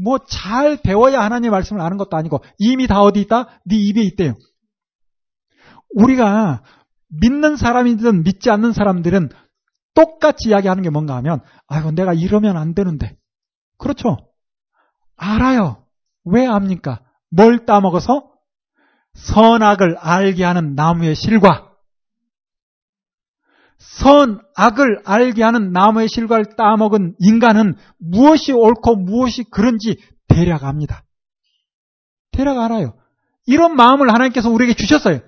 뭐 0.00 0.18
잘 0.28 0.80
배워야 0.80 1.20
하나님 1.20 1.50
말씀을 1.50 1.82
아는 1.82 1.96
것도 1.98 2.16
아니고 2.16 2.40
이미 2.58 2.86
다 2.86 3.02
어디 3.02 3.20
있다? 3.20 3.60
네 3.64 3.76
입에 3.76 4.02
있대요. 4.02 4.34
우리가 5.94 6.62
믿는 7.08 7.56
사람이든 7.56 8.22
믿지 8.22 8.50
않는 8.50 8.72
사람들은 8.72 9.30
똑같이 9.94 10.50
이야기하는 10.50 10.82
게 10.82 10.90
뭔가 10.90 11.16
하면 11.16 11.40
아이고 11.66 11.90
내가 11.90 12.14
이러면 12.14 12.56
안 12.56 12.74
되는데 12.74 13.16
그렇죠 13.78 14.16
알아요. 15.18 15.84
왜 16.24 16.46
압니까? 16.46 17.00
뭘 17.30 17.66
따먹어서? 17.66 18.32
선악을 19.14 19.96
알게 19.98 20.44
하는 20.44 20.74
나무의 20.74 21.14
실과. 21.14 21.68
선악을 23.78 25.02
알게 25.04 25.42
하는 25.42 25.72
나무의 25.72 26.08
실과를 26.08 26.56
따먹은 26.56 27.16
인간은 27.18 27.76
무엇이 27.98 28.52
옳고 28.52 28.96
무엇이 28.96 29.44
그런지 29.44 29.96
대략 30.28 30.64
압니다. 30.64 31.04
대략 32.32 32.58
알아요. 32.58 32.94
이런 33.46 33.76
마음을 33.76 34.12
하나님께서 34.12 34.50
우리에게 34.50 34.74
주셨어요. 34.74 35.20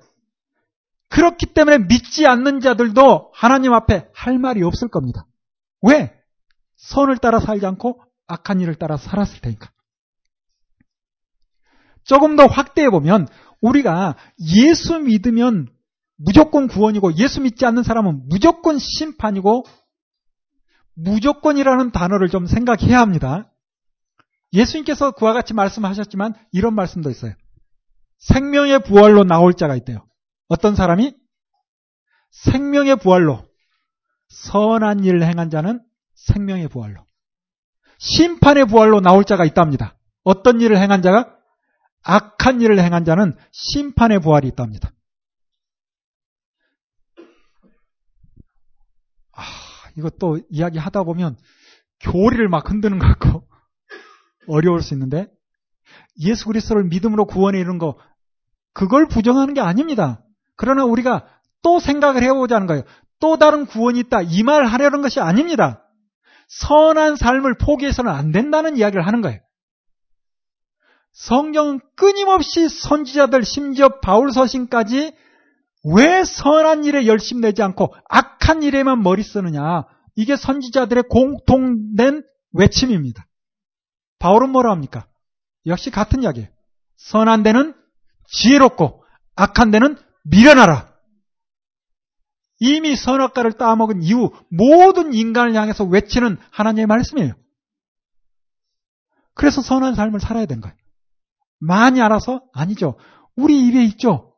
그렇기 1.08 1.46
때문에 1.46 1.78
믿지 1.78 2.26
않는 2.26 2.60
자들도 2.60 3.32
하나님 3.34 3.72
앞에 3.72 4.08
할 4.14 4.38
말이 4.38 4.62
없을 4.62 4.88
겁니다. 4.88 5.26
왜? 5.82 6.12
선을 6.76 7.18
따라 7.18 7.40
살지 7.40 7.66
않고 7.66 8.02
악한 8.26 8.60
일을 8.60 8.76
따라 8.76 8.96
살았을 8.96 9.40
테니까. 9.40 9.70
조금 12.10 12.34
더 12.34 12.46
확대해 12.46 12.90
보면 12.90 13.28
우리가 13.60 14.16
예수 14.40 14.98
믿으면 14.98 15.68
무조건 16.16 16.66
구원이고 16.66 17.14
예수 17.18 17.40
믿지 17.40 17.64
않는 17.66 17.84
사람은 17.84 18.28
무조건 18.28 18.80
심판이고 18.80 19.64
무조건이라는 20.96 21.92
단어를 21.92 22.28
좀 22.28 22.46
생각해야 22.46 22.98
합니다. 22.98 23.52
예수님께서 24.52 25.12
그와 25.12 25.34
같이 25.34 25.54
말씀하셨지만 25.54 26.34
이런 26.50 26.74
말씀도 26.74 27.10
있어요. 27.10 27.32
생명의 28.18 28.82
부활로 28.82 29.22
나올 29.22 29.54
자가 29.54 29.76
있대요. 29.76 30.04
어떤 30.48 30.74
사람이 30.74 31.14
생명의 32.32 32.96
부활로 32.96 33.44
선한 34.30 35.04
일을 35.04 35.22
행한 35.22 35.48
자는 35.48 35.80
생명의 36.16 36.66
부활로 36.66 37.06
심판의 37.98 38.66
부활로 38.66 39.00
나올 39.00 39.24
자가 39.24 39.44
있답니다. 39.44 39.96
어떤 40.24 40.60
일을 40.60 40.76
행한 40.76 41.02
자가 41.02 41.36
악한 42.02 42.60
일을 42.60 42.78
행한 42.78 43.04
자는 43.04 43.36
심판의 43.52 44.20
부활이 44.20 44.48
있답니다. 44.48 44.90
아, 49.32 49.42
이것도 49.96 50.40
이야기 50.50 50.78
하다 50.78 51.04
보면 51.04 51.36
교리를 52.00 52.48
막 52.48 52.68
흔드는 52.70 52.98
것 52.98 53.06
같고 53.06 53.46
어려울 54.48 54.82
수 54.82 54.94
있는데 54.94 55.28
예수 56.20 56.46
그리스도를 56.46 56.84
믿음으로 56.84 57.26
구원에 57.26 57.58
이른 57.58 57.78
거 57.78 57.98
그걸 58.72 59.06
부정하는 59.06 59.54
게 59.54 59.60
아닙니다. 59.60 60.22
그러나 60.56 60.84
우리가 60.84 61.26
또 61.62 61.80
생각을 61.80 62.22
해보자는 62.22 62.66
거예요. 62.66 62.82
또 63.18 63.36
다른 63.36 63.66
구원이 63.66 63.98
있다. 64.00 64.22
이 64.22 64.42
말을 64.42 64.66
하려는 64.66 65.02
것이 65.02 65.20
아닙니다. 65.20 65.84
선한 66.48 67.16
삶을 67.16 67.58
포기해서는 67.58 68.10
안 68.10 68.32
된다는 68.32 68.76
이야기를 68.76 69.06
하는 69.06 69.20
거예요. 69.20 69.40
성경은 71.12 71.80
끊임없이 71.96 72.68
선지자들, 72.68 73.44
심지어 73.44 74.00
바울 74.00 74.32
서신까지 74.32 75.12
왜 75.84 76.24
선한 76.24 76.84
일에 76.84 77.06
열심 77.06 77.40
내지 77.40 77.62
않고 77.62 77.94
악한 78.08 78.62
일에만 78.62 79.02
머리 79.02 79.22
쓰느냐. 79.22 79.84
이게 80.16 80.36
선지자들의 80.36 81.04
공통된 81.08 82.22
외침입니다. 82.52 83.26
바울은 84.18 84.50
뭐라 84.50 84.70
합니까? 84.70 85.06
역시 85.66 85.90
같은 85.90 86.22
이야기예요. 86.22 86.48
선한 86.96 87.42
데는 87.42 87.74
지혜롭고 88.28 89.04
악한 89.36 89.70
데는 89.70 89.96
미련하라. 90.24 90.90
이미 92.58 92.94
선악과를 92.94 93.54
따먹은 93.54 94.02
이후 94.02 94.32
모든 94.50 95.14
인간을 95.14 95.54
향해서 95.54 95.84
외치는 95.84 96.36
하나님의 96.50 96.86
말씀이에요. 96.86 97.32
그래서 99.34 99.62
선한 99.62 99.94
삶을 99.94 100.20
살아야 100.20 100.44
되는 100.44 100.60
거예요. 100.60 100.76
많이 101.60 102.00
알아서? 102.00 102.42
아니죠. 102.52 102.96
우리 103.36 103.66
입에 103.66 103.84
있죠. 103.84 104.34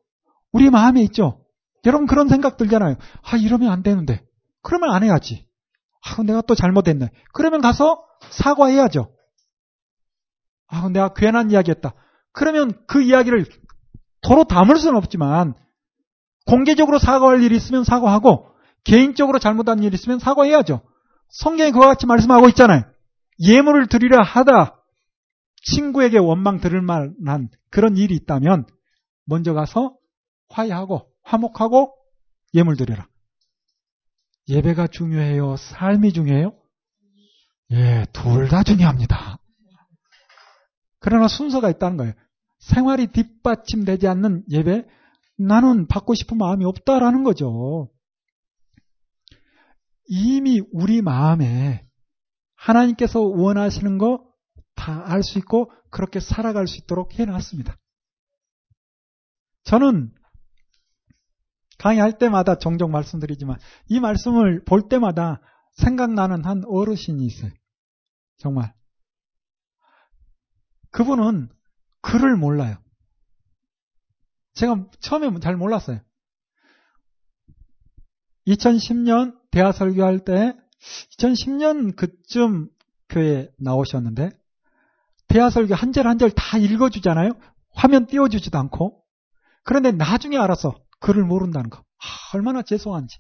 우리 0.53 0.71
마음에 0.71 1.03
있죠. 1.05 1.45
여러분 1.87 2.07
그런 2.07 2.29
생각 2.29 2.57
들잖아요. 2.57 2.97
아, 3.23 3.37
이러면 3.37 3.71
안 3.71 3.83
되는데. 3.83 4.25
그러면 4.63 4.95
안 4.95 5.03
해야지. 5.03 5.47
아, 6.05 6.23
내가 6.23 6.43
또 6.43 6.55
잘못했네. 6.55 7.09
그러면 7.33 7.61
가서 7.61 8.05
사과해야죠. 8.31 9.13
아, 10.69 10.89
내가 10.89 11.15
괜한 11.15 11.51
이야기 11.51 11.71
했다. 11.71 11.95
그러면 12.33 12.73
그 12.87 13.03
이야기를 13.03 13.47
도로 14.23 14.45
담을 14.45 14.77
수는 14.77 14.97
없지만 14.97 15.55
공개적으로 16.47 16.99
사과할 16.99 17.43
일이 17.43 17.57
있으면 17.57 17.85
사과하고 17.85 18.49
개인적으로 18.85 19.39
잘못한 19.39 19.83
일이 19.83 19.95
있으면 19.95 20.19
사과해야죠. 20.19 20.83
성경이 21.29 21.73
그와 21.73 21.87
같이 21.89 22.07
말씀하고 22.07 22.49
있잖아요. 22.49 22.85
예물을 23.41 23.87
드리려 23.87 24.23
하다 24.23 24.82
친구에게 25.63 26.19
원망 26.19 26.61
들을 26.61 26.81
만한 26.83 27.49
그런 27.71 27.97
일이 27.97 28.15
있다면 28.15 28.67
먼저 29.25 29.55
가서 29.55 29.97
화해하고 30.49 31.11
화목하고 31.23 31.95
예물 32.55 32.77
드려라. 32.77 33.09
예배가 34.49 34.89
중요해요? 34.89 35.57
삶이 35.57 36.13
중요해요? 36.13 36.53
예, 37.71 38.05
둘 38.13 38.49
다 38.49 38.63
중요합니다. 38.63 39.39
그러나 40.99 41.27
순서가 41.29 41.71
있다는 41.71 41.97
거예요. 41.97 42.13
생활이 42.59 43.09
뒷받침되지 43.09 44.07
않는 44.09 44.45
예배, 44.51 44.87
나는 45.39 45.87
받고 45.89 46.15
싶은 46.15 46.39
마음이 46.39 46.65
없다라는 46.65 47.25
거죠. 47.25 47.91
이미 50.07 50.61
우리 50.73 51.03
마음에 51.03 51.85
하나님께서 52.55 53.21
원하시는 53.21 53.99
거 53.99 54.25
다 54.75 55.05
알 55.07 55.23
수 55.23 55.39
있고 55.39 55.71
그렇게 55.91 56.21
살아갈 56.21 56.67
수 56.67 56.79
있도록 56.79 57.19
해놨습니다. 57.19 57.77
저는 59.65 60.13
강의할 61.79 62.19
때마다 62.19 62.59
종종 62.59 62.91
말씀드리지만 62.91 63.59
이 63.89 64.01
말씀을 64.01 64.65
볼 64.65 64.89
때마다 64.89 65.41
생각나는 65.73 66.45
한 66.45 66.63
어르신이 66.67 67.25
있어요. 67.25 67.51
정말. 68.39 68.75
그분은 70.91 71.49
글을 72.03 72.37
몰라요. 72.37 72.77
제가 74.55 74.87
처음에 75.01 75.39
잘 75.41 75.57
몰랐어요. 75.57 76.01
2010년 78.47 79.39
대화 79.51 79.73
설교할 79.73 80.25
때 80.25 80.57
2010년 81.19 81.97
그쯤 81.97 82.69
교회 83.09 83.51
나오셨는데 83.59 84.31
대화 85.33 85.49
설교 85.51 85.75
한 85.75 85.93
절 85.93 86.07
한 86.07 86.19
절 86.19 86.31
다 86.31 86.59
읽어주잖아요. 86.59 87.31
화면 87.75 88.07
띄워주지도 88.07 88.59
않고 88.59 89.03
그런데 89.65 89.91
나중에 89.93 90.37
알아서 90.37 90.75
글을 91.01 91.25
모른다는 91.25 91.71
거. 91.71 91.79
아, 91.79 92.37
얼마나 92.37 92.63
죄송한지. 92.63 93.19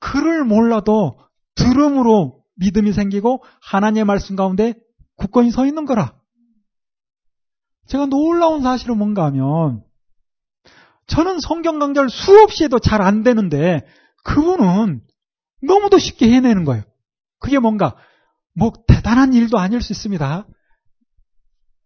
글을 0.00 0.44
몰라도 0.44 1.18
들음으로 1.56 2.42
믿음이 2.56 2.92
생기고 2.92 3.42
하나님의 3.62 4.04
말씀 4.04 4.36
가운데 4.36 4.74
굳건히 5.16 5.50
서 5.50 5.66
있는 5.66 5.84
거라. 5.84 6.14
제가 7.88 8.06
놀라운 8.06 8.62
사실은 8.62 8.98
뭔가 8.98 9.24
하면 9.26 9.82
저는 11.06 11.40
성경 11.40 11.78
강좌를 11.78 12.08
수없이 12.08 12.64
해도 12.64 12.78
잘 12.78 13.02
안 13.02 13.22
되는데 13.22 13.86
그분은 14.24 15.02
너무도 15.62 15.98
쉽게 15.98 16.30
해내는 16.32 16.64
거예요. 16.64 16.84
그게 17.40 17.58
뭔가 17.58 17.96
뭐 18.54 18.72
대단한 18.86 19.34
일도 19.34 19.58
아닐 19.58 19.82
수 19.82 19.92
있습니다. 19.92 20.46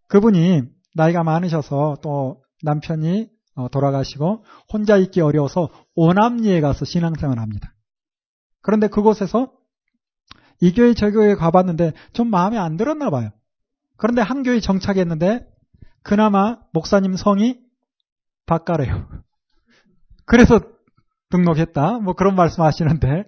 그분이 0.09 0.62
나이가 0.94 1.22
많으셔서 1.22 1.98
또 2.02 2.42
남편이 2.62 3.28
어, 3.54 3.68
돌아가시고 3.68 4.44
혼자 4.72 4.96
있기 4.96 5.20
어려워서 5.20 5.68
오남리에 5.94 6.61
가서 6.61 6.84
신앙생활을 6.84 7.42
합니다. 7.42 7.74
그런데 8.62 8.88
그곳에서 8.88 9.52
이 10.61 10.72
교회 10.72 10.94
저 10.94 11.11
교회 11.11 11.34
가봤는데 11.34 11.92
좀 12.12 12.30
마음에 12.30 12.59
안 12.59 12.76
들었나 12.76 13.11
봐요. 13.11 13.30
그런데 13.96 14.22
한 14.22 14.42
교회 14.42 14.61
정착했는데 14.61 15.46
그나마 16.02 16.59
목사님 16.72 17.16
성이 17.16 17.61
바까래요. 18.46 19.09
그래서 20.24 20.61
등록했다. 21.30 21.98
뭐 21.98 22.14
그런 22.14 22.34
말씀 22.34 22.62
하시는데 22.62 23.24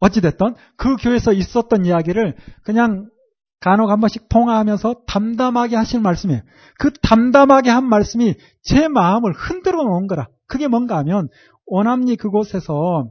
어찌됐던 0.00 0.56
그 0.76 0.96
교회에서 0.96 1.32
있었던 1.32 1.86
이야기를 1.86 2.36
그냥 2.64 3.08
간혹 3.66 3.90
한 3.90 3.98
번씩 3.98 4.28
통화하면서 4.28 5.02
담담하게 5.08 5.74
하신 5.74 6.00
말씀이에요. 6.00 6.40
그 6.78 6.92
담담하게 7.02 7.68
한 7.68 7.88
말씀이 7.88 8.36
제 8.62 8.86
마음을 8.86 9.32
흔들어 9.32 9.82
놓은 9.82 10.06
거라. 10.06 10.28
그게 10.46 10.68
뭔가 10.68 10.98
하면 10.98 11.28
오남리 11.66 12.14
그곳에서 12.14 13.10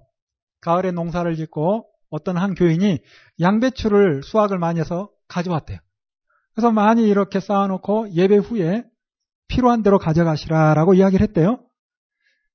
가을에 0.62 0.92
농사를 0.92 1.36
짓고 1.36 1.86
어떤 2.10 2.38
한 2.38 2.56
교인이 2.56 3.00
양배추를 3.42 4.24
수확을 4.24 4.58
많이 4.58 4.80
해서 4.80 5.10
가져왔대요. 5.28 5.78
그래서 6.54 6.72
많이 6.72 7.06
이렇게 7.06 7.42
쌓아놓고 7.42 8.14
예배 8.14 8.38
후에 8.38 8.86
필요한 9.50 9.84
대로 9.84 10.00
가져가시라라고 10.00 10.94
이야기를 10.94 11.22
했대요. 11.28 11.60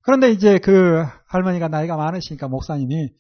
그런데 0.00 0.30
이제 0.30 0.58
그 0.58 1.04
할머니가 1.26 1.68
나이가 1.68 1.98
많으시니까 1.98 2.48
목사님이 2.48 3.10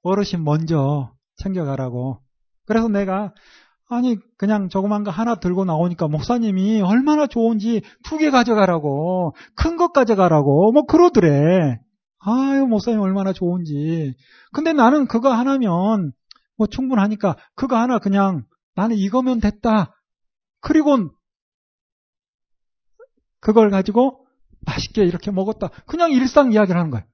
어르신 0.00 0.42
먼저 0.42 1.12
챙겨가라고. 1.36 2.22
그래서 2.64 2.88
내가 2.88 3.34
아니 3.92 4.16
그냥 4.38 4.68
조그만 4.68 5.04
거 5.04 5.10
하나 5.10 5.34
들고 5.36 5.64
나오니까 5.64 6.08
목사님이 6.08 6.80
얼마나 6.82 7.26
좋은지 7.26 7.82
두 8.04 8.18
개 8.18 8.30
가져가라고 8.30 9.34
큰 9.56 9.76
것 9.76 9.92
가져가라고 9.92 10.72
뭐 10.72 10.84
그러더래. 10.86 11.78
아유 12.18 12.66
목사님 12.66 13.00
얼마나 13.00 13.32
좋은지. 13.32 14.14
근데 14.52 14.72
나는 14.72 15.06
그거 15.06 15.32
하나면 15.32 16.12
뭐 16.56 16.66
충분하니까 16.66 17.36
그거 17.54 17.76
하나 17.76 17.98
그냥 17.98 18.44
나는 18.74 18.96
이거면 18.96 19.40
됐다. 19.40 19.94
그리고 20.60 21.10
그걸 23.40 23.70
가지고 23.70 24.26
맛있게 24.64 25.02
이렇게 25.04 25.30
먹었다. 25.30 25.68
그냥 25.86 26.12
일상 26.12 26.52
이야기를 26.52 26.78
하는 26.78 26.90
거예요. 26.92 27.04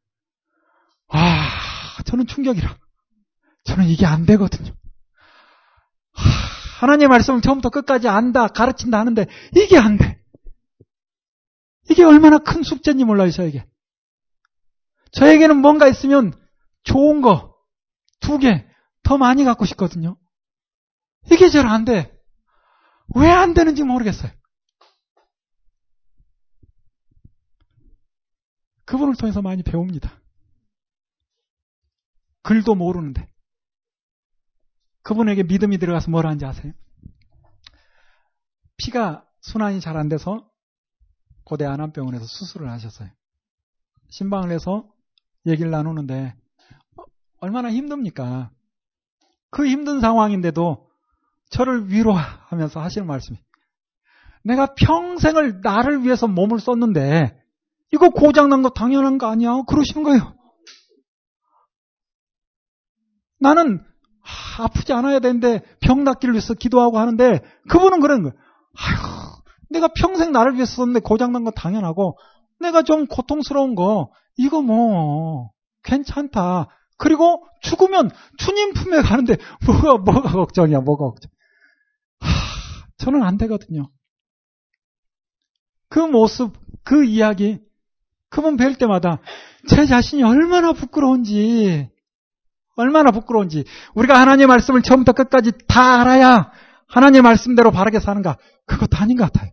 아, 1.08 2.02
저는 2.04 2.26
충격이라. 2.26 2.76
저는 3.64 3.86
이게 3.88 4.04
안 4.04 4.26
되거든요. 4.26 4.72
하나님의 6.80 7.08
말씀을 7.08 7.40
처음부터 7.40 7.70
끝까지 7.70 8.08
안다, 8.08 8.46
가르친다 8.48 8.98
하는데 9.00 9.26
이게 9.56 9.76
안 9.78 9.96
돼. 9.96 10.22
이게 11.90 12.04
얼마나 12.04 12.38
큰 12.38 12.62
숙제인지 12.62 13.04
몰라요, 13.04 13.30
저에게. 13.30 13.66
저에게는 15.12 15.56
뭔가 15.56 15.88
있으면 15.88 16.32
좋은 16.84 17.20
거 17.22 17.56
두 18.20 18.38
개 18.38 18.66
더 19.02 19.16
많이 19.16 19.42
갖고 19.44 19.64
싶거든요. 19.64 20.16
이게 21.32 21.48
잘 21.48 21.66
안 21.66 21.84
돼. 21.84 22.12
왜 23.16 23.28
안 23.30 23.54
되는지 23.54 23.82
모르겠어요. 23.84 24.30
그분을 28.84 29.16
통해서 29.16 29.40
많이 29.42 29.62
배웁니다. 29.62 30.20
글도 32.42 32.74
모르는데. 32.74 33.28
그분에게 35.08 35.42
믿음이 35.44 35.78
들어가서 35.78 36.10
뭘 36.10 36.26
하는지 36.26 36.44
아세요? 36.44 36.74
피가 38.76 39.24
순환이 39.40 39.80
잘 39.80 39.96
안 39.96 40.10
돼서 40.10 40.46
고대 41.44 41.64
안암병원에서 41.64 42.26
수술을 42.26 42.70
하셨어요. 42.70 43.08
신방을 44.10 44.50
해서 44.50 44.86
얘기를 45.46 45.70
나누는데 45.70 46.34
얼마나 47.38 47.72
힘듭니까? 47.72 48.50
그 49.48 49.66
힘든 49.66 50.00
상황인데도 50.00 50.90
저를 51.48 51.90
위로하면서 51.90 52.78
하시는 52.78 53.06
말씀이 53.06 53.38
내가 54.44 54.74
평생을 54.74 55.62
나를 55.62 56.02
위해서 56.02 56.26
몸을 56.26 56.60
썼는데 56.60 57.42
이거 57.94 58.10
고장난 58.10 58.60
거 58.60 58.68
당연한 58.68 59.16
거 59.16 59.30
아니야? 59.30 59.62
그러시는 59.66 60.02
거예요. 60.02 60.36
나는 63.40 63.88
아프지 64.58 64.92
않아야 64.92 65.20
되는데 65.20 65.62
병 65.80 66.04
낫기를 66.04 66.34
위해서 66.34 66.54
기도하고 66.54 66.98
하는데 66.98 67.40
그분은 67.68 68.00
그런 68.00 68.22
거예요. 68.22 68.34
아휴, 68.76 69.42
내가 69.70 69.88
평생 69.88 70.32
나를 70.32 70.54
위해서 70.54 70.76
썼는데 70.76 71.00
고장난 71.00 71.44
거 71.44 71.50
당연하고 71.50 72.18
내가 72.60 72.82
좀 72.82 73.06
고통스러운 73.06 73.74
거 73.74 74.10
이거 74.36 74.62
뭐 74.62 75.50
괜찮다. 75.82 76.68
그리고 76.96 77.44
죽으면 77.62 78.10
주님 78.38 78.72
품에 78.72 79.02
가는데 79.02 79.36
뭐가 79.66 79.98
뭐가 79.98 80.32
걱정이야 80.32 80.80
뭐가 80.80 81.04
걱정. 81.06 81.30
하, 82.20 82.28
저는 82.98 83.22
안 83.22 83.38
되거든요. 83.38 83.88
그 85.88 86.00
모습 86.00 86.52
그 86.84 87.04
이야기 87.04 87.60
그분 88.28 88.56
뵐 88.56 88.76
때마다 88.76 89.20
제 89.68 89.86
자신이 89.86 90.22
얼마나 90.22 90.72
부끄러운지 90.72 91.90
얼마나 92.78 93.10
부끄러운지 93.10 93.64
우리가 93.94 94.18
하나님의 94.20 94.46
말씀을 94.46 94.82
처음부터 94.82 95.12
끝까지 95.12 95.52
다 95.66 96.00
알아야 96.00 96.52
하나님의 96.86 97.22
말씀대로 97.22 97.70
바르게 97.72 98.00
사는가 98.00 98.38
그것도 98.66 98.96
아닌 98.96 99.16
것 99.16 99.24
같아요. 99.24 99.50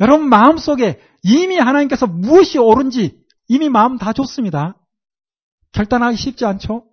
여러분 0.00 0.28
마음속에 0.28 1.00
이미 1.22 1.56
하나님께서 1.56 2.06
무엇이 2.06 2.58
옳은지 2.58 3.16
이미 3.48 3.68
마음 3.68 3.96
다 3.96 4.12
줬습니다. 4.12 4.76
결단하기 5.72 6.16
쉽지 6.16 6.44
않죠. 6.44 6.84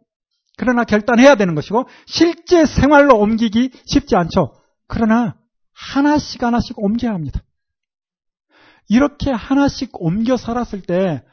그러나 0.57 0.83
결단해야 0.83 1.35
되는 1.35 1.55
것이고 1.55 1.87
실제 2.05 2.65
생활로 2.65 3.17
옮기기 3.17 3.71
쉽지 3.85 4.15
않죠. 4.15 4.53
그러나 4.87 5.35
하나씩 5.73 6.43
하나씩 6.43 6.77
옮겨야 6.77 7.11
합니다. 7.11 7.41
이렇게 8.87 9.31
하나씩 9.31 9.89
옮겨 9.93 10.37
살았을 10.37 10.81
때 10.81 11.23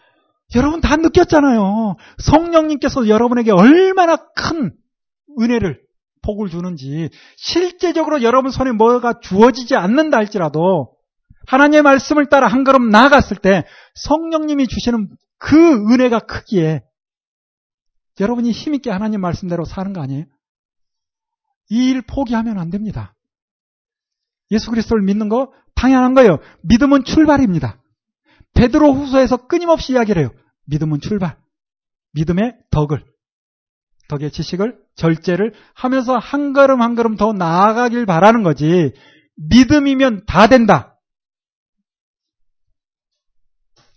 여러분 0.54 0.80
다 0.80 0.96
느꼈잖아요. 0.96 1.96
성령님께서 2.18 3.08
여러분에게 3.08 3.52
얼마나 3.52 4.16
큰 4.16 4.74
은혜를 5.40 5.80
복을 6.22 6.48
주는지 6.50 7.08
실제적으로 7.36 8.22
여러분 8.22 8.50
손에 8.50 8.72
뭐가 8.72 9.20
주어지지 9.20 9.76
않는다 9.76 10.18
할지라도 10.18 10.92
하나님의 11.46 11.82
말씀을 11.82 12.26
따라 12.26 12.48
한 12.48 12.64
걸음 12.64 12.90
나아갔을 12.90 13.36
때 13.38 13.64
성령님이 13.94 14.66
주시는 14.66 15.08
그 15.38 15.56
은혜가 15.92 16.20
크기에 16.20 16.82
여러분이 18.18 18.50
힘있게 18.50 18.90
하나님 18.90 19.20
말씀대로 19.20 19.64
사는 19.64 19.92
거 19.92 20.02
아니에요? 20.02 20.24
이 21.70 21.90
일 21.90 22.02
포기하면 22.02 22.58
안 22.58 22.68
됩니다. 22.70 23.14
예수 24.50 24.70
그리스도를 24.70 25.04
믿는 25.04 25.28
거 25.28 25.52
당연한 25.76 26.14
거예요. 26.14 26.38
믿음은 26.62 27.04
출발입니다. 27.04 27.80
베드로 28.54 28.92
후서에서 28.92 29.46
끊임없이 29.46 29.92
이야기를 29.92 30.20
해요. 30.22 30.30
믿음은 30.70 31.00
출발. 31.00 31.36
믿음의 32.12 32.56
덕을, 32.70 33.04
덕의 34.08 34.32
지식을, 34.32 34.76
절제를 34.96 35.54
하면서 35.74 36.18
한 36.18 36.52
걸음 36.52 36.82
한 36.82 36.94
걸음 36.96 37.16
더 37.16 37.32
나아가길 37.32 38.06
바라는 38.06 38.42
거지. 38.42 38.92
믿음이면 39.36 40.26
다 40.26 40.48
된다. 40.48 40.98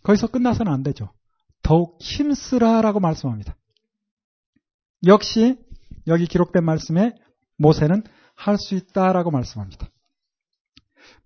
거기서 0.03 0.27
끝나서는 0.27 0.71
안 0.71 0.83
되죠. 0.83 1.11
더욱 1.63 1.97
힘쓰라라고 2.01 2.99
말씀합니다. 2.99 3.55
역시 5.05 5.57
여기 6.07 6.27
기록된 6.27 6.63
말씀에 6.63 7.13
모세는 7.57 8.03
할 8.35 8.57
수 8.57 8.75
있다라고 8.75 9.31
말씀합니다. 9.31 9.87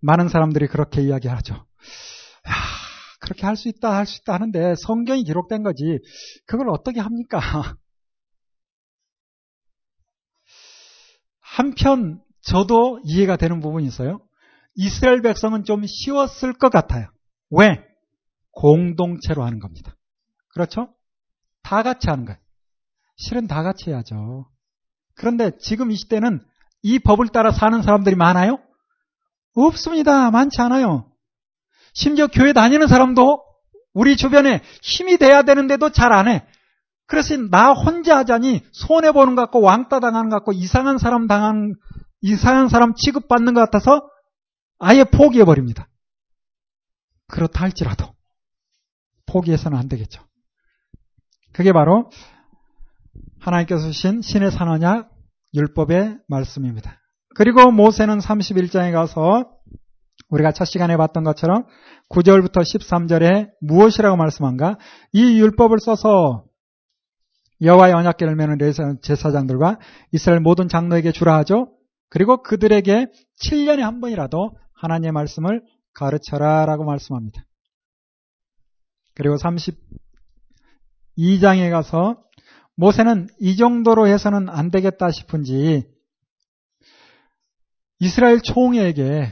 많은 0.01 0.29
사람들이 0.29 0.67
그렇게 0.67 1.01
이야기하죠. 1.01 1.65
야, 3.27 3.29
그렇게 3.29 3.45
할 3.45 3.55
수 3.55 3.67
있다, 3.69 3.95
할 3.95 4.05
수 4.05 4.19
있다 4.21 4.33
하는데 4.33 4.75
성경이 4.75 5.23
기록된 5.23 5.63
거지. 5.63 5.99
그걸 6.45 6.69
어떻게 6.69 6.99
합니까? 6.99 7.39
한편 11.41 12.21
저도 12.41 12.99
이해가 13.03 13.35
되는 13.37 13.59
부분이 13.59 13.85
있어요. 13.87 14.21
이스라엘 14.75 15.21
백성은 15.21 15.63
좀 15.63 15.85
쉬웠을 15.85 16.53
것 16.53 16.71
같아요. 16.71 17.09
왜? 17.49 17.83
공동체로 18.51 19.43
하는 19.43 19.59
겁니다. 19.59 19.95
그렇죠? 20.53 20.93
다 21.63 21.83
같이 21.83 22.09
하는 22.09 22.25
거예요. 22.25 22.39
실은 23.17 23.47
다 23.47 23.63
같이 23.63 23.89
해야죠. 23.89 24.47
그런데 25.15 25.57
지금 25.59 25.91
이 25.91 25.95
시대는 25.95 26.45
이 26.83 26.99
법을 26.99 27.29
따라 27.29 27.51
사는 27.51 27.81
사람들이 27.81 28.15
많아요? 28.15 28.59
없습니다. 29.55 30.29
많지 30.29 30.61
않아요. 30.61 31.11
심지어 31.97 32.27
교회 32.27 32.53
다니는 32.53 32.87
사람도 32.87 33.43
우리 33.93 34.15
주변에 34.15 34.61
힘이 34.83 35.17
돼야 35.17 35.41
되는데도 35.41 35.89
잘 35.89 36.13
안 36.13 36.27
해. 36.27 36.45
그래서 37.07 37.35
나 37.49 37.71
혼자 37.71 38.17
하자니 38.19 38.61
손해보는 38.71 39.35
것 39.35 39.41
같고 39.43 39.61
왕따 39.61 39.99
당하는 39.99 40.29
것 40.29 40.35
같고 40.37 40.51
이상한 40.51 40.99
사람 40.99 41.25
당한, 41.25 41.73
이상한 42.21 42.69
사람 42.69 42.93
취급받는 42.93 43.55
것 43.55 43.61
같아서 43.61 44.07
아예 44.77 45.05
포기해버립니다. 45.05 45.89
그렇다 47.27 47.63
할지라도 47.63 48.13
포기해서는 49.25 49.75
안 49.75 49.89
되겠죠. 49.89 50.23
그게 51.51 51.73
바로 51.73 52.11
하나님께서 53.39 53.87
주신 53.87 54.21
신의 54.21 54.51
산언약 54.51 55.09
율법의 55.55 56.19
말씀입니다. 56.27 57.01
그리고 57.33 57.71
모세는 57.71 58.19
31장에 58.19 58.91
가서 58.91 59.56
우리가 60.29 60.51
첫 60.51 60.65
시간에 60.65 60.97
봤던 60.97 61.23
것처럼 61.23 61.65
9절부터 62.09 62.61
13절에 62.61 63.51
무엇이라고 63.61 64.17
말씀한가? 64.17 64.77
이 65.13 65.39
율법을 65.39 65.79
써서 65.79 66.45
여호와의 67.61 67.93
언약궤를 67.93 68.35
메는 68.35 68.57
제사장들과 69.01 69.79
이스라엘 70.11 70.41
모든 70.41 70.67
장로에게 70.67 71.11
주라 71.11 71.37
하죠. 71.37 71.73
그리고 72.09 72.43
그들에게 72.43 73.07
7년에 73.43 73.79
한 73.79 73.99
번이라도 73.99 74.51
하나님의 74.73 75.11
말씀을 75.11 75.63
가르쳐라라고 75.93 76.83
말씀합니다. 76.85 77.43
그리고 79.15 79.35
32장에 81.17 81.71
가서 81.71 82.23
모세는 82.75 83.27
이 83.39 83.57
정도로 83.57 84.07
해서는 84.07 84.49
안 84.49 84.69
되겠다 84.69 85.09
싶은지 85.09 85.83
이스라엘 87.99 88.39
총회에게 88.41 89.31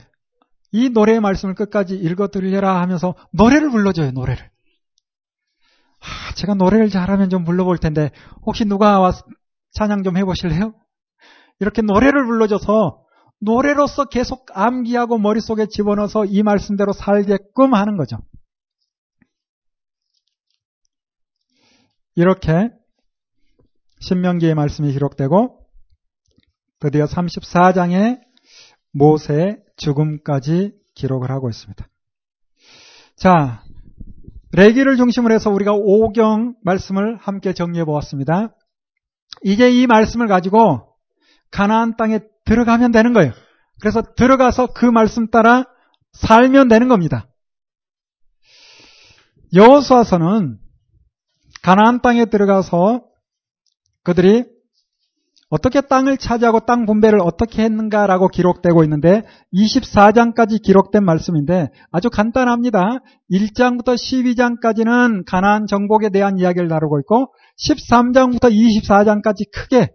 이 0.76 0.90
노래의 0.90 1.22
말씀을 1.22 1.56
끝까지 1.56 1.96
읽어 1.96 2.28
드리려라 2.28 2.82
하면서 2.82 3.16
노래를 3.32 3.72
불러줘요, 3.72 4.12
노래를. 4.12 4.44
아, 6.02 6.34
제가 6.36 6.54
노래를 6.54 6.90
잘하면 6.90 7.30
좀 7.30 7.46
불러볼 7.46 7.78
텐데 7.78 8.12
혹시 8.46 8.66
누가 8.66 9.00
와 9.00 9.14
찬양 9.72 10.04
좀 10.04 10.18
해보실래요? 10.18 10.74
이렇게 11.62 11.82
노래를 11.82 12.26
불러줘서 12.26 13.06
노래로서 13.40 14.06
계속 14.06 14.48
암기하고 14.52 15.18
머릿속에 15.18 15.68
집어넣어서 15.68 16.26
이 16.26 16.44
말씀대로 16.44 16.92
살게끔 16.92 17.74
하는 17.74 17.96
거죠. 17.96 18.18
이렇게 22.16 22.70
신명기의 24.02 24.56
말씀이 24.56 24.92
기록되고 24.92 25.66
드디어 26.80 27.06
34장에 27.06 28.25
모세의 28.96 29.58
죽음까지 29.78 30.74
기록을 30.96 31.30
하고 31.30 31.50
있습니다. 31.50 31.86
자, 33.18 33.62
레기를 34.54 34.96
중심으로 34.96 35.34
해서 35.34 35.50
우리가 35.50 35.74
오경 35.74 36.56
말씀을 36.64 37.18
함께 37.18 37.54
정리해 37.54 37.84
보았습니다. 37.84 38.56
이제 39.44 39.70
이 39.70 39.86
말씀을 39.86 40.28
가지고 40.28 40.96
가나안 41.52 41.98
땅에 41.98 42.20
들어가면 42.46 42.92
되는 42.92 43.14
거예요. 43.14 43.34
그래서 43.82 44.02
들어가서 44.02 44.68
그 44.68 44.86
말씀 44.86 45.30
따라 45.30 45.66
살면 46.14 46.70
되는 46.70 46.88
겁니다. 46.88 47.28
여호수아서는 49.54 50.58
가나안 51.62 52.02
땅에 52.02 52.26
들어가서 52.26 53.04
그들이 54.04 54.55
어떻게 55.50 55.82
땅을 55.82 56.18
차지하고 56.18 56.62
땅 56.62 56.86
분배를 56.86 57.20
어떻게 57.22 57.64
했는가라고 57.64 58.30
기록되고 58.30 58.84
있는데 58.84 59.24
24장까지 59.54 60.62
기록된 60.62 61.06
말씀인데 61.06 61.70
아주 61.92 62.10
간단합니다. 62.10 63.00
1장부터 63.32 63.94
12장까지는 63.96 65.24
가나안 65.26 65.68
정복에 65.68 66.10
대한 66.10 66.40
이야기를 66.40 66.68
다루고 66.68 67.00
있고 67.02 67.34
13장부터 67.60 68.52
24장까지 68.52 69.52
크게 69.54 69.92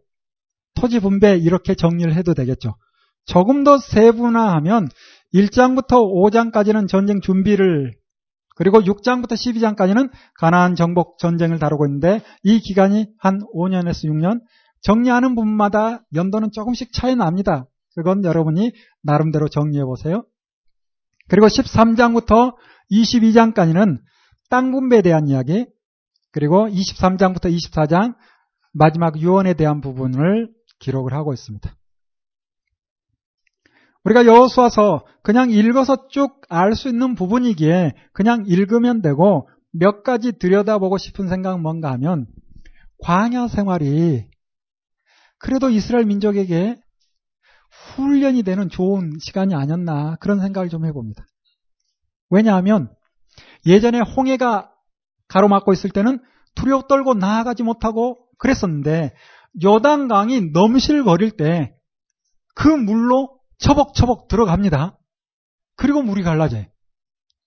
토지 0.75 1.01
분배 1.01 1.37
이렇게 1.37 1.75
정리를 1.75 2.15
해도 2.15 2.33
되겠죠. 2.33 2.77
조금 3.27 3.65
더 3.65 3.79
세분화하면 3.79 4.89
1장부터 5.35 5.91
5장까지는 5.91 6.89
전쟁 6.89 7.21
준비를 7.21 7.93
그리고 8.57 8.81
6장부터 8.81 9.33
12장까지는 9.33 10.11
가나안 10.39 10.75
정복 10.75 11.19
전쟁을 11.19 11.59
다루고 11.59 11.87
있는데 11.87 12.21
이 12.43 12.61
기간이 12.61 13.07
한 13.19 13.41
5년에서 13.55 14.09
6년 14.09 14.41
정리하는 14.83 15.35
부분마다 15.35 16.03
연도는 16.15 16.51
조금씩 16.53 16.93
차이 16.93 17.17
납니다. 17.17 17.67
그건 17.95 18.25
여러분이 18.25 18.73
나름대로 19.03 19.49
정리해 19.49 19.85
보세요. 19.85 20.25
그리고 21.29 21.47
13장부터 21.47 22.55
22장까지는 22.91 23.99
땅 24.49 24.73
분배에 24.73 25.03
대한 25.03 25.29
이야기, 25.29 25.67
그리고 26.33 26.67
23장부터 26.69 27.55
24장 27.55 28.15
마지막 28.73 29.21
유언에 29.21 29.55
대한 29.55 29.81
부분을 29.81 30.51
기록을 30.79 31.13
하고 31.13 31.33
있습니다. 31.33 31.75
우리가 34.05 34.25
여호수아서 34.27 35.05
그냥 35.23 35.51
읽어서 35.51 36.09
쭉 36.09 36.41
알 36.49 36.75
수 36.75 36.89
있는 36.89 37.15
부분이기에 37.15 37.93
그냥 38.13 38.45
읽으면 38.47 39.03
되고 39.03 39.49
몇 39.73 40.03
가지 40.03 40.33
들여다보고 40.33 40.99
싶은 40.99 41.29
생각은 41.29 41.63
뭔가 41.63 41.93
하면 41.93 42.27
광야 43.05 43.47
생활이 43.49 44.27
그래도 45.41 45.69
이스라엘 45.69 46.05
민족에게 46.05 46.81
훈련이 47.97 48.45
되는 48.45 48.69
좋은 48.69 49.19
시간이 49.21 49.55
아니었나 49.55 50.17
그런 50.21 50.41
생각을 50.41 50.69
좀 50.69 50.87
해봅니다. 50.87 51.27
왜냐하면 52.31 52.95
예전에 53.67 53.99
홍해가 54.01 54.73
가로막고 55.27 55.73
있을 55.73 55.91
때는 55.91 56.21
두려워 56.55 56.83
떨고 56.83 57.15
나아가지 57.15 57.65
못하고 57.65 58.19
그랬었는데 58.39 59.13
요단강이 59.65 60.53
넘실거릴 60.53 61.33
때 61.33 61.75
그 62.61 62.69
물로 62.69 63.39
처벅처벅 63.59 64.29
들어갑니다. 64.29 64.99
그리고 65.77 66.03
물이 66.03 66.23
갈라져요. 66.23 66.67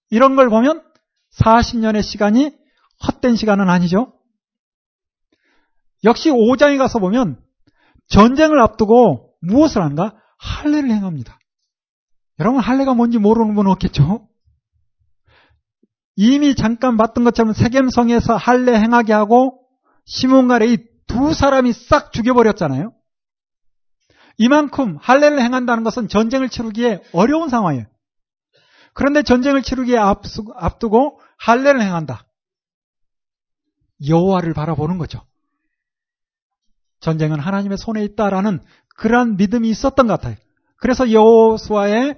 이런 0.09 0.35
걸 0.35 0.49
보면 0.49 0.83
40년의 1.37 2.01
시간이 2.01 2.51
헛된 3.05 3.35
시간은 3.35 3.69
아니죠. 3.69 4.13
역시 6.03 6.31
5장에 6.31 6.79
가서 6.79 6.97
보면 6.97 7.42
전쟁을 8.13 8.61
앞두고 8.61 9.33
무엇을 9.41 9.81
한가? 9.81 10.15
할례를 10.37 10.91
행합니다. 10.91 11.39
여러분 12.39 12.59
할례가 12.61 12.93
뭔지 12.93 13.17
모르는 13.17 13.55
분 13.55 13.67
없겠죠? 13.67 14.29
이미 16.15 16.53
잠깐 16.53 16.95
봤던 16.95 17.23
것처럼 17.23 17.53
세겜성에서 17.53 18.35
할례 18.35 18.79
행하게 18.79 19.13
하고 19.13 19.65
시몬과 20.05 20.59
레이 20.59 20.77
두 21.07 21.33
사람이 21.33 21.73
싹 21.73 22.13
죽여버렸잖아요. 22.13 22.93
이만큼 24.37 24.97
할례를 25.01 25.41
행한다는 25.41 25.83
것은 25.83 26.07
전쟁을 26.07 26.49
치르기에 26.49 27.01
어려운 27.13 27.49
상황이에요. 27.49 27.85
그런데 28.93 29.23
전쟁을 29.23 29.63
치르기에 29.63 29.97
앞두고 29.97 31.19
할례를 31.39 31.81
행한다. 31.81 32.27
여호와를 34.07 34.53
바라보는 34.53 34.99
거죠. 34.99 35.25
전쟁은 37.03 37.39
하나님의 37.39 37.77
손에 37.77 38.03
있다라는 38.05 38.61
그러한 38.95 39.35
믿음이 39.35 39.69
있었던 39.69 40.07
것 40.07 40.13
같아요. 40.13 40.35
그래서 40.77 41.11
여호수아의 41.11 42.17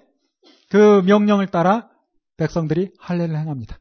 그 0.69 1.01
명령을 1.05 1.47
따라 1.47 1.89
백성들이 2.37 2.91
할례를 2.99 3.35
행합니다. 3.35 3.79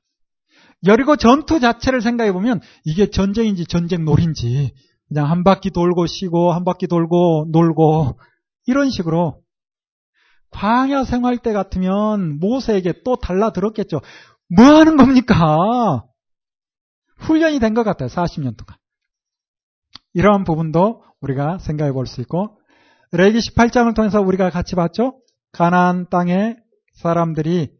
여리고 0.86 1.16
전투 1.16 1.60
자체를 1.60 2.00
생각해 2.00 2.32
보면 2.32 2.60
이게 2.84 3.10
전쟁인지 3.10 3.66
전쟁 3.66 4.04
놀인지 4.04 4.72
그냥 5.08 5.30
한 5.30 5.44
바퀴 5.44 5.70
돌고 5.70 6.06
쉬고 6.06 6.52
한 6.52 6.64
바퀴 6.64 6.86
돌고 6.86 7.48
놀고 7.50 8.18
이런 8.66 8.90
식으로 8.90 9.42
광야 10.50 11.04
생활 11.04 11.36
때 11.38 11.52
같으면 11.52 12.38
모세에게 12.38 13.02
또 13.04 13.16
달라들었겠죠. 13.16 14.00
뭐 14.56 14.64
하는 14.64 14.96
겁니까? 14.96 16.04
훈련이 17.18 17.58
된 17.58 17.74
것 17.74 17.82
같아요. 17.84 18.08
40년 18.08 18.56
동안. 18.56 18.78
이러한 20.14 20.44
부분도 20.44 21.02
우리가 21.20 21.58
생각해 21.58 21.92
볼 21.92 22.06
수 22.06 22.20
있고 22.22 22.58
레기 23.12 23.38
18장을 23.38 23.94
통해서 23.94 24.20
우리가 24.20 24.50
같이 24.50 24.74
봤죠. 24.74 25.20
가나안 25.52 26.08
땅의 26.08 26.56
사람들이 26.94 27.70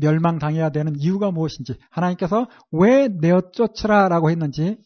멸망당해야 0.00 0.70
되는 0.70 0.94
이유가 0.96 1.30
무엇인지 1.30 1.74
하나님께서 1.90 2.48
왜 2.72 3.08
내어 3.08 3.42
쫓으라라고 3.52 4.30
했는지 4.30 4.78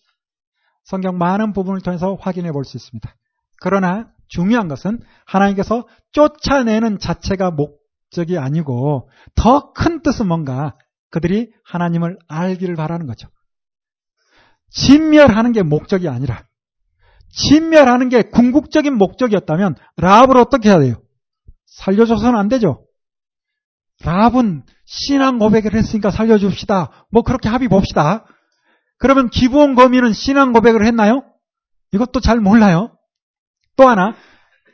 성경 0.85 1.17
많은 1.19 1.53
부분을 1.53 1.81
통해서 1.81 2.17
확인해 2.21 2.53
볼 2.53 2.65
수 2.65 2.77
있습니다. 2.77 3.15
그러나 3.63 4.09
중요한 4.29 4.69
것은 4.69 5.01
하나님께서 5.27 5.87
쫓아내는 6.13 6.99
자체가 6.99 7.51
목적이 7.53 8.39
아니고 8.39 9.09
더 9.35 9.73
큰 9.73 10.03
뜻은 10.03 10.27
뭔가 10.29 10.77
그들이 11.11 11.53
하나님을 11.65 12.19
알기를 12.29 12.75
바라는 12.77 13.07
거죠. 13.07 13.29
진멸하는 14.71 15.53
게 15.53 15.63
목적이 15.63 16.09
아니라 16.09 16.45
진멸하는 17.33 18.09
게 18.09 18.23
궁극적인 18.23 18.97
목적이었다면 18.97 19.77
라합을 19.97 20.37
어떻게 20.37 20.69
해야 20.69 20.79
돼요? 20.79 21.03
살려줘서는 21.67 22.39
안 22.39 22.49
되죠. 22.49 22.85
라합은 24.03 24.65
신앙 24.87 25.39
고백을 25.39 25.75
했으니까 25.75 26.11
살려줍시다. 26.11 27.07
뭐 27.11 27.23
그렇게 27.23 27.49
합의 27.49 27.69
봅시다. 27.69 28.25
그러면 28.99 29.31
기부원 29.31 29.75
거미는 29.75 30.13
신앙 30.13 30.53
고백을 30.53 30.85
했나요? 30.85 31.23
이것도 31.93 32.21
잘 32.21 32.41
몰라요. 32.41 32.97
또 33.77 33.89
하나 33.89 34.15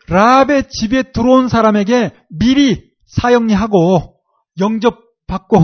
라합의 0.08 0.68
집에 0.68 1.02
들어온 1.12 1.48
사람에게 1.48 2.12
미리 2.30 2.90
사형리하고 3.06 4.16
영접받고 4.58 5.58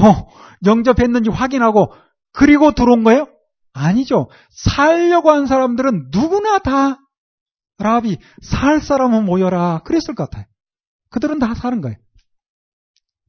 영접했는지 0.67 1.31
확인하고 1.31 1.93
그리고 2.33 2.73
들어온 2.73 3.05
거예요? 3.05 3.27
아니죠. 3.73 4.29
살려고 4.51 5.31
한 5.31 5.47
사람들은 5.47 6.09
누구나 6.11 6.59
다 6.59 6.99
라합이 7.79 8.19
살 8.43 8.81
사람은 8.81 9.25
모여라 9.25 9.81
그랬을 9.85 10.15
것 10.15 10.31
같아요. 10.31 10.47
그들은 11.11 11.39
다 11.39 11.55
사는 11.55 11.81
거예요. 11.81 11.97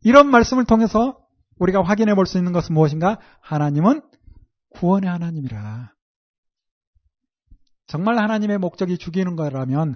이런 0.02 0.30
말씀을 0.30 0.66
통해서 0.66 1.18
우리가 1.60 1.84
확인해 1.84 2.14
볼 2.16 2.26
수 2.26 2.38
있는 2.38 2.52
것은 2.52 2.74
무엇인가? 2.74 3.20
하나님은 3.42 4.02
구원의 4.72 5.10
하나님이라. 5.10 5.94
정말 7.88 8.18
하나님의 8.18 8.58
목적이 8.58 8.98
죽이는 8.98 9.36
거라면 9.36 9.96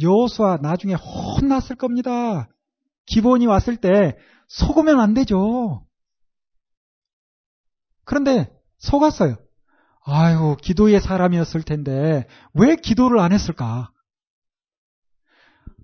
요수와 0.00 0.58
나중에 0.62 0.94
혼났을 0.94 1.76
겁니다. 1.76 2.48
기본이 3.06 3.46
왔을 3.46 3.76
때 3.76 4.16
속으면 4.48 5.00
안 5.00 5.14
되죠. 5.14 5.86
그런데 8.04 8.50
속았어요. 8.78 9.36
아유, 10.10 10.56
기도의 10.62 11.00
사람이었을 11.00 11.62
텐데 11.62 12.26
왜 12.54 12.76
기도를 12.76 13.18
안 13.18 13.32
했을까? 13.32 13.90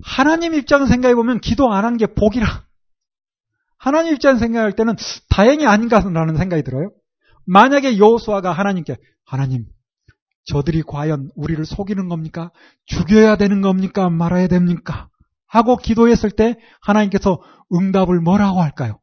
하나님 0.03 0.55
입장 0.55 0.87
생각해 0.87 1.15
보면 1.15 1.41
기도 1.41 1.73
안 1.73 1.85
한 1.85 1.97
게 1.99 2.07
복이라. 2.07 2.65
하나님 3.79 4.15
입장 4.15 4.39
생각할 4.39 4.73
때는 4.73 4.97
다행이 5.29 5.67
아닌가라는 5.67 6.37
생각이 6.37 6.63
들어요. 6.63 6.91
만약에 7.47 7.99
여호수아가 7.99 8.53
하나님께 8.53 8.97
하나님 9.27 9.67
저들이 10.47 10.83
과연 10.83 11.31
우리를 11.37 11.65
속이는 11.67 12.09
겁니까? 12.09 12.51
죽여야 12.87 13.37
되는 13.37 13.61
겁니까? 13.61 14.09
말아야 14.09 14.47
됩니까? 14.49 15.09
하고 15.47 15.77
기도했을 15.77 16.31
때 16.31 16.57
하나님께서 16.81 17.41
응답을 17.75 18.21
뭐라고 18.21 18.63
할까요? 18.63 18.99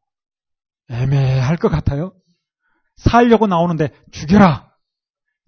애매할 0.90 1.56
것 1.56 1.68
같아요. 1.68 2.12
살려고 2.96 3.46
나오는데 3.46 3.90
죽여라. 4.10 4.71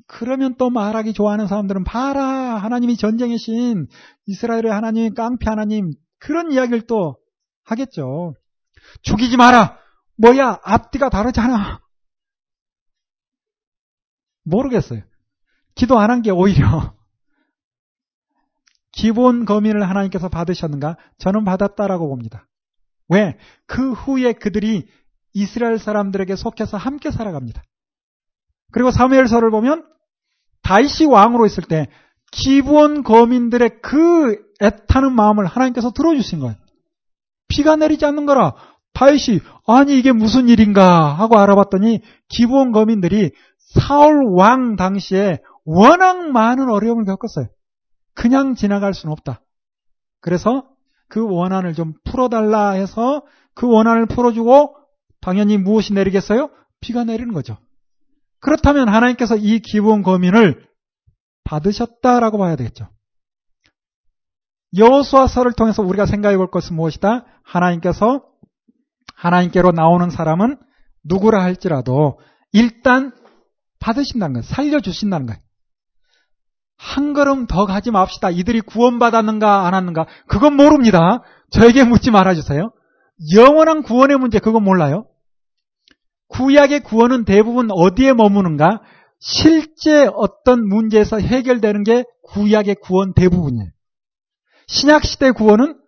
그러면 0.06 0.54
또 0.56 0.70
말하기 0.70 1.12
좋아하는 1.14 1.46
사람들은 1.46 1.84
봐라 1.84 2.22
하나님이 2.56 2.96
전쟁의 2.96 3.38
신 3.38 3.86
이스라엘의 4.26 4.70
하나님 4.70 5.14
깡패 5.14 5.48
하나님 5.48 5.92
그런 6.18 6.52
이야기를 6.52 6.82
또 6.86 7.16
하겠죠. 7.64 8.34
죽이지 9.02 9.36
마라. 9.36 9.78
뭐야 10.16 10.60
앞뒤가 10.62 11.08
다르잖아. 11.10 11.80
모르겠어요. 14.44 15.02
기도 15.74 15.98
안 15.98 16.10
한 16.10 16.22
게 16.22 16.30
오히려 16.30 16.94
기본 18.92 19.44
거민을 19.44 19.88
하나님께서 19.88 20.28
받으셨는가? 20.28 20.96
저는 21.18 21.44
받았다라고 21.44 22.08
봅니다. 22.08 22.46
왜? 23.08 23.36
그 23.66 23.92
후에 23.92 24.34
그들이 24.34 24.86
이스라엘 25.32 25.78
사람들에게 25.78 26.36
속해서 26.36 26.76
함께 26.76 27.10
살아갑니다. 27.10 27.62
그리고 28.70 28.90
사무엘서를 28.90 29.50
보면 29.50 29.84
다이시 30.64 31.04
왕으로 31.04 31.46
있을 31.46 31.62
때 31.64 31.86
기본 32.32 33.04
거민들의 33.04 33.80
그 33.80 34.36
애타는 34.60 35.14
마음을 35.14 35.46
하나님께서 35.46 35.92
들어주신 35.92 36.40
거예요. 36.40 36.56
피가 37.48 37.76
내리지 37.76 38.04
않는 38.06 38.26
거라. 38.26 38.54
다이시 38.92 39.40
아니 39.66 39.98
이게 39.98 40.12
무슨 40.12 40.48
일인가 40.48 41.12
하고 41.12 41.38
알아봤더니 41.38 42.00
기본 42.28 42.72
거민들이 42.72 43.30
사울 43.58 44.22
왕 44.36 44.76
당시에 44.76 45.38
워낙 45.64 46.30
많은 46.30 46.68
어려움을 46.68 47.04
겪었어요. 47.04 47.46
그냥 48.14 48.54
지나갈 48.54 48.94
수는 48.94 49.12
없다. 49.12 49.40
그래서 50.20 50.64
그 51.08 51.24
원한을 51.24 51.74
좀 51.74 51.94
풀어달라 52.04 52.70
해서 52.70 53.22
그 53.54 53.68
원한을 53.68 54.06
풀어주고 54.06 54.76
당연히 55.20 55.58
무엇이 55.58 55.92
내리겠어요? 55.92 56.50
비가 56.80 57.04
내리는 57.04 57.32
거죠. 57.32 57.58
그렇다면 58.44 58.90
하나님께서 58.90 59.36
이 59.36 59.58
기본 59.58 60.02
거민을 60.02 60.66
받으셨다라고 61.44 62.36
봐야 62.36 62.56
되겠죠. 62.56 62.90
여호수아서를 64.76 65.52
통해서 65.52 65.82
우리가 65.82 66.04
생각해 66.04 66.36
볼 66.36 66.50
것은 66.50 66.76
무엇이다? 66.76 67.24
하나님께서 67.42 68.22
하나님께로 69.14 69.72
나오는 69.72 70.10
사람은 70.10 70.58
누구라 71.04 71.42
할지라도 71.42 72.18
일단 72.52 73.12
받으신다는 73.80 74.34
거예요. 74.34 74.42
살려주신다는 74.42 75.26
거예요. 75.26 75.40
한 76.76 77.14
걸음 77.14 77.46
더 77.46 77.64
가지 77.64 77.90
맙시다. 77.90 78.28
이들이 78.28 78.60
구원받았는가 78.60 79.66
안 79.66 79.72
왔는가 79.72 80.06
그건 80.28 80.54
모릅니다. 80.56 81.22
저에게 81.50 81.84
묻지 81.84 82.10
말아주세요. 82.10 82.72
영원한 83.34 83.82
구원의 83.82 84.18
문제 84.18 84.38
그건 84.38 84.64
몰라요. 84.64 85.06
구약의 86.28 86.80
구원은 86.80 87.24
대부분 87.24 87.68
어디에 87.70 88.12
머무는가? 88.12 88.80
실제 89.20 90.06
어떤 90.14 90.66
문제에서 90.68 91.18
해결되는 91.18 91.84
게 91.84 92.04
구약의 92.24 92.76
구원 92.82 93.14
대부분이에요. 93.14 93.70
신약시대 94.66 95.32
구원은 95.32 95.78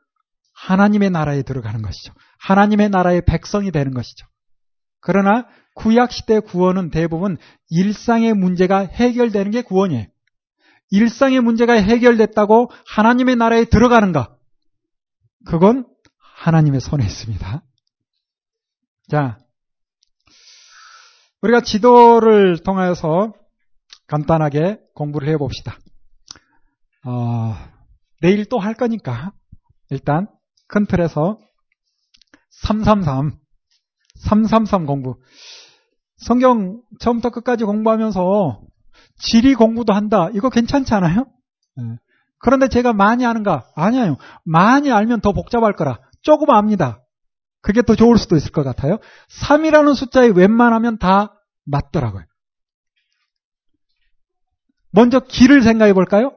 하나님의 0.55 1.11
나라에 1.11 1.43
들어가는 1.43 1.83
것이죠. 1.83 2.15
하나님의 2.39 2.91
나라의 2.91 3.23
백성이 3.27 3.71
되는 3.71 3.93
것이죠. 3.93 4.27
그러나 5.01 5.47
구약시대 5.75 6.41
구원은 6.41 6.91
대부분 6.91 7.37
일상의 7.69 8.35
문제가 8.35 8.81
해결되는 8.81 9.51
게 9.51 9.63
구원이에요. 9.63 10.07
일상의 10.91 11.41
문제가 11.41 11.75
해결됐다고 11.75 12.71
하나님의 12.87 13.37
나라에 13.37 13.65
들어가는가? 13.65 14.37
그건 15.45 15.87
하나님의 16.19 16.81
손에 16.81 17.05
있습니다. 17.05 17.63
자, 19.11 19.39
우리가 21.47 21.61
지도를 21.61 22.59
통해서 22.59 23.33
간단하게 24.09 24.79
공부를 24.95 25.29
해봅시다. 25.29 25.77
어, 27.05 27.55
내일 28.21 28.47
또 28.47 28.59
할 28.59 28.75
거니까 28.75 29.33
일단 29.91 30.27
큰 30.69 30.87
틀에서 30.87 31.39
333, 32.51 33.37
333 34.17 34.87
공부. 34.87 35.17
성경 36.17 36.83
처음부터 36.99 37.31
끝까지 37.31 37.65
공부하면서 37.65 38.63
지리 39.19 39.55
공부도 39.55 39.93
한다. 39.93 40.29
이거 40.35 40.51
괜찮지 40.51 40.95
않아요? 40.95 41.27
네. 41.77 41.85
그런데 42.39 42.69
제가 42.69 42.93
많이 42.93 43.25
아는가? 43.25 43.67
아니에요. 43.77 44.17
많이 44.45 44.91
알면 44.91 45.21
더 45.21 45.33
복잡할 45.33 45.75
거라. 45.75 45.99
조금 46.23 46.51
압니다. 46.51 47.01
그게 47.61 47.83
더 47.83 47.95
좋을 47.95 48.19
수도 48.19 48.37
있을 48.37 48.53
것 48.53 48.63
같아요. 48.65 48.99
3이라는 49.43 49.95
숫자에 49.95 50.29
웬만하면 50.29 50.99
다 50.99 51.36
맞더라고요. 51.67 52.25
먼저 54.91 55.21
길을 55.21 55.63
생각해 55.63 55.93
볼까요? 55.93 56.33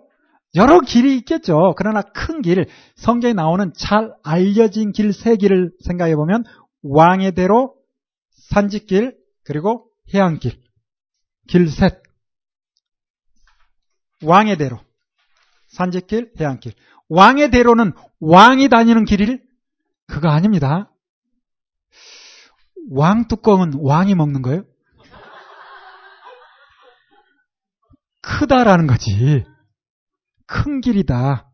여러 0.56 0.80
길이 0.82 1.16
있겠죠. 1.18 1.74
그러나 1.78 2.02
큰 2.02 2.42
길, 2.42 2.68
성경에 2.96 3.34
나오는 3.34 3.72
잘 3.76 4.14
알려진 4.24 4.92
길 4.92 5.14
세 5.14 5.36
길을 5.36 5.72
생각해 5.86 6.16
보면 6.16 6.44
왕의 6.82 7.34
대로, 7.34 7.76
산지길, 8.32 9.18
그리고 9.44 9.90
해안길. 10.14 10.60
길 11.48 11.70
셋. 11.70 12.02
왕의 14.24 14.58
대로. 14.58 14.80
산지길, 15.68 16.34
해안길. 16.40 16.74
왕의 17.10 17.52
대로는 17.52 17.94
왕이 18.20 18.70
다니는 18.70 19.06
길일? 19.06 19.44
그거 20.08 20.30
아닙니다. 20.30 20.92
왕 22.92 23.28
뚜껑은 23.28 23.74
왕이 23.78 24.16
먹는 24.16 24.42
거예요? 24.42 24.64
크다라는 28.30 28.86
거지. 28.86 29.44
큰 30.46 30.82
길이다. 30.82 31.52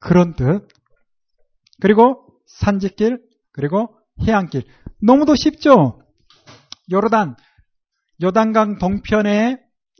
그런 0.00 0.34
뜻. 0.34 0.68
그리고 1.80 2.26
산지길, 2.46 3.20
그리고 3.52 3.98
해안길. 4.24 4.62
너무도 5.02 5.34
쉽죠? 5.34 6.00
요르단, 6.92 7.34
요단강 8.22 8.78
동편의 8.78 9.58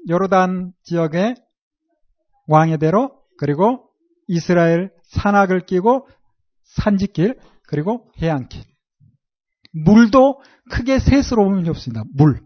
요르단 0.09 0.73
지역의 0.85 1.35
왕의 2.47 2.79
대로, 2.79 3.21
그리고 3.39 3.91
이스라엘 4.29 4.93
산악을 5.05 5.67
끼고 5.67 6.07
산지길, 6.65 7.39
그리고 7.67 8.13
해안길. 8.21 8.63
물도 9.73 10.41
크게 10.71 10.99
셋으로 10.99 11.45
보면 11.45 11.65
좋습니다. 11.65 12.05
물. 12.15 12.45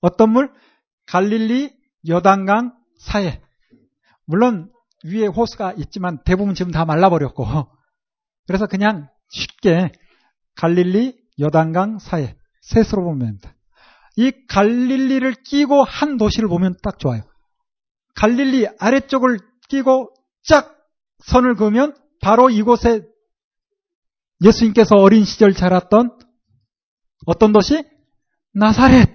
어떤 0.00 0.30
물? 0.30 0.52
갈릴리, 1.06 1.77
요단강 2.06 2.74
사이에. 2.98 3.40
물론 4.26 4.70
위에 5.04 5.26
호수가 5.26 5.74
있지만 5.78 6.22
대부분 6.24 6.54
지금 6.54 6.72
다 6.72 6.84
말라버렸고 6.84 7.44
그래서 8.46 8.66
그냥 8.66 9.08
쉽게 9.30 9.92
갈릴리 10.56 11.16
여단강 11.38 11.98
사이 11.98 12.34
셋으로 12.62 13.04
보면 13.04 13.18
됩니다. 13.18 13.54
이 14.16 14.32
갈릴리를 14.48 15.32
끼고 15.44 15.84
한 15.84 16.16
도시를 16.16 16.48
보면 16.48 16.76
딱 16.82 16.98
좋아요. 16.98 17.22
갈릴리 18.16 18.66
아래쪽을 18.78 19.38
끼고 19.68 20.12
쫙 20.42 20.74
선을 21.24 21.54
그으면 21.54 21.96
바로 22.20 22.50
이곳에 22.50 23.02
예수님께서 24.44 24.96
어린 24.96 25.24
시절 25.24 25.54
자랐던 25.54 26.18
어떤 27.26 27.52
도시? 27.52 27.84
나사렛. 28.52 29.08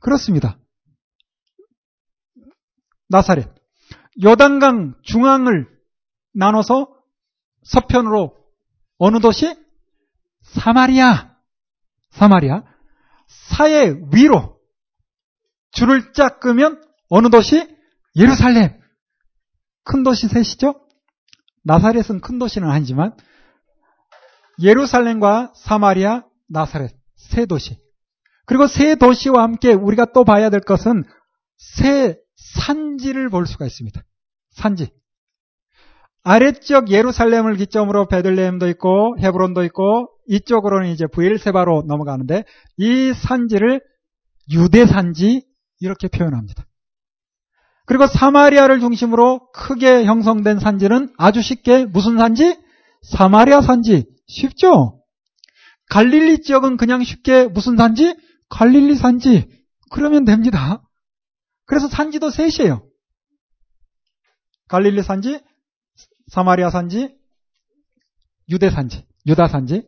그렇습니다. 0.00 0.58
나사렛. 3.08 3.48
요단강 4.22 4.94
중앙을 5.02 5.68
나눠서 6.34 6.88
서편으로 7.64 8.36
어느 8.98 9.20
도시? 9.20 9.54
사마리아. 10.42 11.36
사마리아. 12.10 12.62
사해 13.28 13.94
위로 14.12 14.58
줄을 15.72 16.12
쫙 16.12 16.40
끄면 16.40 16.82
어느 17.08 17.28
도시? 17.28 17.68
예루살렘. 18.16 18.80
큰 19.84 20.02
도시 20.02 20.28
셋이죠? 20.28 20.80
나사렛은 21.64 22.20
큰 22.20 22.38
도시는 22.38 22.68
아니지만 22.70 23.16
예루살렘과 24.60 25.52
사마리아, 25.54 26.24
나사렛 26.48 26.96
세 27.16 27.44
도시. 27.46 27.78
그리고 28.46 28.66
세 28.68 28.94
도시와 28.94 29.42
함께 29.42 29.72
우리가 29.72 30.06
또 30.14 30.24
봐야 30.24 30.48
될 30.48 30.60
것은 30.60 31.04
세 31.56 32.16
산지를 32.36 33.28
볼 33.28 33.46
수가 33.46 33.66
있습니다. 33.66 34.00
산지. 34.50 34.88
아래쪽 36.22 36.90
예루살렘을 36.90 37.56
기점으로 37.56 38.08
베들레헴도 38.08 38.68
있고 38.70 39.16
헤브론도 39.20 39.64
있고 39.64 40.08
이쪽으로는 40.26 40.90
이제 40.90 41.06
부엘세바로 41.12 41.84
넘어가는데 41.86 42.44
이 42.78 43.12
산지를 43.12 43.80
유대 44.50 44.86
산지 44.86 45.42
이렇게 45.80 46.08
표현합니다. 46.08 46.66
그리고 47.86 48.08
사마리아를 48.08 48.80
중심으로 48.80 49.52
크게 49.52 50.04
형성된 50.04 50.58
산지는 50.58 51.14
아주 51.16 51.40
쉽게 51.40 51.84
무슨 51.84 52.18
산지? 52.18 52.58
사마리아 53.02 53.60
산지. 53.60 54.04
쉽죠? 54.26 55.00
갈릴리 55.88 56.42
지역은 56.42 56.76
그냥 56.76 57.04
쉽게 57.04 57.46
무슨 57.46 57.76
산지? 57.76 58.16
갈릴리 58.48 58.96
산지. 58.96 59.48
그러면 59.90 60.24
됩니다. 60.24 60.82
그래서 61.66 61.88
산지도 61.88 62.30
셋이에요. 62.30 62.86
갈릴리 64.68 65.02
산지, 65.02 65.40
사마리아 66.28 66.70
산지, 66.70 67.14
유대 68.48 68.70
산지, 68.70 69.04
유다 69.26 69.48
산지. 69.48 69.86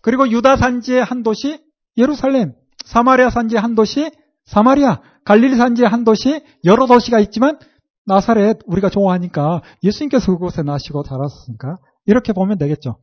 그리고 0.00 0.28
유다 0.30 0.56
산지의 0.56 1.04
한 1.04 1.22
도시 1.22 1.62
예루살렘, 1.96 2.54
사마리아 2.84 3.30
산지의 3.30 3.60
한 3.60 3.74
도시 3.74 4.10
사마리아, 4.44 5.00
갈릴리 5.24 5.56
산지의 5.56 5.88
한 5.88 6.04
도시 6.04 6.42
여러 6.64 6.86
도시가 6.86 7.20
있지만 7.20 7.58
나사렛 8.06 8.60
우리가 8.66 8.88
좋아하니까 8.88 9.62
예수님께서 9.82 10.32
그곳에 10.32 10.62
나시고 10.62 11.02
자랐으니까 11.02 11.76
이렇게 12.06 12.32
보면 12.32 12.56
되겠죠. 12.58 12.98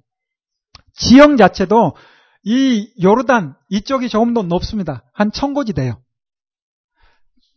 지형 0.94 1.38
자체도 1.38 1.96
이 2.44 2.94
요르단 3.02 3.56
이쪽이 3.70 4.10
조금 4.10 4.34
더 4.34 4.44
높습니다. 4.44 5.04
한 5.14 5.32
청고지대요. 5.32 6.03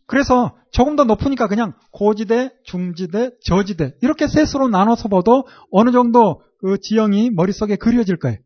그래서 0.07 0.57
조금 0.71 0.95
더 0.95 1.03
높으니까 1.03 1.47
그냥 1.47 1.73
고지대, 1.91 2.51
중지대, 2.63 3.31
저지대 3.43 3.95
이렇게 4.01 4.27
셋으로 4.27 4.69
나눠서 4.69 5.09
봐도 5.09 5.45
어느 5.69 5.91
정도 5.91 6.41
그 6.59 6.79
지형이 6.79 7.31
머릿속에 7.31 7.75
그려질 7.75 8.17
거예요. 8.17 8.37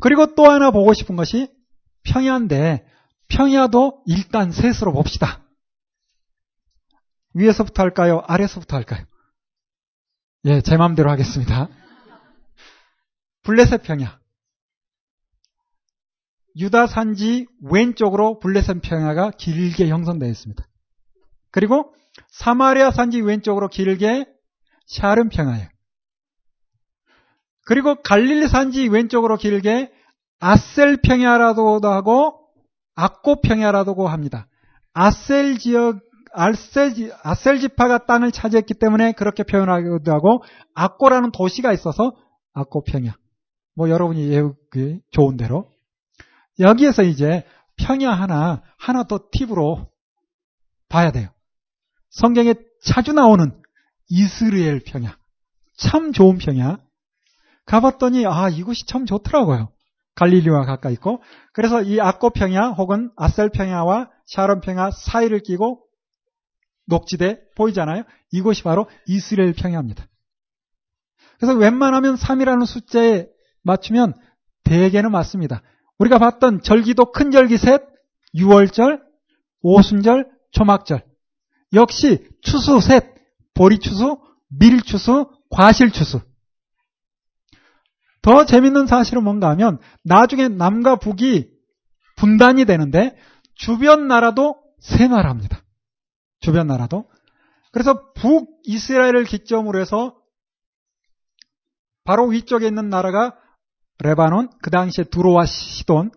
그리고 0.00 0.34
또 0.34 0.44
하나 0.50 0.70
보고 0.70 0.92
싶은 0.92 1.16
것이 1.16 1.48
평야인데 2.04 2.86
평야도 3.28 4.02
일단 4.06 4.52
셋으로 4.52 4.92
봅시다. 4.92 5.42
위에서부터 7.32 7.82
할까요? 7.82 8.22
아래서부터 8.26 8.76
할까요? 8.76 9.06
예, 10.44 10.60
제 10.60 10.76
마음대로 10.76 11.10
하겠습니다. 11.10 11.68
블레셋 13.42 13.82
평야. 13.82 14.20
유다 16.56 16.86
산지 16.86 17.46
왼쪽으로 17.62 18.38
블레셋 18.38 18.80
평야가 18.82 19.32
길게 19.32 19.88
형성되어 19.88 20.28
있습니다. 20.28 20.64
그리고 21.50 21.94
사마리아 22.28 22.90
산지 22.90 23.20
왼쪽으로 23.20 23.68
길게 23.68 24.26
샤름 24.86 25.28
평야예요. 25.28 25.68
그리고 27.66 27.96
갈릴리 28.02 28.48
산지 28.48 28.86
왼쪽으로 28.88 29.36
길게 29.36 29.90
아셀 30.38 30.98
평야라고도 30.98 31.88
하고 31.88 32.48
악고 32.94 33.40
평야라고 33.40 34.08
합니다. 34.08 34.46
아셀 34.92 35.58
지역 35.58 36.00
아셀, 36.32 37.12
아셀 37.22 37.60
지파가 37.60 38.06
땅을 38.06 38.32
차지했기 38.32 38.74
때문에 38.74 39.12
그렇게 39.12 39.44
표현하기도 39.44 40.12
하고 40.12 40.42
악고라는 40.74 41.30
도시가 41.30 41.72
있어서 41.72 42.14
악고 42.52 42.84
평야. 42.84 43.16
뭐 43.76 43.88
여러분이 43.88 44.30
좋은 45.10 45.36
대로 45.36 45.68
여기에서 46.58 47.02
이제 47.02 47.44
평야 47.76 48.10
하나, 48.10 48.62
하나 48.78 49.04
더 49.04 49.28
팁으로 49.32 49.90
봐야 50.88 51.10
돼요. 51.10 51.28
성경에 52.10 52.54
자주 52.82 53.12
나오는 53.12 53.60
이스라엘 54.08 54.80
평야. 54.84 55.16
참 55.76 56.12
좋은 56.12 56.38
평야. 56.38 56.78
가봤더니, 57.66 58.26
아, 58.26 58.48
이곳이 58.48 58.86
참 58.86 59.06
좋더라고요. 59.06 59.72
갈릴리와 60.14 60.64
가까이 60.64 60.92
있고. 60.94 61.22
그래서 61.52 61.82
이 61.82 62.00
악고 62.00 62.30
평야 62.30 62.68
혹은 62.68 63.10
아셀 63.16 63.48
평야와 63.50 64.10
샤론 64.26 64.60
평야 64.60 64.90
사이를 64.92 65.40
끼고 65.40 65.84
녹지대 66.86 67.40
보이잖아요. 67.56 68.04
이곳이 68.30 68.62
바로 68.62 68.88
이스라엘 69.06 69.54
평야입니다. 69.54 70.06
그래서 71.38 71.54
웬만하면 71.58 72.14
3이라는 72.14 72.66
숫자에 72.66 73.26
맞추면 73.62 74.14
대개는 74.64 75.10
맞습니다. 75.10 75.62
우리가 75.98 76.18
봤던 76.18 76.62
절기도 76.62 77.12
큰 77.12 77.30
절기 77.30 77.56
셋, 77.56 77.82
6월절, 78.34 79.00
오순절, 79.62 80.28
초막절. 80.50 81.04
역시 81.72 82.26
추수 82.42 82.80
셋, 82.80 83.14
보리추수, 83.54 84.18
밀추수, 84.48 85.30
과실추수. 85.50 86.20
더 88.22 88.46
재밌는 88.46 88.86
사실은 88.86 89.22
뭔가 89.22 89.50
하면 89.50 89.78
나중에 90.02 90.48
남과 90.48 90.96
북이 90.96 91.50
분단이 92.16 92.64
되는데 92.64 93.16
주변 93.54 94.08
나라도 94.08 94.56
세 94.80 95.08
나라입니다. 95.08 95.62
주변 96.40 96.66
나라도. 96.66 97.08
그래서 97.72 98.12
북 98.14 98.60
이스라엘을 98.64 99.24
기점으로 99.24 99.80
해서 99.80 100.16
바로 102.04 102.26
위쪽에 102.26 102.66
있는 102.66 102.88
나라가 102.88 103.36
레바논, 104.00 104.50
그 104.62 104.70
당시에 104.70 105.04
두로와 105.04 105.46
시돈, 105.46 106.10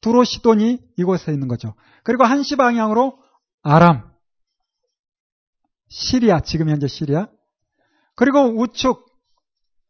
두로 0.00 0.24
시돈이 0.24 0.78
이곳에 0.96 1.32
있는 1.32 1.48
거죠. 1.48 1.74
그리고 2.02 2.24
한시 2.24 2.56
방향으로 2.56 3.18
아람, 3.62 4.08
시리아, 5.88 6.40
지금 6.40 6.68
현재 6.68 6.86
시리아. 6.86 7.28
그리고 8.14 8.40
우측 8.40 9.06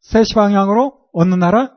세시 0.00 0.34
방향으로 0.34 1.08
어느 1.12 1.34
나라? 1.34 1.74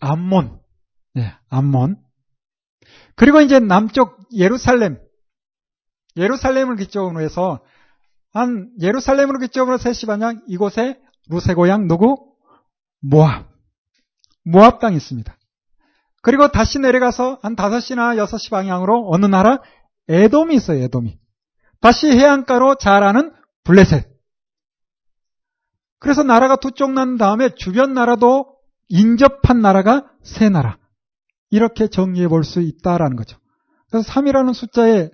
암몬. 0.00 0.60
네, 1.14 1.32
암몬. 1.48 2.02
그리고 3.14 3.40
이제 3.40 3.60
남쪽 3.60 4.18
예루살렘. 4.36 5.00
예루살렘을 6.16 6.76
기점으로 6.76 7.20
해서 7.20 7.64
한 8.32 8.70
예루살렘으로 8.80 9.38
기점으로 9.38 9.78
세시 9.78 10.06
방향 10.06 10.42
이곳에 10.48 10.98
루세 11.28 11.54
고향 11.54 11.86
누구? 11.86 12.34
모압. 13.00 13.48
모압 14.44 14.80
땅이 14.80 14.96
있습니다. 14.96 15.36
그리고 16.22 16.48
다시 16.48 16.78
내려가서 16.78 17.38
한 17.42 17.56
5시나 17.56 18.16
6시 18.24 18.50
방향으로 18.50 19.08
어느 19.10 19.26
나라? 19.26 19.60
에돔이 20.08 20.54
있어요, 20.54 20.82
에돔이. 20.84 21.18
다시 21.80 22.06
해안가로 22.12 22.76
자라는 22.76 23.32
블레셋. 23.64 24.08
그래서 25.98 26.22
나라가 26.22 26.56
두 26.56 26.70
쪽 26.72 26.90
난 26.92 27.16
다음에 27.16 27.54
주변 27.54 27.94
나라도 27.94 28.56
인접한 28.88 29.60
나라가 29.62 30.10
세 30.22 30.48
나라. 30.48 30.78
이렇게 31.50 31.86
정리해 31.88 32.28
볼 32.28 32.44
수 32.44 32.60
있다라는 32.60 33.16
거죠. 33.16 33.38
그래서 33.90 34.10
3이라는 34.10 34.54
숫자에 34.54 35.10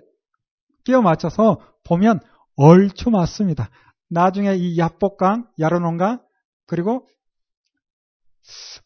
끼워 0.85 1.01
맞춰서 1.01 1.59
보면 1.83 2.19
얼추 2.59 3.09
맞습니다. 3.09 3.69
나중에 4.09 4.53
이 4.55 4.77
야복강, 4.77 5.47
야르논강, 5.59 6.19
그리고 6.67 7.07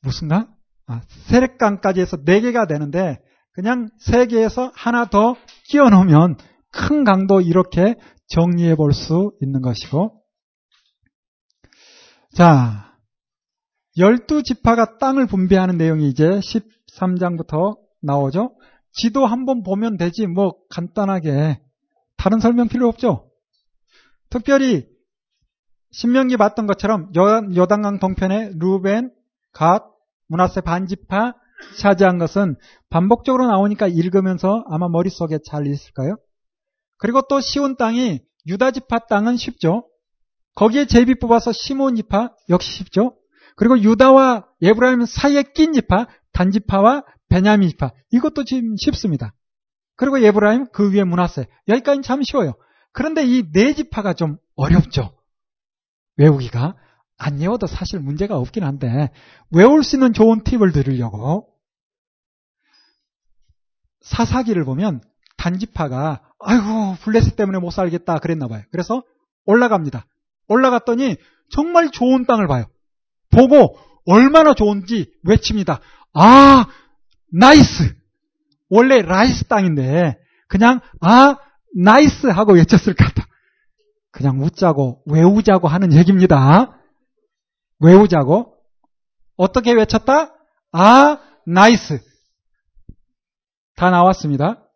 무슨 0.02 0.28
강? 0.28 0.54
아, 0.86 1.02
세력강까지 1.28 2.02
해서 2.02 2.18
4개가 2.18 2.68
되는데 2.68 3.18
그냥 3.52 3.90
3개에서 4.06 4.72
하나 4.76 5.06
더 5.06 5.36
끼워 5.70 5.90
놓으면 5.90 6.38
큰 6.72 7.04
강도 7.04 7.42
이렇게 7.42 7.96
정리해 8.28 8.76
볼 8.76 8.94
수 8.94 9.32
있는 9.42 9.62
것이고 9.62 10.22
자, 12.36 12.96
12지파가 13.98 15.00
땅을 15.00 15.26
분배하는 15.26 15.78
내용이 15.78 16.10
이제 16.10 16.26
13장부터 16.26 17.78
나오죠. 18.02 18.56
지도 18.92 19.26
한번 19.26 19.64
보면 19.64 19.98
되지 19.98 20.28
뭐 20.28 20.54
간단하게 20.70 21.60
다른 22.18 22.40
설명 22.40 22.68
필요 22.68 22.88
없죠. 22.88 23.33
특별히 24.34 24.88
신명기 25.92 26.38
봤던 26.38 26.66
것처럼 26.66 27.12
요단강 27.16 28.00
동편에 28.00 28.54
루벤, 28.56 29.12
갓, 29.52 29.86
문하세 30.28 30.62
반지파 30.62 31.36
차지한 31.78 32.18
것은 32.18 32.56
반복적으로 32.90 33.46
나오니까 33.46 33.88
읽으면서 33.88 34.64
아마 34.72 34.90
머릿속에 34.90 35.38
잘 35.46 35.68
있을까요? 35.68 36.18
그리고 36.98 37.22
또 37.30 37.42
시온 37.42 37.78
땅이 37.78 38.22
유다지파 38.48 39.06
땅은 39.08 39.38
쉽죠. 39.38 39.88
거기에 40.56 40.86
제비 40.86 41.20
뽑아서 41.20 41.52
시몬 41.52 41.96
지파 41.96 42.32
역시 42.50 42.72
쉽죠. 42.72 43.16
그리고 43.56 43.80
유다와 43.80 44.48
예브라임 44.64 45.06
사이에 45.06 45.44
낀 45.54 45.74
지파 45.74 46.08
단지파와 46.34 47.04
베냐민 47.30 47.70
지파 47.70 47.92
이것도 48.12 48.46
지금 48.46 48.76
쉽습니다. 48.78 49.36
그리고 49.96 50.24
예브라임 50.24 50.66
그 50.74 50.92
위에 50.92 51.04
문하세 51.04 51.46
여기까지는 51.68 52.02
참 52.02 52.24
쉬워요. 52.24 52.56
그런데 52.94 53.24
이 53.26 53.44
네 53.52 53.74
지파가 53.74 54.14
좀 54.14 54.38
어렵죠. 54.56 55.14
외우기가 56.18 56.76
안 57.18 57.40
외워도 57.40 57.68
사실 57.68 58.00
문제가 58.00 58.38
없긴 58.38 58.64
한데 58.64 59.12
외울 59.52 59.84
수 59.84 59.96
있는 59.96 60.14
좋은 60.14 60.44
팁을 60.44 60.72
드리려고 60.72 61.48
사사기를 64.02 64.64
보면 64.66 65.02
단지파가 65.38 66.22
아이고 66.40 66.96
블레셋 67.04 67.36
때문에 67.36 67.60
못 67.60 67.72
살겠다 67.72 68.20
그랬나 68.20 68.48
봐요. 68.48 68.64
그래서 68.72 69.04
올라갑니다. 69.46 70.06
올라갔더니 70.48 71.18
정말 71.50 71.90
좋은 71.90 72.26
땅을 72.26 72.48
봐요. 72.48 72.66
보고 73.32 73.78
얼마나 74.06 74.54
좋은지 74.54 75.12
외칩니다. 75.24 75.80
아 76.14 76.66
nice 77.32 77.96
원래 78.70 79.02
라이스 79.02 79.46
땅인데 79.46 80.18
그냥 80.48 80.82
아 81.02 81.38
nice 81.76 82.28
하고 82.28 82.54
외쳤을 82.54 82.94
것 82.94 83.06
같아. 83.06 83.28
그냥 84.12 84.40
웃자고 84.42 85.04
외우자고 85.06 85.68
하는 85.68 85.94
얘기입니다. 85.94 86.80
외우자고 87.80 88.56
어떻게 89.36 89.74
외쳤다? 89.74 90.36
아 90.72 91.20
nice 91.46 92.00
다 93.76 93.90
나왔습니다. 93.90 94.70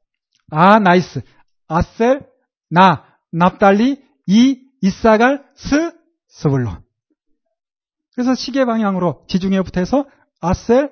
아 0.49 0.80
nice 0.80 1.22
아셀 1.68 2.28
나 2.69 3.06
납달리 3.32 4.03
이 4.26 4.61
잇사갈 4.82 5.45
스 5.56 5.91
스불론 6.28 6.84
그래서 8.15 8.36
시계 8.36 8.65
방향으로 8.65 9.26
지중해 9.28 9.61
부터 9.61 9.80
해서 9.80 10.06
아셀 10.40 10.91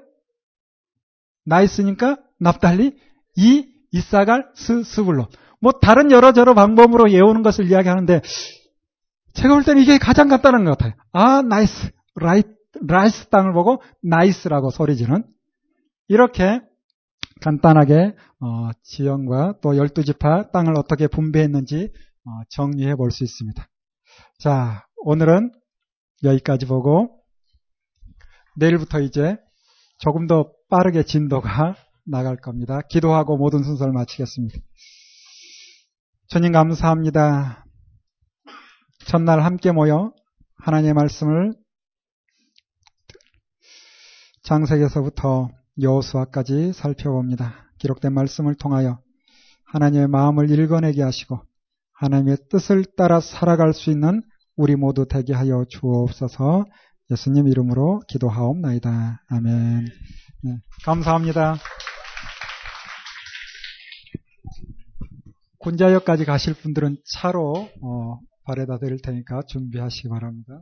nice니까 1.45 2.17
납달리 2.39 2.97
이 3.35 3.67
잇사갈 3.91 4.51
스 4.55 4.83
스불론 4.83 5.27
뭐 5.65 5.71
다른 5.71 6.11
여러 6.11 6.31
저러 6.31 6.53
방법으로 6.53 7.05
외우는 7.05 7.41
것을 7.41 7.71
이야기하는데 7.71 8.21
제가 9.33 9.55
볼 9.55 9.63
때는 9.63 9.81
이게 9.81 9.97
가장 9.97 10.27
간단한 10.27 10.63
것 10.63 10.77
같아요. 10.77 10.93
아 11.11 11.41
nice 11.41 11.89
라이, 12.13 12.43
라이스 12.87 13.29
땅을 13.29 13.51
보고 13.51 13.81
nice라고 14.03 14.69
소리 14.69 14.95
지는 14.95 15.23
이렇게 16.07 16.61
간단하게 17.41 18.13
어, 18.41 18.69
지형과 18.83 19.55
또 19.63 19.75
열두 19.75 20.03
지파 20.03 20.51
땅을 20.51 20.77
어떻게 20.77 21.07
분배했는지 21.07 21.91
어, 22.25 22.29
정리해 22.49 22.93
볼 22.93 23.09
수 23.09 23.23
있습니다. 23.23 23.67
자, 24.37 24.85
오늘은 24.97 25.51
여기까지 26.23 26.67
보고 26.67 27.23
내일부터 28.57 28.99
이제 28.99 29.35
조금 29.97 30.27
더 30.27 30.51
빠르게 30.69 31.01
진도가 31.01 31.75
나갈 32.05 32.37
겁니다. 32.37 32.81
기도하고 32.87 33.37
모든 33.37 33.63
순서를 33.63 33.93
마치겠습니다. 33.93 34.59
주님 36.27 36.53
감사합니다. 36.53 37.65
첫날 39.05 39.43
함께 39.43 39.71
모여 39.71 40.11
하나님의 40.57 40.93
말씀을 40.95 41.53
장세에서부터 44.41 45.49
여호수아까지 45.79 46.73
살펴봅니다. 46.73 47.69
기록된 47.77 48.13
말씀을 48.13 48.55
통하여 48.55 48.99
하나님의 49.65 50.07
마음을 50.07 50.49
읽어내게 50.49 51.03
하시고 51.03 51.41
하나님의 51.93 52.37
뜻을 52.49 52.85
따라 52.97 53.19
살아갈 53.19 53.73
수 53.73 53.91
있는 53.91 54.23
우리 54.55 54.75
모두 54.75 55.07
되게 55.07 55.33
하여 55.33 55.63
주옵소서 55.69 56.65
예수님 57.11 57.47
이름으로 57.47 58.01
기도하옵나이다. 58.07 59.21
아멘. 59.29 59.85
네, 60.43 60.57
감사합니다. 60.83 61.57
군자역까지 65.65 66.25
가실 66.25 66.53
분들은 66.53 66.97
차로 67.05 67.67
어, 67.81 68.19
바래다 68.43 68.77
드릴 68.77 69.01
테니까 69.01 69.41
준비하시기 69.47 70.09
바랍니다. 70.09 70.61